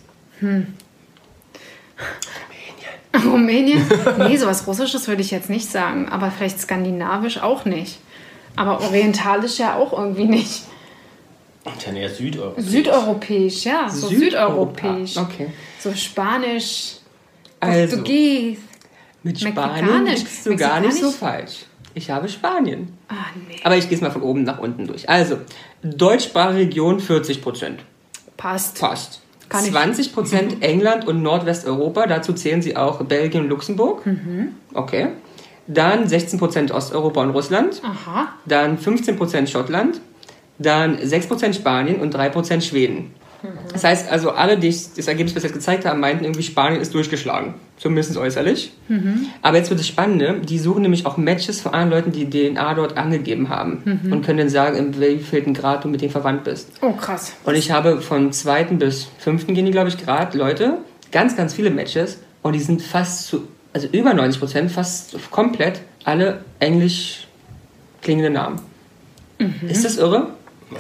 Rumänien? 3.24 3.84
Nee, 4.18 4.36
sowas 4.36 4.66
Russisches 4.66 5.06
würde 5.06 5.20
ich 5.22 5.30
jetzt 5.30 5.50
nicht 5.50 5.70
sagen. 5.70 6.08
Aber 6.08 6.30
vielleicht 6.30 6.60
skandinavisch 6.60 7.38
auch 7.38 7.64
nicht. 7.64 7.98
Aber 8.56 8.80
orientalisch 8.80 9.58
ja 9.58 9.76
auch 9.76 9.92
irgendwie 9.92 10.24
nicht. 10.24 10.62
Ja, 11.64 11.92
nee, 11.92 12.08
Südeuropa. 12.08 12.60
Südeuropäisch, 12.60 13.64
ja. 13.64 13.88
So 13.88 14.08
Südeuropa. 14.08 14.82
südeuropäisch. 14.82 15.16
Okay. 15.16 15.46
So 15.78 15.92
Spanisch, 15.94 16.94
Also, 17.60 17.96
Portugies. 17.96 18.58
mit 19.22 19.38
Spanien 19.40 20.04
Mexikanisch. 20.04 20.18
liegst 20.18 20.46
du 20.46 20.56
gar 20.56 20.80
nicht 20.80 20.94
so 20.96 21.06
Mexikanisch? 21.06 21.16
falsch. 21.16 21.64
Ich 21.94 22.10
habe 22.10 22.28
Spanien. 22.28 22.92
Ah, 23.08 23.14
nee. 23.48 23.60
Aber 23.64 23.76
ich 23.76 23.88
gehe 23.88 23.94
es 23.96 24.00
mal 24.02 24.10
von 24.10 24.22
oben 24.22 24.42
nach 24.44 24.58
unten 24.58 24.86
durch. 24.86 25.08
Also, 25.08 25.38
deutschsprachige 25.82 26.58
Region 26.60 27.00
40 27.00 27.42
Prozent. 27.42 27.80
Passt. 28.36 28.80
Passt. 28.80 29.20
Kann 29.48 29.64
ich. 29.64 29.70
20 29.70 30.14
Prozent 30.14 30.62
England 30.64 31.06
und 31.06 31.22
Nordwesteuropa. 31.22 32.06
Dazu 32.06 32.32
zählen 32.32 32.62
sie 32.62 32.76
auch 32.76 33.04
Belgien 33.04 33.42
und 33.44 33.50
Luxemburg. 33.50 34.06
Mhm. 34.06 34.54
Okay. 34.72 35.08
Dann 35.66 36.08
16 36.08 36.38
Prozent 36.38 36.72
Osteuropa 36.72 37.22
und 37.22 37.30
Russland. 37.30 37.80
Aha. 37.84 38.28
dann 38.46 38.78
15% 38.78 39.46
Schottland, 39.48 40.00
dann 40.62 40.98
6% 40.98 41.54
Spanien 41.54 41.96
und 41.96 42.14
3% 42.14 42.60
Schweden. 42.60 43.12
Das 43.72 43.82
heißt 43.82 44.10
also, 44.10 44.30
alle, 44.30 44.56
die 44.56 44.68
das 44.68 45.08
Ergebnis 45.08 45.34
bis 45.34 45.42
jetzt 45.42 45.52
gezeigt 45.52 45.84
haben, 45.84 45.98
meinten 45.98 46.24
irgendwie, 46.24 46.44
Spanien 46.44 46.80
ist 46.80 46.94
durchgeschlagen. 46.94 47.54
Zumindest 47.76 48.16
äußerlich. 48.16 48.72
Aber 49.42 49.56
jetzt 49.56 49.68
wird 49.70 49.80
das 49.80 49.88
Spannende, 49.88 50.40
die 50.40 50.58
suchen 50.60 50.82
nämlich 50.82 51.06
auch 51.06 51.16
Matches 51.16 51.60
von 51.60 51.74
anderen 51.74 51.90
Leuten, 51.90 52.12
die 52.12 52.30
DNA 52.30 52.74
dort 52.74 52.96
angegeben 52.96 53.48
haben. 53.48 53.82
Und 54.12 54.24
können 54.24 54.38
dann 54.38 54.48
sagen, 54.48 54.76
in 54.76 55.00
wievielten 55.00 55.54
Grad 55.54 55.82
du 55.82 55.88
mit 55.88 56.00
denen 56.00 56.12
verwandt 56.12 56.44
bist. 56.44 56.70
Oh, 56.82 56.92
krass. 56.92 57.32
Und 57.44 57.56
ich 57.56 57.72
habe 57.72 58.00
von 58.00 58.32
zweiten 58.32 58.78
bis 58.78 59.08
fünften 59.18 59.54
gehen 59.54 59.66
die, 59.66 59.72
glaube 59.72 59.88
ich, 59.88 59.98
Grad 59.98 60.34
Leute, 60.34 60.78
ganz, 61.10 61.36
ganz 61.36 61.52
viele 61.52 61.70
Matches. 61.70 62.20
Und 62.42 62.52
die 62.52 62.60
sind 62.60 62.80
fast 62.80 63.26
zu 63.26 63.48
also 63.72 63.88
über 63.88 64.12
90 64.12 64.38
Prozent, 64.38 64.70
fast 64.70 65.16
komplett, 65.30 65.80
alle 66.04 66.44
englisch 66.58 67.26
klingende 68.02 68.30
Namen. 68.30 68.60
Ist 69.66 69.84
das 69.84 69.96
irre? 69.96 70.28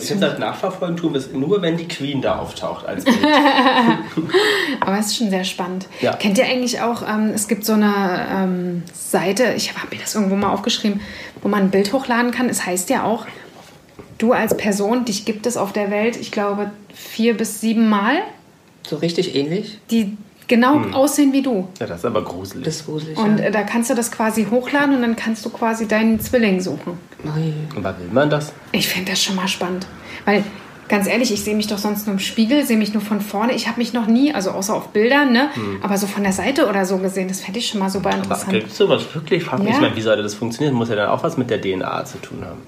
Ich 0.00 0.10
habe 0.10 0.20
gesagt, 0.20 0.38
nachverfolgen 0.38 0.96
tun 0.96 1.12
wir 1.12 1.20
es 1.20 1.32
nur, 1.32 1.62
wenn 1.62 1.76
die 1.76 1.88
Queen 1.88 2.20
da 2.22 2.38
auftaucht 2.38 2.86
als 2.86 3.04
Bild. 3.04 3.18
Aber 4.80 4.98
es 4.98 5.06
ist 5.06 5.16
schon 5.16 5.30
sehr 5.30 5.44
spannend. 5.44 5.86
Ja. 6.00 6.14
Kennt 6.14 6.38
ihr 6.38 6.44
eigentlich 6.44 6.80
auch, 6.80 7.02
ähm, 7.08 7.30
es 7.34 7.48
gibt 7.48 7.64
so 7.64 7.74
eine 7.74 8.26
ähm, 8.30 8.82
Seite, 8.92 9.54
ich 9.56 9.74
habe 9.76 9.94
mir 9.94 10.00
das 10.00 10.14
irgendwo 10.14 10.36
mal 10.36 10.52
aufgeschrieben, 10.52 11.00
wo 11.42 11.48
man 11.48 11.64
ein 11.64 11.70
Bild 11.70 11.92
hochladen 11.92 12.30
kann. 12.30 12.48
Es 12.48 12.64
heißt 12.66 12.90
ja 12.90 13.04
auch, 13.04 13.26
du 14.18 14.32
als 14.32 14.56
Person, 14.56 15.04
dich 15.04 15.24
gibt 15.24 15.46
es 15.46 15.56
auf 15.56 15.72
der 15.72 15.90
Welt, 15.90 16.16
ich 16.16 16.30
glaube, 16.30 16.70
vier 16.94 17.36
bis 17.36 17.60
sieben 17.60 17.88
Mal, 17.88 18.18
So 18.86 18.96
richtig 18.96 19.34
ähnlich? 19.34 19.78
die 19.90 20.16
genau 20.48 20.74
Hm. 20.74 20.94
aussehen 20.94 21.32
wie 21.32 21.42
du. 21.42 21.68
Ja, 21.80 21.86
das 21.86 21.98
ist 22.00 22.04
aber 22.04 22.22
gruselig. 22.22 22.64
Das 22.64 22.76
ist 22.76 22.86
gruselig. 22.86 23.16
Und 23.18 23.38
ja. 23.38 23.46
äh, 23.46 23.50
da 23.50 23.62
kannst 23.62 23.90
du 23.90 23.94
das 23.94 24.10
quasi 24.12 24.46
hochladen 24.50 24.94
und 24.96 25.02
dann 25.02 25.16
kannst 25.16 25.44
du 25.44 25.50
quasi 25.50 25.86
deinen 25.88 26.20
Zwilling 26.20 26.60
suchen. 26.60 26.98
Ui. 27.24 27.52
Aber 27.76 27.96
will 27.98 28.08
man 28.12 28.28
das? 28.30 28.52
Ich 28.72 28.88
finde 28.88 29.12
das 29.12 29.22
schon 29.22 29.36
mal 29.36 29.48
spannend. 29.48 29.86
Weil, 30.24 30.44
ganz 30.88 31.06
ehrlich, 31.06 31.32
ich 31.32 31.42
sehe 31.42 31.54
mich 31.56 31.66
doch 31.68 31.78
sonst 31.78 32.06
nur 32.06 32.14
im 32.14 32.18
Spiegel, 32.20 32.64
sehe 32.66 32.76
mich 32.76 32.92
nur 32.92 33.02
von 33.02 33.20
vorne. 33.20 33.54
Ich 33.54 33.66
habe 33.68 33.78
mich 33.78 33.92
noch 33.92 34.06
nie, 34.06 34.34
also 34.34 34.50
außer 34.50 34.74
auf 34.74 34.88
Bildern, 34.88 35.32
ne? 35.32 35.48
aber 35.82 35.96
so 35.96 36.06
von 36.06 36.22
der 36.22 36.32
Seite 36.32 36.68
oder 36.68 36.84
so 36.84 36.98
gesehen, 36.98 37.28
das 37.28 37.40
fände 37.40 37.58
ich 37.60 37.68
schon 37.68 37.80
mal 37.80 37.88
super 37.90 38.10
interessant. 38.14 38.50
gibt 38.52 38.70
es 38.70 38.76
sowas 38.76 39.02
wirklich? 39.14 39.44
Frag 39.44 39.60
mich, 39.60 39.72
Ja. 39.74 39.80
meine, 39.80 39.96
wie 39.96 40.02
sollte 40.02 40.22
das 40.22 40.34
funktionieren? 40.34 40.74
Muss 40.74 40.88
ja 40.90 40.96
dann 40.96 41.08
auch 41.08 41.22
was 41.22 41.36
mit 41.38 41.48
der 41.50 41.60
DNA 41.60 42.04
zu 42.04 42.18
tun 42.18 42.44
haben. 42.44 42.60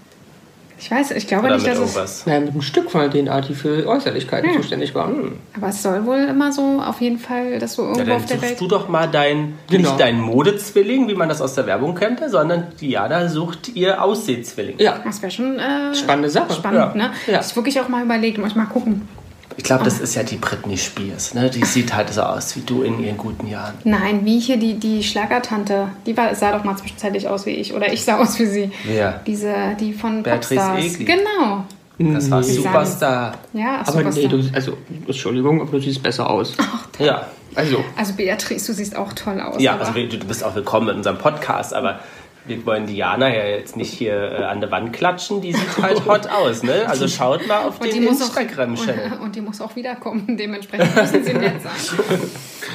Ich 0.85 0.90
weiß, 0.90 1.12
ich 1.12 1.27
glaube 1.27 1.47
Oder 1.47 1.55
nicht, 1.55 1.66
dass 1.66 1.79
es. 1.79 1.81
irgendwas. 1.81 2.27
Naja, 2.27 2.40
mit 2.40 2.51
einem 2.51 2.61
Stück 2.61 2.90
von 2.90 3.01
der 3.01 3.11
DNA, 3.11 3.40
die 3.40 3.55
für 3.55 3.87
Äußerlichkeiten 3.88 4.51
Ja. 4.51 4.57
zuständig 4.61 4.94
war. 4.94 5.11
Aber 5.57 5.68
es 5.68 5.83
soll 5.83 6.05
wohl 6.05 6.18
immer 6.18 6.53
so 6.53 6.79
auf 6.79 7.01
jeden 7.01 7.18
Fall, 7.18 7.59
dass 7.59 7.77
du 7.77 7.83
Ja, 7.85 7.88
irgendwo 7.88 8.05
dann 8.11 8.16
auf 8.16 8.27
der 8.27 8.37
suchst 8.37 8.51
Welt. 8.51 8.61
du 8.61 8.68
doch 8.68 8.88
mal 8.90 9.07
dein, 9.09 9.55
Genau. 9.70 9.88
nicht 9.88 9.99
deinen 10.01 10.20
Modezwilling, 10.20 11.09
wie 11.09 11.14
man 11.14 11.31
das 11.31 11.40
aus 11.40 11.55
der 11.55 11.64
Werbung 11.66 11.94
kennt, 11.94 12.20
sondern 12.29 12.64
Diana 12.83 13.29
sucht 13.29 13.70
ihr 13.75 14.03
Aussehzwilling. 14.03 14.75
Ja, 14.79 14.99
Das 15.03 15.23
wäre 15.23 15.33
schon 15.33 15.59
äh, 15.59 15.94
Spannende 15.94 16.29
Sache. 16.29 16.53
Spannend, 16.53 16.79
Ja. 16.79 16.94
ne? 16.94 17.11
Ja. 17.29 17.40
Ich 17.40 17.57
wirklich 17.57 17.81
auch 17.81 17.88
mal 17.88 18.05
überlegt, 18.05 18.37
muss 18.37 18.49
ich 18.51 18.57
mal 18.57 18.66
gucken. 18.66 19.09
Ich 19.57 19.64
glaube, 19.64 19.85
das 19.85 20.01
ist 20.01 20.14
ja 20.14 20.23
die 20.23 20.37
Britney 20.37 20.77
Spears. 20.77 21.35
Ne? 21.35 21.49
Die 21.51 21.64
sieht 21.64 21.95
halt 21.95 22.12
so 22.12 22.23
aus 22.23 22.57
wie 22.57 22.61
du 22.61 22.83
in 22.83 23.03
ihren 23.03 23.17
guten 23.17 23.47
Jahren. 23.47 23.75
Nein, 23.85 24.25
wie 24.25 24.38
hier 24.40 24.57
die, 24.57 24.75
die 24.75 25.03
Schlagertante, 25.03 25.88
die 26.07 26.17
war, 26.17 26.35
sah 26.35 26.53
doch 26.57 26.64
mal 26.64 26.77
zwischenzeitlich 26.77 27.29
aus 27.29 27.47
wie 27.47 27.51
ich. 27.51 27.73
Oder 27.73 27.93
ich 27.93 28.05
sah 28.05 28.19
aus 28.19 28.38
wie 28.38 28.47
sie. 28.47 28.71
Wer? 28.85 29.21
Diese, 29.27 29.55
die 29.79 29.93
von 29.93 30.23
Beatrice 30.23 30.57
Popstars. 30.61 30.85
Egli. 30.85 31.05
Genau. 31.05 31.64
Das 31.99 32.29
war 32.31 32.40
Nee. 32.40 32.47
Superstar. 32.53 33.35
Ja, 33.53 33.81
ach, 33.83 33.88
Aber 33.88 34.03
nee, 34.03 34.11
Superstar. 34.11 34.38
du, 34.38 34.55
also, 34.55 34.77
Entschuldigung, 35.07 35.61
aber 35.61 35.71
du 35.71 35.81
siehst 35.81 36.03
besser 36.03 36.29
aus. 36.29 36.55
Ja. 36.99 37.27
Also, 37.55 37.85
Also 37.97 38.14
Beatrice, 38.14 38.67
du 38.67 38.73
siehst 38.73 38.97
auch 38.97 39.12
toll 39.12 39.40
aus. 39.40 39.62
Ja, 39.62 39.75
aber- 39.75 39.87
also 39.87 39.93
du 39.93 40.09
du 40.19 40.27
bist 40.27 40.43
auch 40.43 40.57
willkommen 40.57 40.88
in 40.88 40.97
unserem 40.97 41.19
Podcast, 41.19 41.73
aber 41.73 42.01
wir 42.46 42.66
wollen 42.66 42.87
Diana 42.87 43.35
ja 43.35 43.44
jetzt 43.44 43.76
nicht 43.76 43.92
hier 43.92 44.14
äh, 44.14 44.44
an 44.44 44.61
der 44.61 44.70
Wand 44.70 44.92
klatschen. 44.92 45.40
Die 45.40 45.52
sieht 45.52 45.78
halt 45.80 46.04
hot 46.07 46.26
aus, 46.26 46.62
ne? 46.62 46.87
Also 46.87 47.09
schaut 47.09 47.46
mal 47.46 47.64
auf 47.64 47.80
und 47.80 47.87
die, 47.87 47.92
den 47.92 48.04
muss 48.04 48.20
auch, 48.20 48.37
Instagram-Channel. 48.37 49.12
und, 49.12 49.20
und 49.20 49.37
die 49.37 49.40
muss 49.40 49.61
auch 49.61 49.74
wiederkommen. 49.76 50.37
Dementsprechend 50.38 50.94
müssen 50.94 51.24
sie 51.24 51.35
nett 51.35 51.62
sein. 51.62 52.20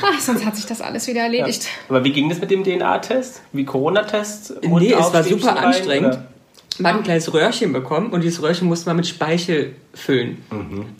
Ach, 0.01 0.19
sonst 0.19 0.45
hat 0.45 0.55
sich 0.55 0.65
das 0.65 0.81
alles 0.81 1.07
wieder 1.07 1.21
erledigt. 1.21 1.67
Aber 1.87 2.03
wie 2.03 2.11
ging 2.11 2.29
das 2.29 2.39
mit 2.41 2.49
dem 2.51 2.63
DNA-Test? 2.63 3.41
Wie 3.51 3.65
Corona-Test? 3.65 4.55
Nee, 4.63 4.93
es 4.93 5.13
war 5.13 5.23
super 5.23 5.49
rein, 5.49 5.57
anstrengend. 5.65 6.07
oder? 6.13 6.25
Man 6.79 6.93
hat 6.93 6.99
ein 7.01 7.03
kleines 7.03 7.33
Röhrchen 7.33 7.73
bekommen 7.73 8.11
und 8.11 8.23
dieses 8.23 8.41
Röhrchen 8.41 8.67
musste 8.67 8.87
man 8.89 8.95
mit 8.95 9.05
Speichel 9.05 9.75
füllen. 9.93 10.43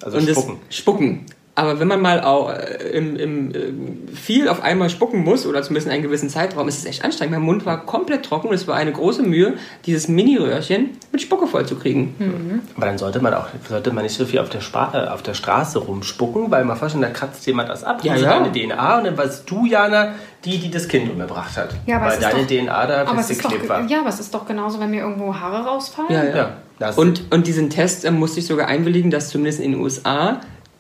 Also 0.01 0.17
und 0.17 0.27
spucken. 0.27 0.59
Das 0.67 0.75
spucken. 0.75 1.25
Aber 1.59 1.79
wenn 1.79 1.87
man 1.89 2.01
mal 2.01 2.21
auch 2.23 2.49
äh, 2.51 2.89
im, 2.93 3.15
im, 3.17 3.55
ähm, 3.55 3.97
viel 4.13 4.47
auf 4.47 4.61
einmal 4.63 4.89
spucken 4.89 5.23
muss, 5.23 5.45
oder 5.45 5.61
zumindest 5.61 5.87
in 5.87 5.93
einem 5.93 6.03
gewissen 6.03 6.29
Zeitraum, 6.29 6.67
ist 6.67 6.77
es 6.77 6.85
echt 6.85 7.03
anstrengend. 7.03 7.33
Mein 7.33 7.41
Mund 7.41 7.65
war 7.65 7.85
komplett 7.85 8.23
trocken. 8.23 8.53
Es 8.53 8.67
war 8.67 8.75
eine 8.75 8.91
große 8.93 9.23
Mühe, 9.23 9.55
dieses 9.85 10.07
Mini-Röhrchen 10.07 10.91
mit 11.11 11.21
Spucke 11.21 11.47
voll 11.47 11.65
zu 11.65 11.75
kriegen. 11.75 12.61
Aber 12.77 12.85
dann 12.85 12.97
sollte 12.97 13.19
man 13.21 13.33
auch 13.33 13.47
sollte 13.67 13.91
man 13.91 14.03
nicht 14.03 14.15
so 14.15 14.25
viel 14.25 14.39
auf 14.39 14.49
der, 14.49 14.61
Spa 14.61 14.91
äh, 14.93 15.07
auf 15.09 15.21
der 15.21 15.33
Straße 15.33 15.79
rumspucken, 15.79 16.49
weil 16.49 16.63
man 16.65 16.77
vorstellen, 16.77 17.01
da 17.01 17.09
kratzt 17.09 17.45
jemand 17.45 17.69
das 17.69 17.83
ab, 17.83 17.99
Ja, 18.03 18.13
also 18.13 18.25
ja. 18.25 18.39
deine 18.39 18.51
DNA 18.51 18.97
und 18.99 19.03
dann 19.05 19.17
warst 19.17 19.49
du, 19.49 19.65
Jana, 19.65 20.13
die, 20.45 20.57
die 20.59 20.71
das 20.71 20.87
Kind 20.87 21.11
umgebracht 21.11 21.57
hat. 21.57 21.75
Ja, 21.85 21.97
aber 21.97 22.05
weil 22.05 22.11
es 22.13 22.17
ist 22.19 22.23
deine 22.33 22.43
doch- 22.43 22.47
DNA 22.47 22.87
da 22.87 23.05
festgeklebt 23.15 23.67
war. 23.67 23.85
ja, 23.89 23.99
aber 23.99 24.09
es 24.09 24.19
ist 24.21 24.33
doch 24.33 24.45
genauso, 24.45 24.79
wenn 24.79 24.91
mir 24.91 25.01
irgendwo 25.01 25.35
Haare 25.35 25.65
rausfallen. 25.67 26.11
Ja, 26.11 26.23
ja. 26.23 26.49
Ja, 26.79 26.91
Und, 26.95 27.29
und 27.33 27.45
diesen 27.45 27.69
Test 27.69 28.05
äh, 28.05 28.11
musste 28.11 28.39
ich 28.39 28.47
sogar 28.47 28.67
einwilligen, 28.69 29.11
dass 29.11 29.27
zumindest 29.27 29.59
in 29.59 29.73
den 29.73 29.81
USA 29.81 30.39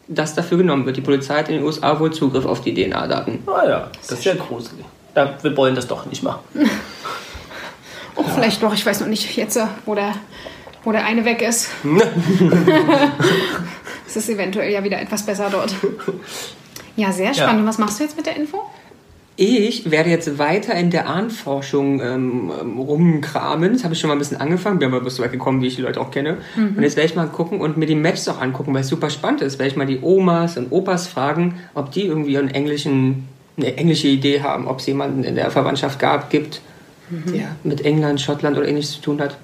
das 0.09 0.35
dafür 0.35 0.57
genommen 0.57 0.85
wird. 0.85 0.97
Die 0.97 1.01
Polizei 1.01 1.35
hat 1.37 1.49
in 1.49 1.55
den 1.55 1.63
USA 1.63 1.97
wohl 1.99 2.11
Zugriff 2.11 2.45
auf 2.45 2.61
die 2.61 2.73
DNA-Daten. 2.73 3.43
Ah 3.45 3.65
ja, 3.67 3.91
das 4.01 4.11
ist 4.11 4.25
ja 4.25 4.33
gruselig. 4.33 4.83
Ja, 5.15 5.35
wir 5.41 5.55
wollen 5.55 5.75
das 5.75 5.87
doch 5.87 6.05
nicht 6.05 6.23
machen. 6.23 6.41
Oh, 8.15 8.23
vielleicht 8.35 8.61
doch, 8.61 8.73
ich 8.73 8.85
weiß 8.85 8.99
noch 8.99 9.07
nicht 9.07 9.37
jetzt, 9.37 9.55
äh, 9.55 9.63
wo 9.85 9.95
der, 9.95 10.13
wo 10.83 10.91
der 10.91 11.05
eine 11.05 11.23
weg 11.23 11.41
ist. 11.41 11.69
es 14.05 14.17
ist 14.17 14.27
eventuell 14.27 14.73
ja 14.73 14.83
wieder 14.83 14.99
etwas 14.99 15.25
besser 15.25 15.49
dort. 15.49 15.73
Ja, 16.97 17.13
sehr 17.13 17.33
spannend. 17.33 17.53
Ja. 17.53 17.59
Und 17.59 17.67
was 17.67 17.77
machst 17.77 17.97
du 17.97 18.03
jetzt 18.03 18.17
mit 18.17 18.25
der 18.25 18.35
Info? 18.35 18.61
Ich 19.41 19.89
werde 19.89 20.09
jetzt 20.09 20.37
weiter 20.37 20.73
in 20.73 20.89
der 20.89 21.07
Ahnforschung 21.07 22.01
ähm, 22.01 22.51
rumkramen. 22.77 23.71
Das 23.71 23.85
habe 23.85 23.93
ich 23.93 23.99
schon 24.01 24.09
mal 24.09 24.15
ein 24.15 24.19
bisschen 24.19 24.35
angefangen. 24.35 24.79
Bin 24.79 24.89
aber 24.89 24.99
bis 24.99 25.15
so 25.15 25.23
weit 25.23 25.31
gekommen, 25.31 25.61
wie 25.61 25.67
ich 25.67 25.77
die 25.77 25.81
Leute 25.81 26.01
auch 26.01 26.11
kenne. 26.11 26.39
Und 26.57 26.81
jetzt 26.81 26.97
werde 26.97 27.09
ich 27.09 27.15
mal 27.15 27.25
gucken 27.27 27.61
und 27.61 27.77
mir 27.77 27.85
die 27.85 27.95
Matches 27.95 28.27
auch 28.27 28.41
angucken, 28.41 28.73
weil 28.73 28.81
es 28.81 28.89
super 28.89 29.09
spannend 29.09 29.39
ist. 29.41 29.57
Werde 29.57 29.71
ich 29.71 29.77
mal 29.77 29.85
die 29.85 29.99
Omas 30.01 30.57
und 30.57 30.73
Opas 30.73 31.07
fragen, 31.07 31.55
ob 31.73 31.93
die 31.93 32.05
irgendwie 32.05 32.37
einen 32.37 32.49
englischen, 32.49 33.29
eine 33.55 33.77
englische 33.77 34.09
Idee 34.09 34.41
haben, 34.41 34.67
ob 34.67 34.79
es 34.79 34.87
jemanden 34.87 35.23
in 35.23 35.35
der 35.35 35.49
Verwandtschaft 35.51 35.99
gab, 35.99 36.29
gibt, 36.29 36.59
der 37.09 37.55
mit 37.63 37.85
England, 37.85 38.19
Schottland 38.19 38.57
oder 38.57 38.67
ähnliches 38.67 38.91
zu 38.91 39.01
tun 39.01 39.21
hat. 39.21 39.37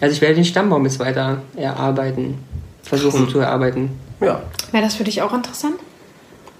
Also 0.00 0.14
ich 0.14 0.20
werde 0.20 0.36
den 0.36 0.44
Stammbaum 0.44 0.84
jetzt 0.84 1.00
weiter 1.00 1.42
erarbeiten, 1.56 2.38
versuchen 2.84 3.28
zu 3.28 3.40
erarbeiten. 3.40 3.90
Ja, 4.20 4.44
Wäre 4.70 4.84
das 4.84 4.94
für 4.94 5.02
dich 5.02 5.20
auch 5.20 5.34
interessant? 5.34 5.74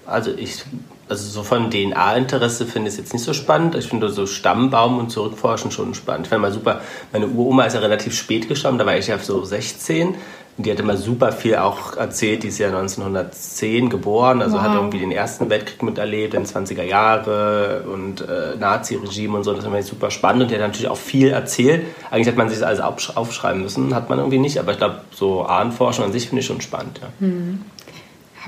also 0.05 0.33
ich, 0.37 0.65
also 1.13 1.29
so 1.29 1.43
von 1.45 1.71
DNA-Interesse 1.71 2.67
finde 2.67 2.89
ich 2.89 2.95
es 2.95 2.99
jetzt 2.99 3.13
nicht 3.13 3.25
so 3.25 3.33
spannend. 3.33 3.75
Ich 3.77 3.87
finde 3.89 4.09
so 4.09 4.27
Stammbaum 4.27 4.99
und 4.99 5.11
Zurückforschen 5.11 5.71
schon 5.71 5.95
spannend. 5.95 6.27
Ich 6.27 6.31
fand 6.31 6.43
mal 6.43 6.53
super, 6.53 6.81
meine 7.13 7.29
Uroma 7.29 7.65
ist 7.65 7.75
ja 7.75 7.81
relativ 7.81 8.15
spät 8.15 8.49
gestorben, 8.49 8.79
da 8.79 8.87
war 8.87 8.97
ich 8.97 9.07
ja 9.07 9.19
so 9.19 9.45
16. 9.45 10.15
Und 10.59 10.67
die 10.67 10.71
hat 10.71 10.79
immer 10.81 10.99
super 10.99 11.33
viel 11.33 11.57
auch 11.57 11.97
erzählt, 11.97 12.43
die 12.43 12.49
ist 12.49 12.59
ja 12.59 12.69
1910 12.69 13.89
geboren, 13.89 14.43
also 14.43 14.61
hat 14.61 14.69
Wow. 14.73 14.77
irgendwie 14.77 14.99
den 14.99 15.11
Ersten 15.11 15.49
Weltkrieg 15.49 15.83
miterlebt, 15.83 16.35
in 16.35 16.45
20er 16.45 16.83
Jahre 16.83 17.85
und 17.91 18.21
äh, 18.21 18.57
Nazi-Regime 18.59 19.39
und 19.39 19.45
so, 19.45 19.55
das 19.55 19.65
war 19.71 19.83
super 19.83 20.11
spannend 20.11 20.43
und 20.43 20.51
die 20.51 20.55
hat 20.57 20.61
natürlich 20.61 20.89
auch 20.89 20.99
viel 20.99 21.29
erzählt. 21.31 21.87
Eigentlich 22.11 22.27
hätte 22.27 22.37
man 22.37 22.51
sich 22.51 22.59
das 22.59 22.69
alles 22.69 22.81
aufsch- 22.83 23.17
aufschreiben 23.17 23.63
müssen, 23.63 23.95
hat 23.95 24.11
man 24.11 24.19
irgendwie 24.19 24.39
nicht, 24.39 24.59
aber 24.59 24.73
ich 24.73 24.79
glaube, 24.79 24.97
so 25.11 25.43
Ahnenforschung 25.43 26.05
an 26.05 26.13
sich 26.13 26.29
finde 26.29 26.41
ich 26.41 26.47
schon 26.47 26.61
spannend. 26.61 27.01
Ja. 27.01 27.27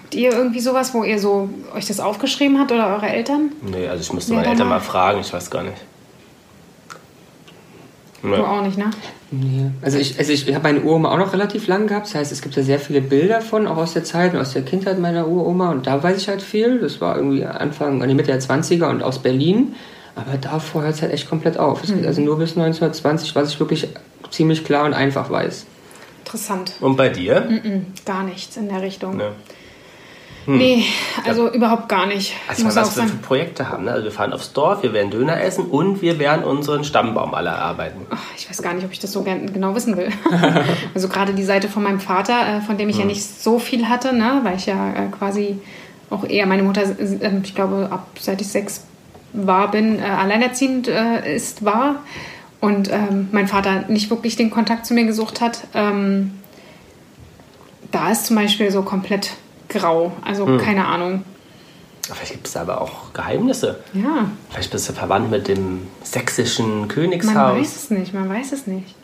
Habt 0.04 0.14
ihr 0.14 0.32
irgendwie 0.32 0.60
sowas, 0.60 0.92
wo 0.94 1.02
ihr 1.02 1.18
so 1.18 1.48
euch 1.74 1.86
das 1.86 1.98
aufgeschrieben 1.98 2.58
habt 2.60 2.70
oder 2.70 2.88
eure 2.94 3.08
Eltern? 3.08 3.52
Nee, 3.62 3.88
also 3.88 4.02
ich 4.02 4.12
müsste 4.12 4.32
Ja, 4.32 4.38
meine 4.40 4.50
Eltern 4.52 4.68
mal. 4.68 4.80
fragen, 4.80 5.20
ich 5.20 5.32
weiß 5.32 5.50
gar 5.50 5.62
nicht. 5.62 5.78
Du 8.22 8.28
Nee. 8.28 8.36
auch 8.36 8.62
nicht, 8.62 8.78
ne? 8.78 8.90
Nee. 9.30 9.70
Also 9.82 9.98
ich, 9.98 10.18
also 10.18 10.32
ich 10.32 10.46
habe 10.54 10.62
meine 10.62 10.80
Uroma 10.82 11.10
auch 11.12 11.18
noch 11.18 11.32
relativ 11.32 11.66
lang 11.66 11.86
gehabt. 11.86 12.06
Das 12.06 12.14
heißt, 12.14 12.32
es 12.32 12.40
gibt 12.42 12.54
ja 12.56 12.62
sehr 12.62 12.78
viele 12.78 13.00
Bilder 13.00 13.40
von, 13.40 13.66
auch 13.66 13.76
aus 13.76 13.92
der 13.92 14.04
Zeit 14.04 14.32
und 14.34 14.40
aus 14.40 14.52
der 14.52 14.62
Kindheit 14.62 14.98
meiner 14.98 15.26
Uroma. 15.26 15.70
Und 15.70 15.86
da 15.86 16.02
weiß 16.02 16.16
ich 16.18 16.28
halt 16.28 16.40
viel. 16.42 16.78
Das 16.78 17.00
war 17.00 17.16
irgendwie 17.16 17.44
Anfang, 17.44 18.00
an 18.02 18.08
die 18.08 18.14
Mitte 18.14 18.28
der 18.30 18.40
20er 18.40 18.88
und 18.88 19.02
aus 19.02 19.18
Berlin. 19.20 19.74
Aber 20.16 20.36
davor 20.38 20.82
hört 20.82 20.94
es 20.94 21.02
halt 21.02 21.12
echt 21.12 21.28
komplett 21.28 21.58
auf. 21.58 21.82
Es 21.82 21.92
geht 21.92 22.06
also 22.06 22.20
nur 22.22 22.38
bis 22.38 22.50
1920, 22.50 23.34
was 23.34 23.50
ich 23.50 23.58
wirklich 23.60 23.88
ziemlich 24.30 24.64
klar 24.64 24.84
und 24.84 24.94
einfach 24.94 25.28
weiß. 25.28 25.66
Interessant. 26.24 26.72
Und 26.80 26.96
bei 26.96 27.08
dir? 27.10 27.40
Mhm. 27.50 27.86
Gar 28.06 28.22
nichts 28.24 28.56
in 28.56 28.68
der 28.68 28.80
Richtung. 28.80 29.16
Nee. 29.18 29.24
Nee, 30.46 30.84
also 31.26 31.50
überhaupt 31.50 31.88
gar 31.88 32.06
nicht. 32.06 32.34
Also 32.48 32.64
was 32.64 32.74
wir 32.74 32.84
für 32.84 32.90
sagen. 32.90 33.18
Projekte 33.22 33.68
haben. 33.68 33.84
Ne? 33.84 33.92
Also 33.92 34.04
wir 34.04 34.12
fahren 34.12 34.32
aufs 34.32 34.52
Dorf, 34.52 34.82
wir 34.82 34.92
werden 34.92 35.10
Döner 35.10 35.40
essen 35.40 35.66
und 35.66 36.02
wir 36.02 36.18
werden 36.18 36.44
unseren 36.44 36.84
Stammbaum 36.84 37.34
alle 37.34 37.50
erarbeiten. 37.50 38.06
Ach, 38.10 38.22
ich 38.36 38.48
weiß 38.48 38.62
gar 38.62 38.74
nicht, 38.74 38.84
ob 38.84 38.92
ich 38.92 38.98
das 38.98 39.12
so 39.12 39.22
gern, 39.22 39.52
genau 39.52 39.74
wissen 39.74 39.96
will. 39.96 40.10
also 40.94 41.08
gerade 41.08 41.34
die 41.34 41.44
Seite 41.44 41.68
von 41.68 41.82
meinem 41.82 42.00
Vater, 42.00 42.58
äh, 42.58 42.60
von 42.60 42.76
dem 42.76 42.88
ich 42.88 42.98
ja 42.98 43.04
nicht 43.04 43.22
so 43.24 43.58
viel 43.58 43.88
hatte, 43.88 44.14
ne? 44.14 44.40
weil 44.42 44.56
ich 44.56 44.66
ja 44.66 44.90
äh, 44.90 45.08
quasi 45.08 45.58
auch 46.10 46.24
eher 46.24 46.46
meine 46.46 46.62
Mutter, 46.62 46.82
äh, 46.82 47.40
ich 47.42 47.54
glaube, 47.54 47.88
ab 47.90 48.06
seit 48.20 48.40
ich 48.40 48.48
sechs 48.48 48.84
war, 49.32 49.70
bin, 49.70 49.98
äh, 49.98 50.02
alleinerziehend 50.02 50.88
ist, 50.88 51.64
war. 51.64 51.96
Und 52.60 52.90
ähm, 52.90 53.28
mein 53.30 53.46
Vater 53.46 53.84
nicht 53.88 54.08
wirklich 54.08 54.36
den 54.36 54.50
Kontakt 54.50 54.86
zu 54.86 54.94
mir 54.94 55.04
gesucht 55.04 55.42
hat. 55.42 55.66
Ähm, 55.74 56.30
da 57.90 58.10
ist 58.10 58.26
zum 58.26 58.36
Beispiel 58.36 58.70
so 58.70 58.82
komplett 58.82 59.32
grau. 59.74 60.12
Also 60.24 60.56
keine 60.58 60.86
Ahnung. 60.86 61.24
Vielleicht 62.02 62.32
gibt 62.32 62.46
es 62.46 62.56
aber 62.56 62.80
auch 62.82 63.12
Geheimnisse. 63.14 63.80
Ja, 63.94 64.28
Vielleicht 64.50 64.70
bist 64.70 64.88
du 64.88 64.92
verwandt 64.92 65.30
mit 65.30 65.48
dem 65.48 65.86
sächsischen 66.02 66.80
man 66.80 66.88
Königshaus. 66.88 67.58
weiß 67.58 67.76
es 67.76 67.90
nicht, 67.90 68.12
man 68.14 68.28
weiß 68.28 68.52
es 68.52 68.66
nicht. 68.66 68.94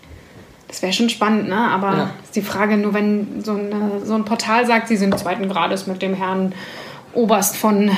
Das 0.68 0.83
wäre 0.83 0.93
schon 0.93 1.09
spannend, 1.09 1.49
ne? 1.49 1.57
Aber 1.57 1.97
Ja. 1.97 2.11
ist 2.23 2.37
die 2.37 2.43
Frage 2.43 2.77
nur, 2.77 2.93
wenn 2.95 3.43
so, 3.43 3.53
eine, 3.53 4.05
so 4.05 4.14
ein 4.14 4.25
Portal 4.25 4.66
sagt, 4.66 4.89
sie 4.89 4.97
sind 4.97 5.18
zweiten 5.18 5.49
Grades 5.49 5.87
mit 5.87 6.01
dem 6.03 6.14
Herrn 6.14 6.55
Oberst 7.14 7.57
von 7.57 7.91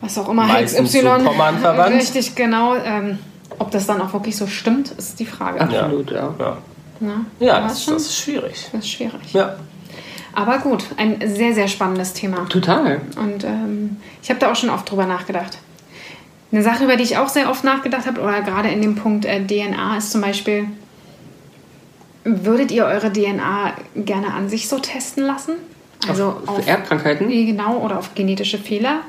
was 0.00 0.18
auch 0.18 0.28
immer, 0.28 0.46
Meistens 0.46 0.90
XY. 0.92 1.24
Pommern 1.24 1.58
verwandt. 1.58 1.96
Richtig, 1.96 2.34
genau. 2.34 2.74
Ähm, 2.76 3.18
ob 3.58 3.70
das 3.70 3.86
dann 3.86 4.00
auch 4.02 4.12
wirklich 4.12 4.36
so 4.36 4.46
stimmt, 4.46 4.90
ist 4.90 5.18
die 5.18 5.24
Frage. 5.26 5.60
Absolut, 5.60 6.10
ja. 6.10 6.34
Ja, 6.38 6.56
Ne? 6.98 7.26
ja 7.40 7.54
Aber 7.58 7.68
das, 7.68 7.84
das 7.86 8.02
ist 8.02 8.16
schwierig. 8.18 8.68
das 8.72 8.80
ist 8.84 8.90
schwierig. 8.90 9.32
Ja. 9.32 9.56
Aber 10.36 10.58
gut, 10.58 10.84
ein 10.98 11.16
sehr, 11.24 11.54
sehr 11.54 11.66
spannendes 11.66 12.12
Thema. 12.12 12.46
Total. 12.50 13.00
Und 13.16 13.42
ähm, 13.42 13.96
ich 14.22 14.28
habe 14.28 14.38
da 14.38 14.52
auch 14.52 14.56
schon 14.56 14.68
oft 14.68 14.88
drüber 14.88 15.06
nachgedacht. 15.06 15.56
Eine 16.52 16.62
Sache, 16.62 16.84
über 16.84 16.96
die 16.96 17.04
ich 17.04 17.16
auch 17.16 17.30
sehr 17.30 17.48
oft 17.50 17.64
nachgedacht 17.64 18.06
habe, 18.06 18.20
oder 18.20 18.42
gerade 18.42 18.68
in 18.68 18.82
dem 18.82 18.96
Punkt 18.96 19.24
äh, 19.24 19.40
DNA, 19.42 19.96
ist 19.96 20.12
zum 20.12 20.20
Beispiel, 20.20 20.66
würdet 22.24 22.70
ihr 22.70 22.84
eure 22.84 23.10
DNA 23.10 23.72
gerne 23.96 24.34
an 24.34 24.50
sich 24.50 24.68
so 24.68 24.78
testen 24.78 25.24
lassen? 25.24 25.54
Also 26.06 26.36
Für 26.44 26.50
auf, 26.50 26.68
Erbkrankheiten? 26.68 27.30
genau, 27.30 27.78
oder 27.78 27.98
auf 27.98 28.14
genetische 28.14 28.58
Fehler? 28.58 29.00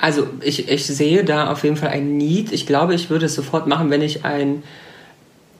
Also 0.00 0.26
ich, 0.40 0.68
ich 0.68 0.84
sehe 0.84 1.22
da 1.22 1.52
auf 1.52 1.62
jeden 1.62 1.76
Fall 1.76 1.90
ein 1.90 2.16
Need. 2.16 2.50
Ich 2.50 2.66
glaube, 2.66 2.96
ich 2.96 3.08
würde 3.08 3.26
es 3.26 3.36
sofort 3.36 3.68
machen, 3.68 3.88
wenn 3.90 4.02
ich 4.02 4.24
ein 4.24 4.64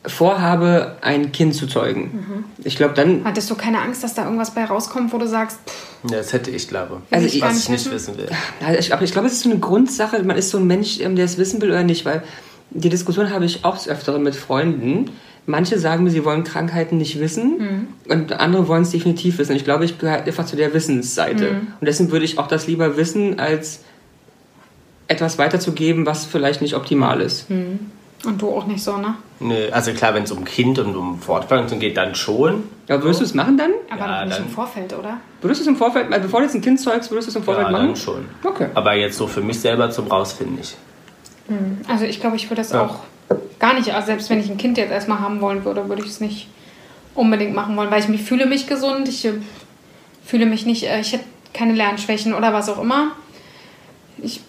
vorhabe, 0.07 0.97
ein 1.03 1.31
Kind 1.33 1.55
zu 1.55 1.67
zeugen. 1.67 2.45
Ich 2.65 2.77
glaube, 2.77 2.95
dann 2.95 3.23
Hattest 3.25 3.51
du 3.51 3.55
keine 3.55 3.81
Angst, 3.83 4.03
dass 4.03 4.15
da 4.15 4.25
irgendwas 4.25 4.55
bei 4.55 4.65
rauskommt, 4.65 5.13
wo 5.13 5.19
du 5.19 5.27
sagst, 5.27 5.59
pff, 5.67 6.11
ja, 6.11 6.17
das 6.19 6.33
hätte 6.33 6.51
ich, 6.51 6.69
glaube 6.69 7.03
Also 7.11 7.27
ich. 7.27 7.41
Was 7.43 7.59
ich 7.59 7.69
nicht 7.69 7.91
wissen? 7.93 8.17
will. 8.17 8.29
Also 8.67 8.79
ich, 8.79 8.93
aber 8.95 9.03
ich 9.03 9.13
glaube, 9.13 9.27
es 9.27 9.35
ist 9.35 9.43
so 9.43 9.51
eine 9.51 9.59
Grundsache. 9.59 10.23
Man 10.23 10.37
ist 10.39 10.51
so 10.51 10.59
ein 10.59 10.67
Mensch, 10.67 11.01
ähm, 11.01 11.17
der 11.17 11.27
es 11.27 11.37
wissen 11.37 11.61
will 11.61 11.71
oder 11.71 11.83
nicht, 11.83 12.05
weil 12.07 12.23
die 12.71 12.89
Diskussion 12.89 13.31
habe 13.31 13.45
ich 13.45 13.65
auch 13.65 13.77
des 13.77 13.89
Öfteren 13.89 14.23
mit 14.23 14.35
Freunden. 14.35 15.11
Manche 15.47 15.79
sagen 15.79 16.05
mir, 16.05 16.11
sie 16.11 16.25
wollen 16.25 16.45
Krankheiten 16.45 16.97
nicht 16.99 17.19
wissen 17.19 17.89
und 18.09 18.33
andere 18.35 18.69
wollen 18.69 18.83
es 18.83 18.91
definitiv 18.91 19.39
wissen. 19.39 19.57
Ich 19.57 19.65
glaube, 19.65 19.85
ich 19.85 19.99
gehöre 19.99 20.23
einfach 20.23 20.47
zu 20.47 20.55
der 20.55 20.73
Wissensseite. 20.75 21.49
Und 21.81 21.87
deswegen 21.87 22.13
würde 22.13 22.25
ich 22.25 22.39
auch 22.39 22.47
das 22.47 22.69
lieber 22.69 22.97
wissen, 22.97 23.41
als 23.41 23.81
etwas 25.09 25.39
weiterzugeben, 25.39 26.07
was 26.07 26.25
vielleicht 26.27 26.63
nicht 26.63 26.75
optimal 26.75 27.21
ist. 27.21 27.47
Und 28.25 28.41
du 28.43 28.51
auch 28.51 28.67
nicht 28.67 28.83
so, 28.83 28.97
ne? 28.99 29.15
Nö, 29.41 29.69
also 29.73 29.93
klar, 29.93 30.13
wenn 30.15 30.25
es 30.25 30.33
um 30.33 30.45
Kind 30.45 30.79
und 30.79 30.95
um 30.95 31.19
Fortpflanzung 31.21 31.79
geht, 31.79 31.97
dann 31.97 32.15
schon. 32.15 32.65
Ja, 32.89 33.03
würdest 33.03 33.21
du 33.21 33.25
es 33.25 33.35
machen 33.35 33.57
dann? 33.57 33.71
Aber 33.91 34.01
Ja, 34.07 34.25
nicht 34.25 34.39
dann- 34.39 34.47
im 34.47 34.51
Vorfeld, 34.53 34.93
oder? 34.93 35.17
Würdest 35.41 35.61
du 35.61 35.63
es 35.65 35.69
im 35.69 35.77
Vorfeld, 35.77 36.13
also 36.13 36.23
bevor 36.25 36.41
du 36.41 36.47
jetzt 36.47 36.55
ein 36.55 36.61
Kind 36.61 36.79
zeugst, 36.81 37.11
würdest 37.11 37.29
du 37.29 37.31
es 37.31 37.37
im 37.37 37.43
Vorfeld 37.45 37.67
Ja, 37.69 37.73
machen? 37.73 37.87
dann 37.89 37.97
schon. 37.97 38.27
Okay. 38.45 38.67
Aber 38.75 38.95
jetzt 38.95 39.17
so 39.17 39.27
für 39.27 39.41
mich 39.41 39.59
selber 39.61 39.91
zum 39.91 40.07
Rausfinden 40.09 40.57
nicht. 40.57 40.77
Also 41.89 42.05
ich 42.05 42.21
glaube, 42.21 42.37
ich 42.37 42.49
würde 42.51 42.61
es 42.63 42.71
Ja. 42.71 42.83
auch 42.85 42.97
gar 43.59 43.75
nicht, 43.75 43.93
also 43.93 44.07
selbst 44.07 44.31
wenn 44.31 44.39
ich 44.39 44.49
ein 44.51 44.57
Kind 44.59 44.79
jetzt 44.79 44.93
erstmal 44.93 45.19
haben 45.21 45.41
wollen 45.41 45.65
würde, 45.65 45.89
würde 45.89 46.03
ich 46.03 46.09
es 46.09 46.21
nicht 46.21 46.49
unbedingt 47.15 47.55
machen 47.55 47.77
wollen, 47.77 47.91
weil 47.91 48.01
ich 48.01 48.09
mich 48.09 48.23
fühle 48.23 48.47
mich 48.47 48.67
gesund, 48.69 49.09
ich 49.09 49.25
äh, 49.25 49.33
fühle 50.25 50.47
mich 50.47 50.65
nicht, 50.67 50.85
äh, 50.85 51.01
ich 51.01 51.13
hätte 51.13 51.25
keine 51.53 51.73
Lernschwächen 51.73 52.35
oder 52.35 52.53
was 52.53 52.69
auch 52.69 52.81
immer. 52.81 53.13
Ich 54.23 54.43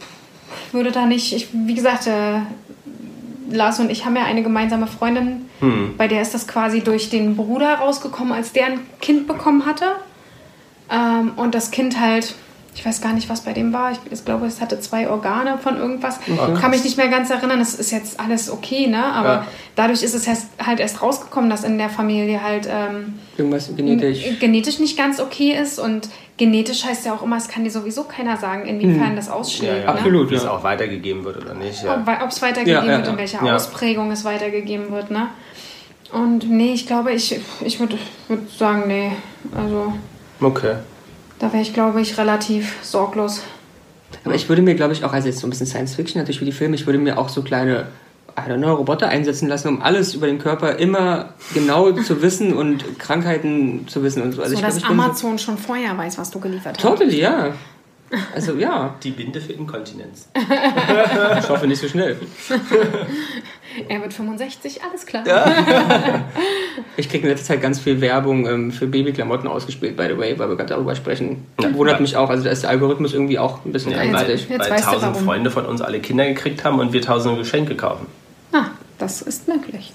würde 0.74 0.92
da 0.92 1.06
nicht, 1.08 1.34
ich, 1.34 1.48
wie 1.54 1.74
gesagt, 1.74 2.06
äh, 2.06 2.42
Lars 3.52 3.80
und 3.80 3.89
ich 3.91 4.06
haben 4.06 4.16
ja 4.16 4.24
eine 4.24 4.43
gemeinsame 4.43 4.88
Freundin, 4.88 5.45
bei 5.97 6.08
der 6.08 6.22
ist 6.22 6.34
das 6.34 6.47
quasi 6.47 6.82
durch 6.82 7.10
den 7.10 7.36
Bruder 7.36 7.76
rausgekommen, 7.76 8.34
als 8.34 8.52
der 8.52 8.66
ein 8.68 8.80
Kind 8.99 9.28
bekommen 9.28 9.66
hatte. 9.66 9.86
Ähm, 10.89 11.34
und 11.36 11.54
das 11.56 11.72
Kind 11.72 11.99
halt, 11.99 12.36
ich 12.76 12.86
weiß 12.86 13.02
gar 13.02 13.14
nicht, 13.14 13.30
was 13.30 13.41
bei 13.41 13.54
dem 13.54 13.72
war. 13.74 13.91
Ich, 13.91 13.99
ich 14.12 14.26
glaube, 14.26 14.45
es 14.45 14.60
hatte 14.62 14.80
zwei 14.80 15.10
Organe 15.10 15.58
von 15.58 15.78
irgendwas. 15.78 16.20
Kann 16.60 16.72
mich 16.72 16.84
nicht 16.84 16.97
mehr 16.97 17.10
ganz 17.10 17.30
erinnern. 17.30 17.60
Es 17.62 17.76
ist 17.76 17.91
jetzt 17.91 18.20
alles 18.20 18.49
okay, 18.49 18.88
ne? 18.88 19.04
Aber 19.04 19.30
Ja. 19.30 19.47
dadurch 19.76 20.04
ist 20.04 20.14
es 20.16 20.28
halt 20.66 20.80
erst 20.80 21.02
rausgekommen, 21.02 21.49
dass 21.49 21.64
in 21.64 21.78
der 21.78 21.89
Familie 21.89 22.41
halt 22.43 22.68
ähm, 22.70 23.20
Irgendwas 23.38 23.70
genetisch. 23.76 24.39
genetisch 24.39 24.80
nicht 24.80 24.97
ganz 24.97 25.20
okay 25.20 25.52
ist. 25.62 25.80
Und 25.80 26.10
genetisch 26.42 26.84
heißt 26.84 27.06
ja 27.06 27.14
auch 27.14 27.22
immer, 27.22 27.38
es 27.38 27.48
kann 27.48 27.64
dir 27.64 27.70
sowieso 27.70 28.06
keiner 28.06 28.36
sagen, 28.36 28.66
inwiefern 28.66 29.16
das 29.16 29.30
ausschlägt. 29.30 29.74
Ja, 29.74 29.78
ja. 29.78 29.84
Ne? 29.84 29.89
Absolut. 29.89 30.32
Wie 30.32 30.36
es 30.36 30.44
ja. 30.44 30.50
auch 30.50 30.64
weitergegeben 30.64 31.24
wird 31.24 31.38
oder 31.38 31.54
nicht. 31.54 31.84
Ja. 31.84 32.04
Ob 32.24 32.32
es 32.32 32.42
weitergegeben 32.42 32.84
Ja, 32.84 32.92
ja, 32.92 32.98
wird, 32.98 33.06
in 33.06 33.14
ja. 33.14 33.20
welcher 33.20 33.46
Ja. 33.46 33.56
Ausprägung 33.56 34.10
es 34.10 34.26
weitergegeben 34.26 34.89
wird, 34.89 35.12
ne? 35.12 35.28
Und 36.12 36.50
nee, 36.50 36.74
ich 36.74 36.88
glaube, 36.88 37.12
ich, 37.14 37.39
ich 37.64 37.80
würde 37.80 38.00
würd 38.28 38.50
sagen, 38.58 38.86
nee. 38.88 39.12
Also 39.56 39.94
Okay. 40.42 40.78
da 41.38 41.54
wäre 41.54 41.62
ich, 41.62 41.76
glaube 41.76 42.02
ich, 42.02 42.18
relativ 42.18 42.76
sorglos. 42.82 43.44
Aber 44.26 44.34
ich 44.34 44.50
würde 44.50 44.64
mir, 44.64 44.74
glaube 44.74 44.94
ich, 44.94 45.04
auch, 45.04 45.14
also 45.14 45.28
jetzt 45.28 45.42
so 45.42 45.46
ein 45.46 45.52
bisschen 45.52 45.68
Science 45.68 45.94
Fiction 45.94 46.20
natürlich 46.20 46.42
wie 46.42 46.46
die 46.46 46.52
Filme, 46.52 46.74
ich 46.74 46.88
würde 46.88 46.98
mir 46.98 47.20
auch 47.20 47.30
so 47.30 47.44
kleine, 47.44 47.86
I 48.38 48.50
don't 48.50 48.58
know, 48.58 48.74
Roboter 48.76 49.08
einsetzen 49.10 49.48
lassen, 49.48 49.68
um 49.68 49.82
alles 49.82 50.14
über 50.14 50.28
den 50.28 50.40
Körper 50.40 50.78
immer 50.78 51.30
genau 51.54 51.92
zu 52.08 52.22
wissen 52.22 52.54
und 52.54 53.00
Krankheiten 53.00 53.88
zu 53.88 54.04
wissen 54.04 54.22
und 54.24 54.32
so. 54.34 54.42
Also 54.42 54.56
so, 54.56 54.60
ich 54.60 54.66
dass 54.66 54.76
bin 54.76 54.86
Amazon 54.86 55.38
schon 55.40 55.58
vorher 55.58 55.98
weiß, 55.98 56.18
was 56.18 56.32
du 56.32 56.40
geliefert 56.40 56.80
so, 56.80 56.90
hast. 56.90 56.98
totally, 57.00 57.20
ja. 57.22 57.54
Also 58.36 58.56
ja, 58.58 58.94
Die 59.04 59.12
Binde 59.12 59.40
für 59.40 59.54
Inkontinenz. 59.54 60.28
ich 61.40 61.50
hoffe 61.50 61.66
nicht 61.66 61.80
so 61.82 61.88
schnell. 61.88 62.18
Er 63.88 64.02
wird 64.02 64.12
65, 64.14 64.82
alles 64.84 65.06
klar. 65.06 65.24
Ich 66.98 67.08
kriege 67.08 67.24
in 67.24 67.30
letzter 67.30 67.54
Zeit 67.54 67.62
ganz 67.62 67.80
viel 67.80 68.02
Werbung 68.02 68.46
ähm, 68.46 68.72
für 68.72 68.86
Babyklamotten 68.86 69.48
ausgespielt, 69.48 69.96
by 69.96 70.08
the 70.10 70.18
way, 70.18 70.38
weil 70.38 70.50
wir 70.50 70.58
gerade 70.58 70.70
darüber 70.70 70.94
sprechen. 70.94 71.46
Wundert 71.58 71.96
Ja. 71.96 72.02
mich 72.02 72.18
auch, 72.18 72.30
also 72.30 72.44
da 72.44 72.50
ist 72.50 72.64
der 72.64 72.70
Algorithmus 72.70 73.14
irgendwie 73.14 73.40
auch 73.40 73.64
ein 73.64 73.72
bisschen 73.72 73.94
Ja, 73.94 74.00
weil, 74.12 74.30
jetzt 74.30 74.50
weil 74.50 74.82
tausend. 74.82 75.16
Freunde 75.18 75.52
von 75.52 75.66
uns 75.66 75.82
alle 75.82 76.02
Kinder 76.02 76.26
gekriegt 76.26 76.66
haben 76.66 76.80
und 76.82 76.92
wir 76.92 77.02
tausende 77.02 77.38
Geschenke 77.40 77.76
kaufen. 77.76 78.08
Ah, 78.54 78.68
das 78.97 79.22
ist 79.22 79.47
möglich. 79.47 79.93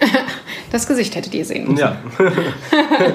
Das 0.72 0.88
Gesicht 0.88 1.14
hättet 1.14 1.32
ihr 1.34 1.44
sehen 1.44 1.68
müssen. 1.68 1.78
Ja. 1.78 1.96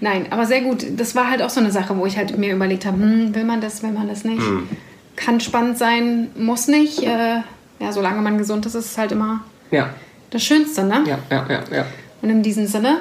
Nein, 0.00 0.26
aber 0.30 0.46
sehr 0.46 0.60
gut. 0.60 0.86
Das 0.96 1.16
war 1.16 1.28
halt 1.28 1.42
auch 1.42 1.50
so 1.50 1.58
eine 1.58 1.72
Sache, 1.72 1.96
wo 1.96 2.06
ich 2.06 2.16
halt 2.16 2.38
mir 2.38 2.54
überlegt 2.54 2.86
habe, 2.86 2.98
hm, 2.98 3.34
will 3.34 3.42
man 3.42 3.60
das, 3.60 3.82
will 3.82 3.90
man 3.90 4.06
das 4.06 4.22
nicht. 4.22 4.40
Hm. 4.40 4.68
Kann 5.16 5.40
spannend 5.40 5.76
sein, 5.76 6.30
muss 6.36 6.68
nicht. 6.68 7.02
Äh, 7.02 7.40
ja, 7.80 7.90
solange 7.90 8.22
man 8.22 8.38
gesund 8.38 8.64
ist, 8.66 8.76
ist 8.76 8.92
es 8.92 8.98
halt 8.98 9.10
immer 9.10 9.40
Ja, 9.72 9.90
das 10.30 10.44
Schönste, 10.44 10.84
ne? 10.84 11.02
ja, 11.04 11.18
ja, 11.30 11.46
ja, 11.48 11.76
ja. 11.78 11.86
Und 12.22 12.30
in 12.30 12.44
diesem 12.44 12.68
Sinne 12.68 12.98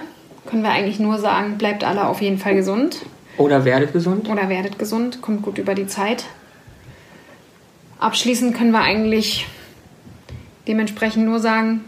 können 0.49 0.63
wir 0.63 0.71
eigentlich 0.71 0.99
nur 0.99 1.19
sagen, 1.19 1.59
bleibt 1.59 1.83
alle 1.83 2.07
auf 2.07 2.19
jeden 2.19 2.39
Fall 2.39 2.55
gesund 2.55 2.97
Oder 3.37 3.63
werdet 3.63 3.93
gesund. 3.93 4.27
oder 4.27 4.49
werdet 4.49 4.79
gesund, 4.79 5.21
kommt 5.21 5.43
gut 5.43 5.59
über 5.59 5.75
die 5.75 5.85
Zeit. 5.85 6.25
Abschließend 7.99 8.55
können 8.57 8.71
wir 8.71 8.81
eigentlich 8.81 9.45
dementsprechend 10.67 11.25
nur 11.25 11.39
sagen, 11.39 11.83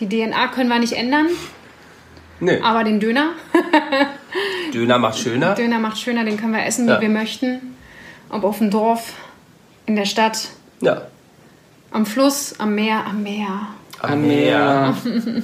die 0.00 0.08
DNA 0.08 0.48
können 0.48 0.68
wir 0.68 0.78
nicht 0.78 0.92
ändern, 0.94 1.26
Nee. 2.40 2.60
aber 2.60 2.84
den 2.84 3.00
Döner, 3.00 3.30
Döner 4.74 4.98
macht 4.98 5.18
schöner. 5.18 5.54
Döner 5.54 5.78
macht 5.78 5.98
schöner, 5.98 6.24
den 6.24 6.36
können 6.36 6.52
wir 6.52 6.64
essen, 6.64 6.86
wie 6.86 6.90
Ja. 6.92 7.00
wir 7.00 7.08
möchten. 7.08 7.74
Ob 8.30 8.44
auf 8.44 8.58
dem 8.58 8.70
Dorf, 8.70 9.12
in 9.86 9.96
der 9.96 10.04
Stadt, 10.04 10.48
Ja. 10.80 11.02
am 11.90 12.06
Fluss, 12.06 12.54
am 12.60 12.74
Meer, 12.74 13.04
am 13.06 13.22
Meer. 13.22 13.68
Am 14.00 14.22
Meer. 14.26 14.94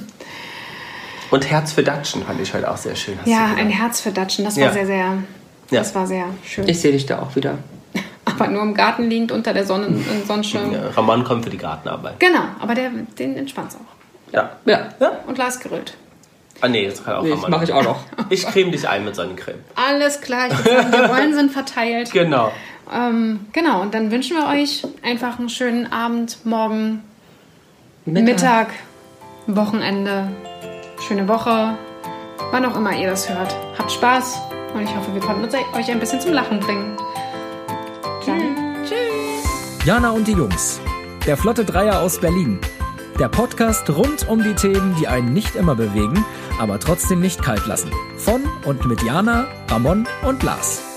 Und 1.31 1.49
Herz 1.49 1.73
für 1.73 1.83
Datschen 1.83 2.23
fand 2.23 2.39
ich 2.39 2.53
heute 2.53 2.69
auch 2.69 2.77
sehr 2.77 2.95
schön. 2.95 3.17
hast 3.19 3.27
Ja, 3.27 3.55
ein. 3.57 3.69
Herz 3.69 3.99
für 3.99 4.11
Datschen, 4.11 4.45
das 4.45 4.55
Ja. 4.55 4.67
war 4.67 4.73
sehr, 4.73 4.85
sehr, 4.85 4.95
Ja. 5.71 5.79
das 5.79 5.93
war 5.95 6.07
sehr 6.07 6.25
schön. 6.45 6.67
Ich 6.69 6.79
sehe 6.79 6.91
dich 6.93 7.05
da 7.07 7.19
auch 7.19 7.35
wieder. 7.35 7.57
Aber 8.39 8.47
nur 8.51 8.61
im 8.61 8.73
Garten 8.73 9.09
liegend 9.09 9.31
unter 9.31 9.53
der 9.53 9.65
Sonne, 9.65 9.87
im 9.87 10.25
Sonnenschirm. 10.25 10.71
Ja, 10.71 10.89
Ramon 10.95 11.23
kommt 11.23 11.43
für 11.43 11.49
die 11.49 11.57
Gartenarbeit. 11.57 12.19
Genau, 12.19 12.43
aber 12.59 12.75
der, 12.75 12.89
den 13.17 13.35
entspannt 13.37 13.71
auch. 13.75 14.33
Ja. 14.33 14.51
Ja, 14.65 14.89
Und 15.27 15.37
Lars 15.37 15.59
grillt. 15.59 15.95
Ah 16.61 16.67
nee, 16.67 16.87
das 16.87 17.03
kann 17.03 17.15
auch 17.15 17.23
nee, 17.23 17.29
das 17.29 17.39
Ramon. 17.39 17.51
mache 17.51 17.63
ich 17.65 17.73
auch 17.73 17.83
noch. 17.83 17.99
Ich 18.29 18.45
creme 18.45 18.71
dich 18.71 18.87
ein 18.87 19.03
mit 19.05 19.15
Sonnencreme. 19.15 19.59
Alles 19.75 20.21
klar, 20.21 20.49
sagen, 20.49 20.91
die 20.91 20.99
Rollen 21.11 21.33
sind 21.33 21.51
verteilt. 21.51 22.11
Genau. 22.11 22.51
Ähm, 22.93 23.47
genau, 23.51 23.81
und 23.81 23.93
dann 23.93 24.11
wünschen 24.11 24.37
wir 24.37 24.47
euch 24.47 24.83
einfach 25.03 25.39
einen 25.39 25.49
schönen 25.49 25.91
Abend, 25.91 26.45
Morgen, 26.45 27.03
Mittag, 28.05 28.67
Wochenende, 29.47 30.27
schöne 31.07 31.27
Woche, 31.27 31.75
wann 32.51 32.65
auch 32.65 32.75
immer 32.77 32.95
ihr 32.95 33.09
das 33.09 33.29
hört. 33.29 33.55
Habt 33.77 33.91
Spaß 33.91 34.39
und 34.73 34.83
ich 34.83 34.95
hoffe, 34.95 35.13
wir 35.13 35.21
konnten 35.21 35.43
uns 35.43 35.53
euch 35.53 35.89
ein 35.91 35.99
bisschen 35.99 36.21
zum 36.21 36.33
Lachen 36.33 36.59
bringen. 36.59 36.94
Jana 39.85 40.09
und 40.09 40.27
die 40.27 40.31
Jungs. 40.31 40.81
Der 41.27 41.37
Flotte 41.37 41.63
Dreier 41.63 41.99
aus 41.99 42.19
Berlin. 42.19 42.57
Der 43.19 43.29
Podcast 43.29 43.87
rund 43.87 44.27
um 44.27 44.41
die 44.41 44.55
Themen, 44.55 44.95
die 44.99 45.07
einen 45.07 45.31
nicht 45.31 45.55
immer 45.55 45.75
bewegen, 45.75 46.25
aber 46.59 46.79
trotzdem 46.79 47.19
nicht 47.19 47.43
kalt 47.43 47.67
lassen. 47.67 47.91
Von 48.17 48.41
und 48.65 48.87
mit 48.87 49.03
Jana, 49.03 49.45
Ramon 49.69 50.07
und 50.27 50.41
Lars. 50.41 50.94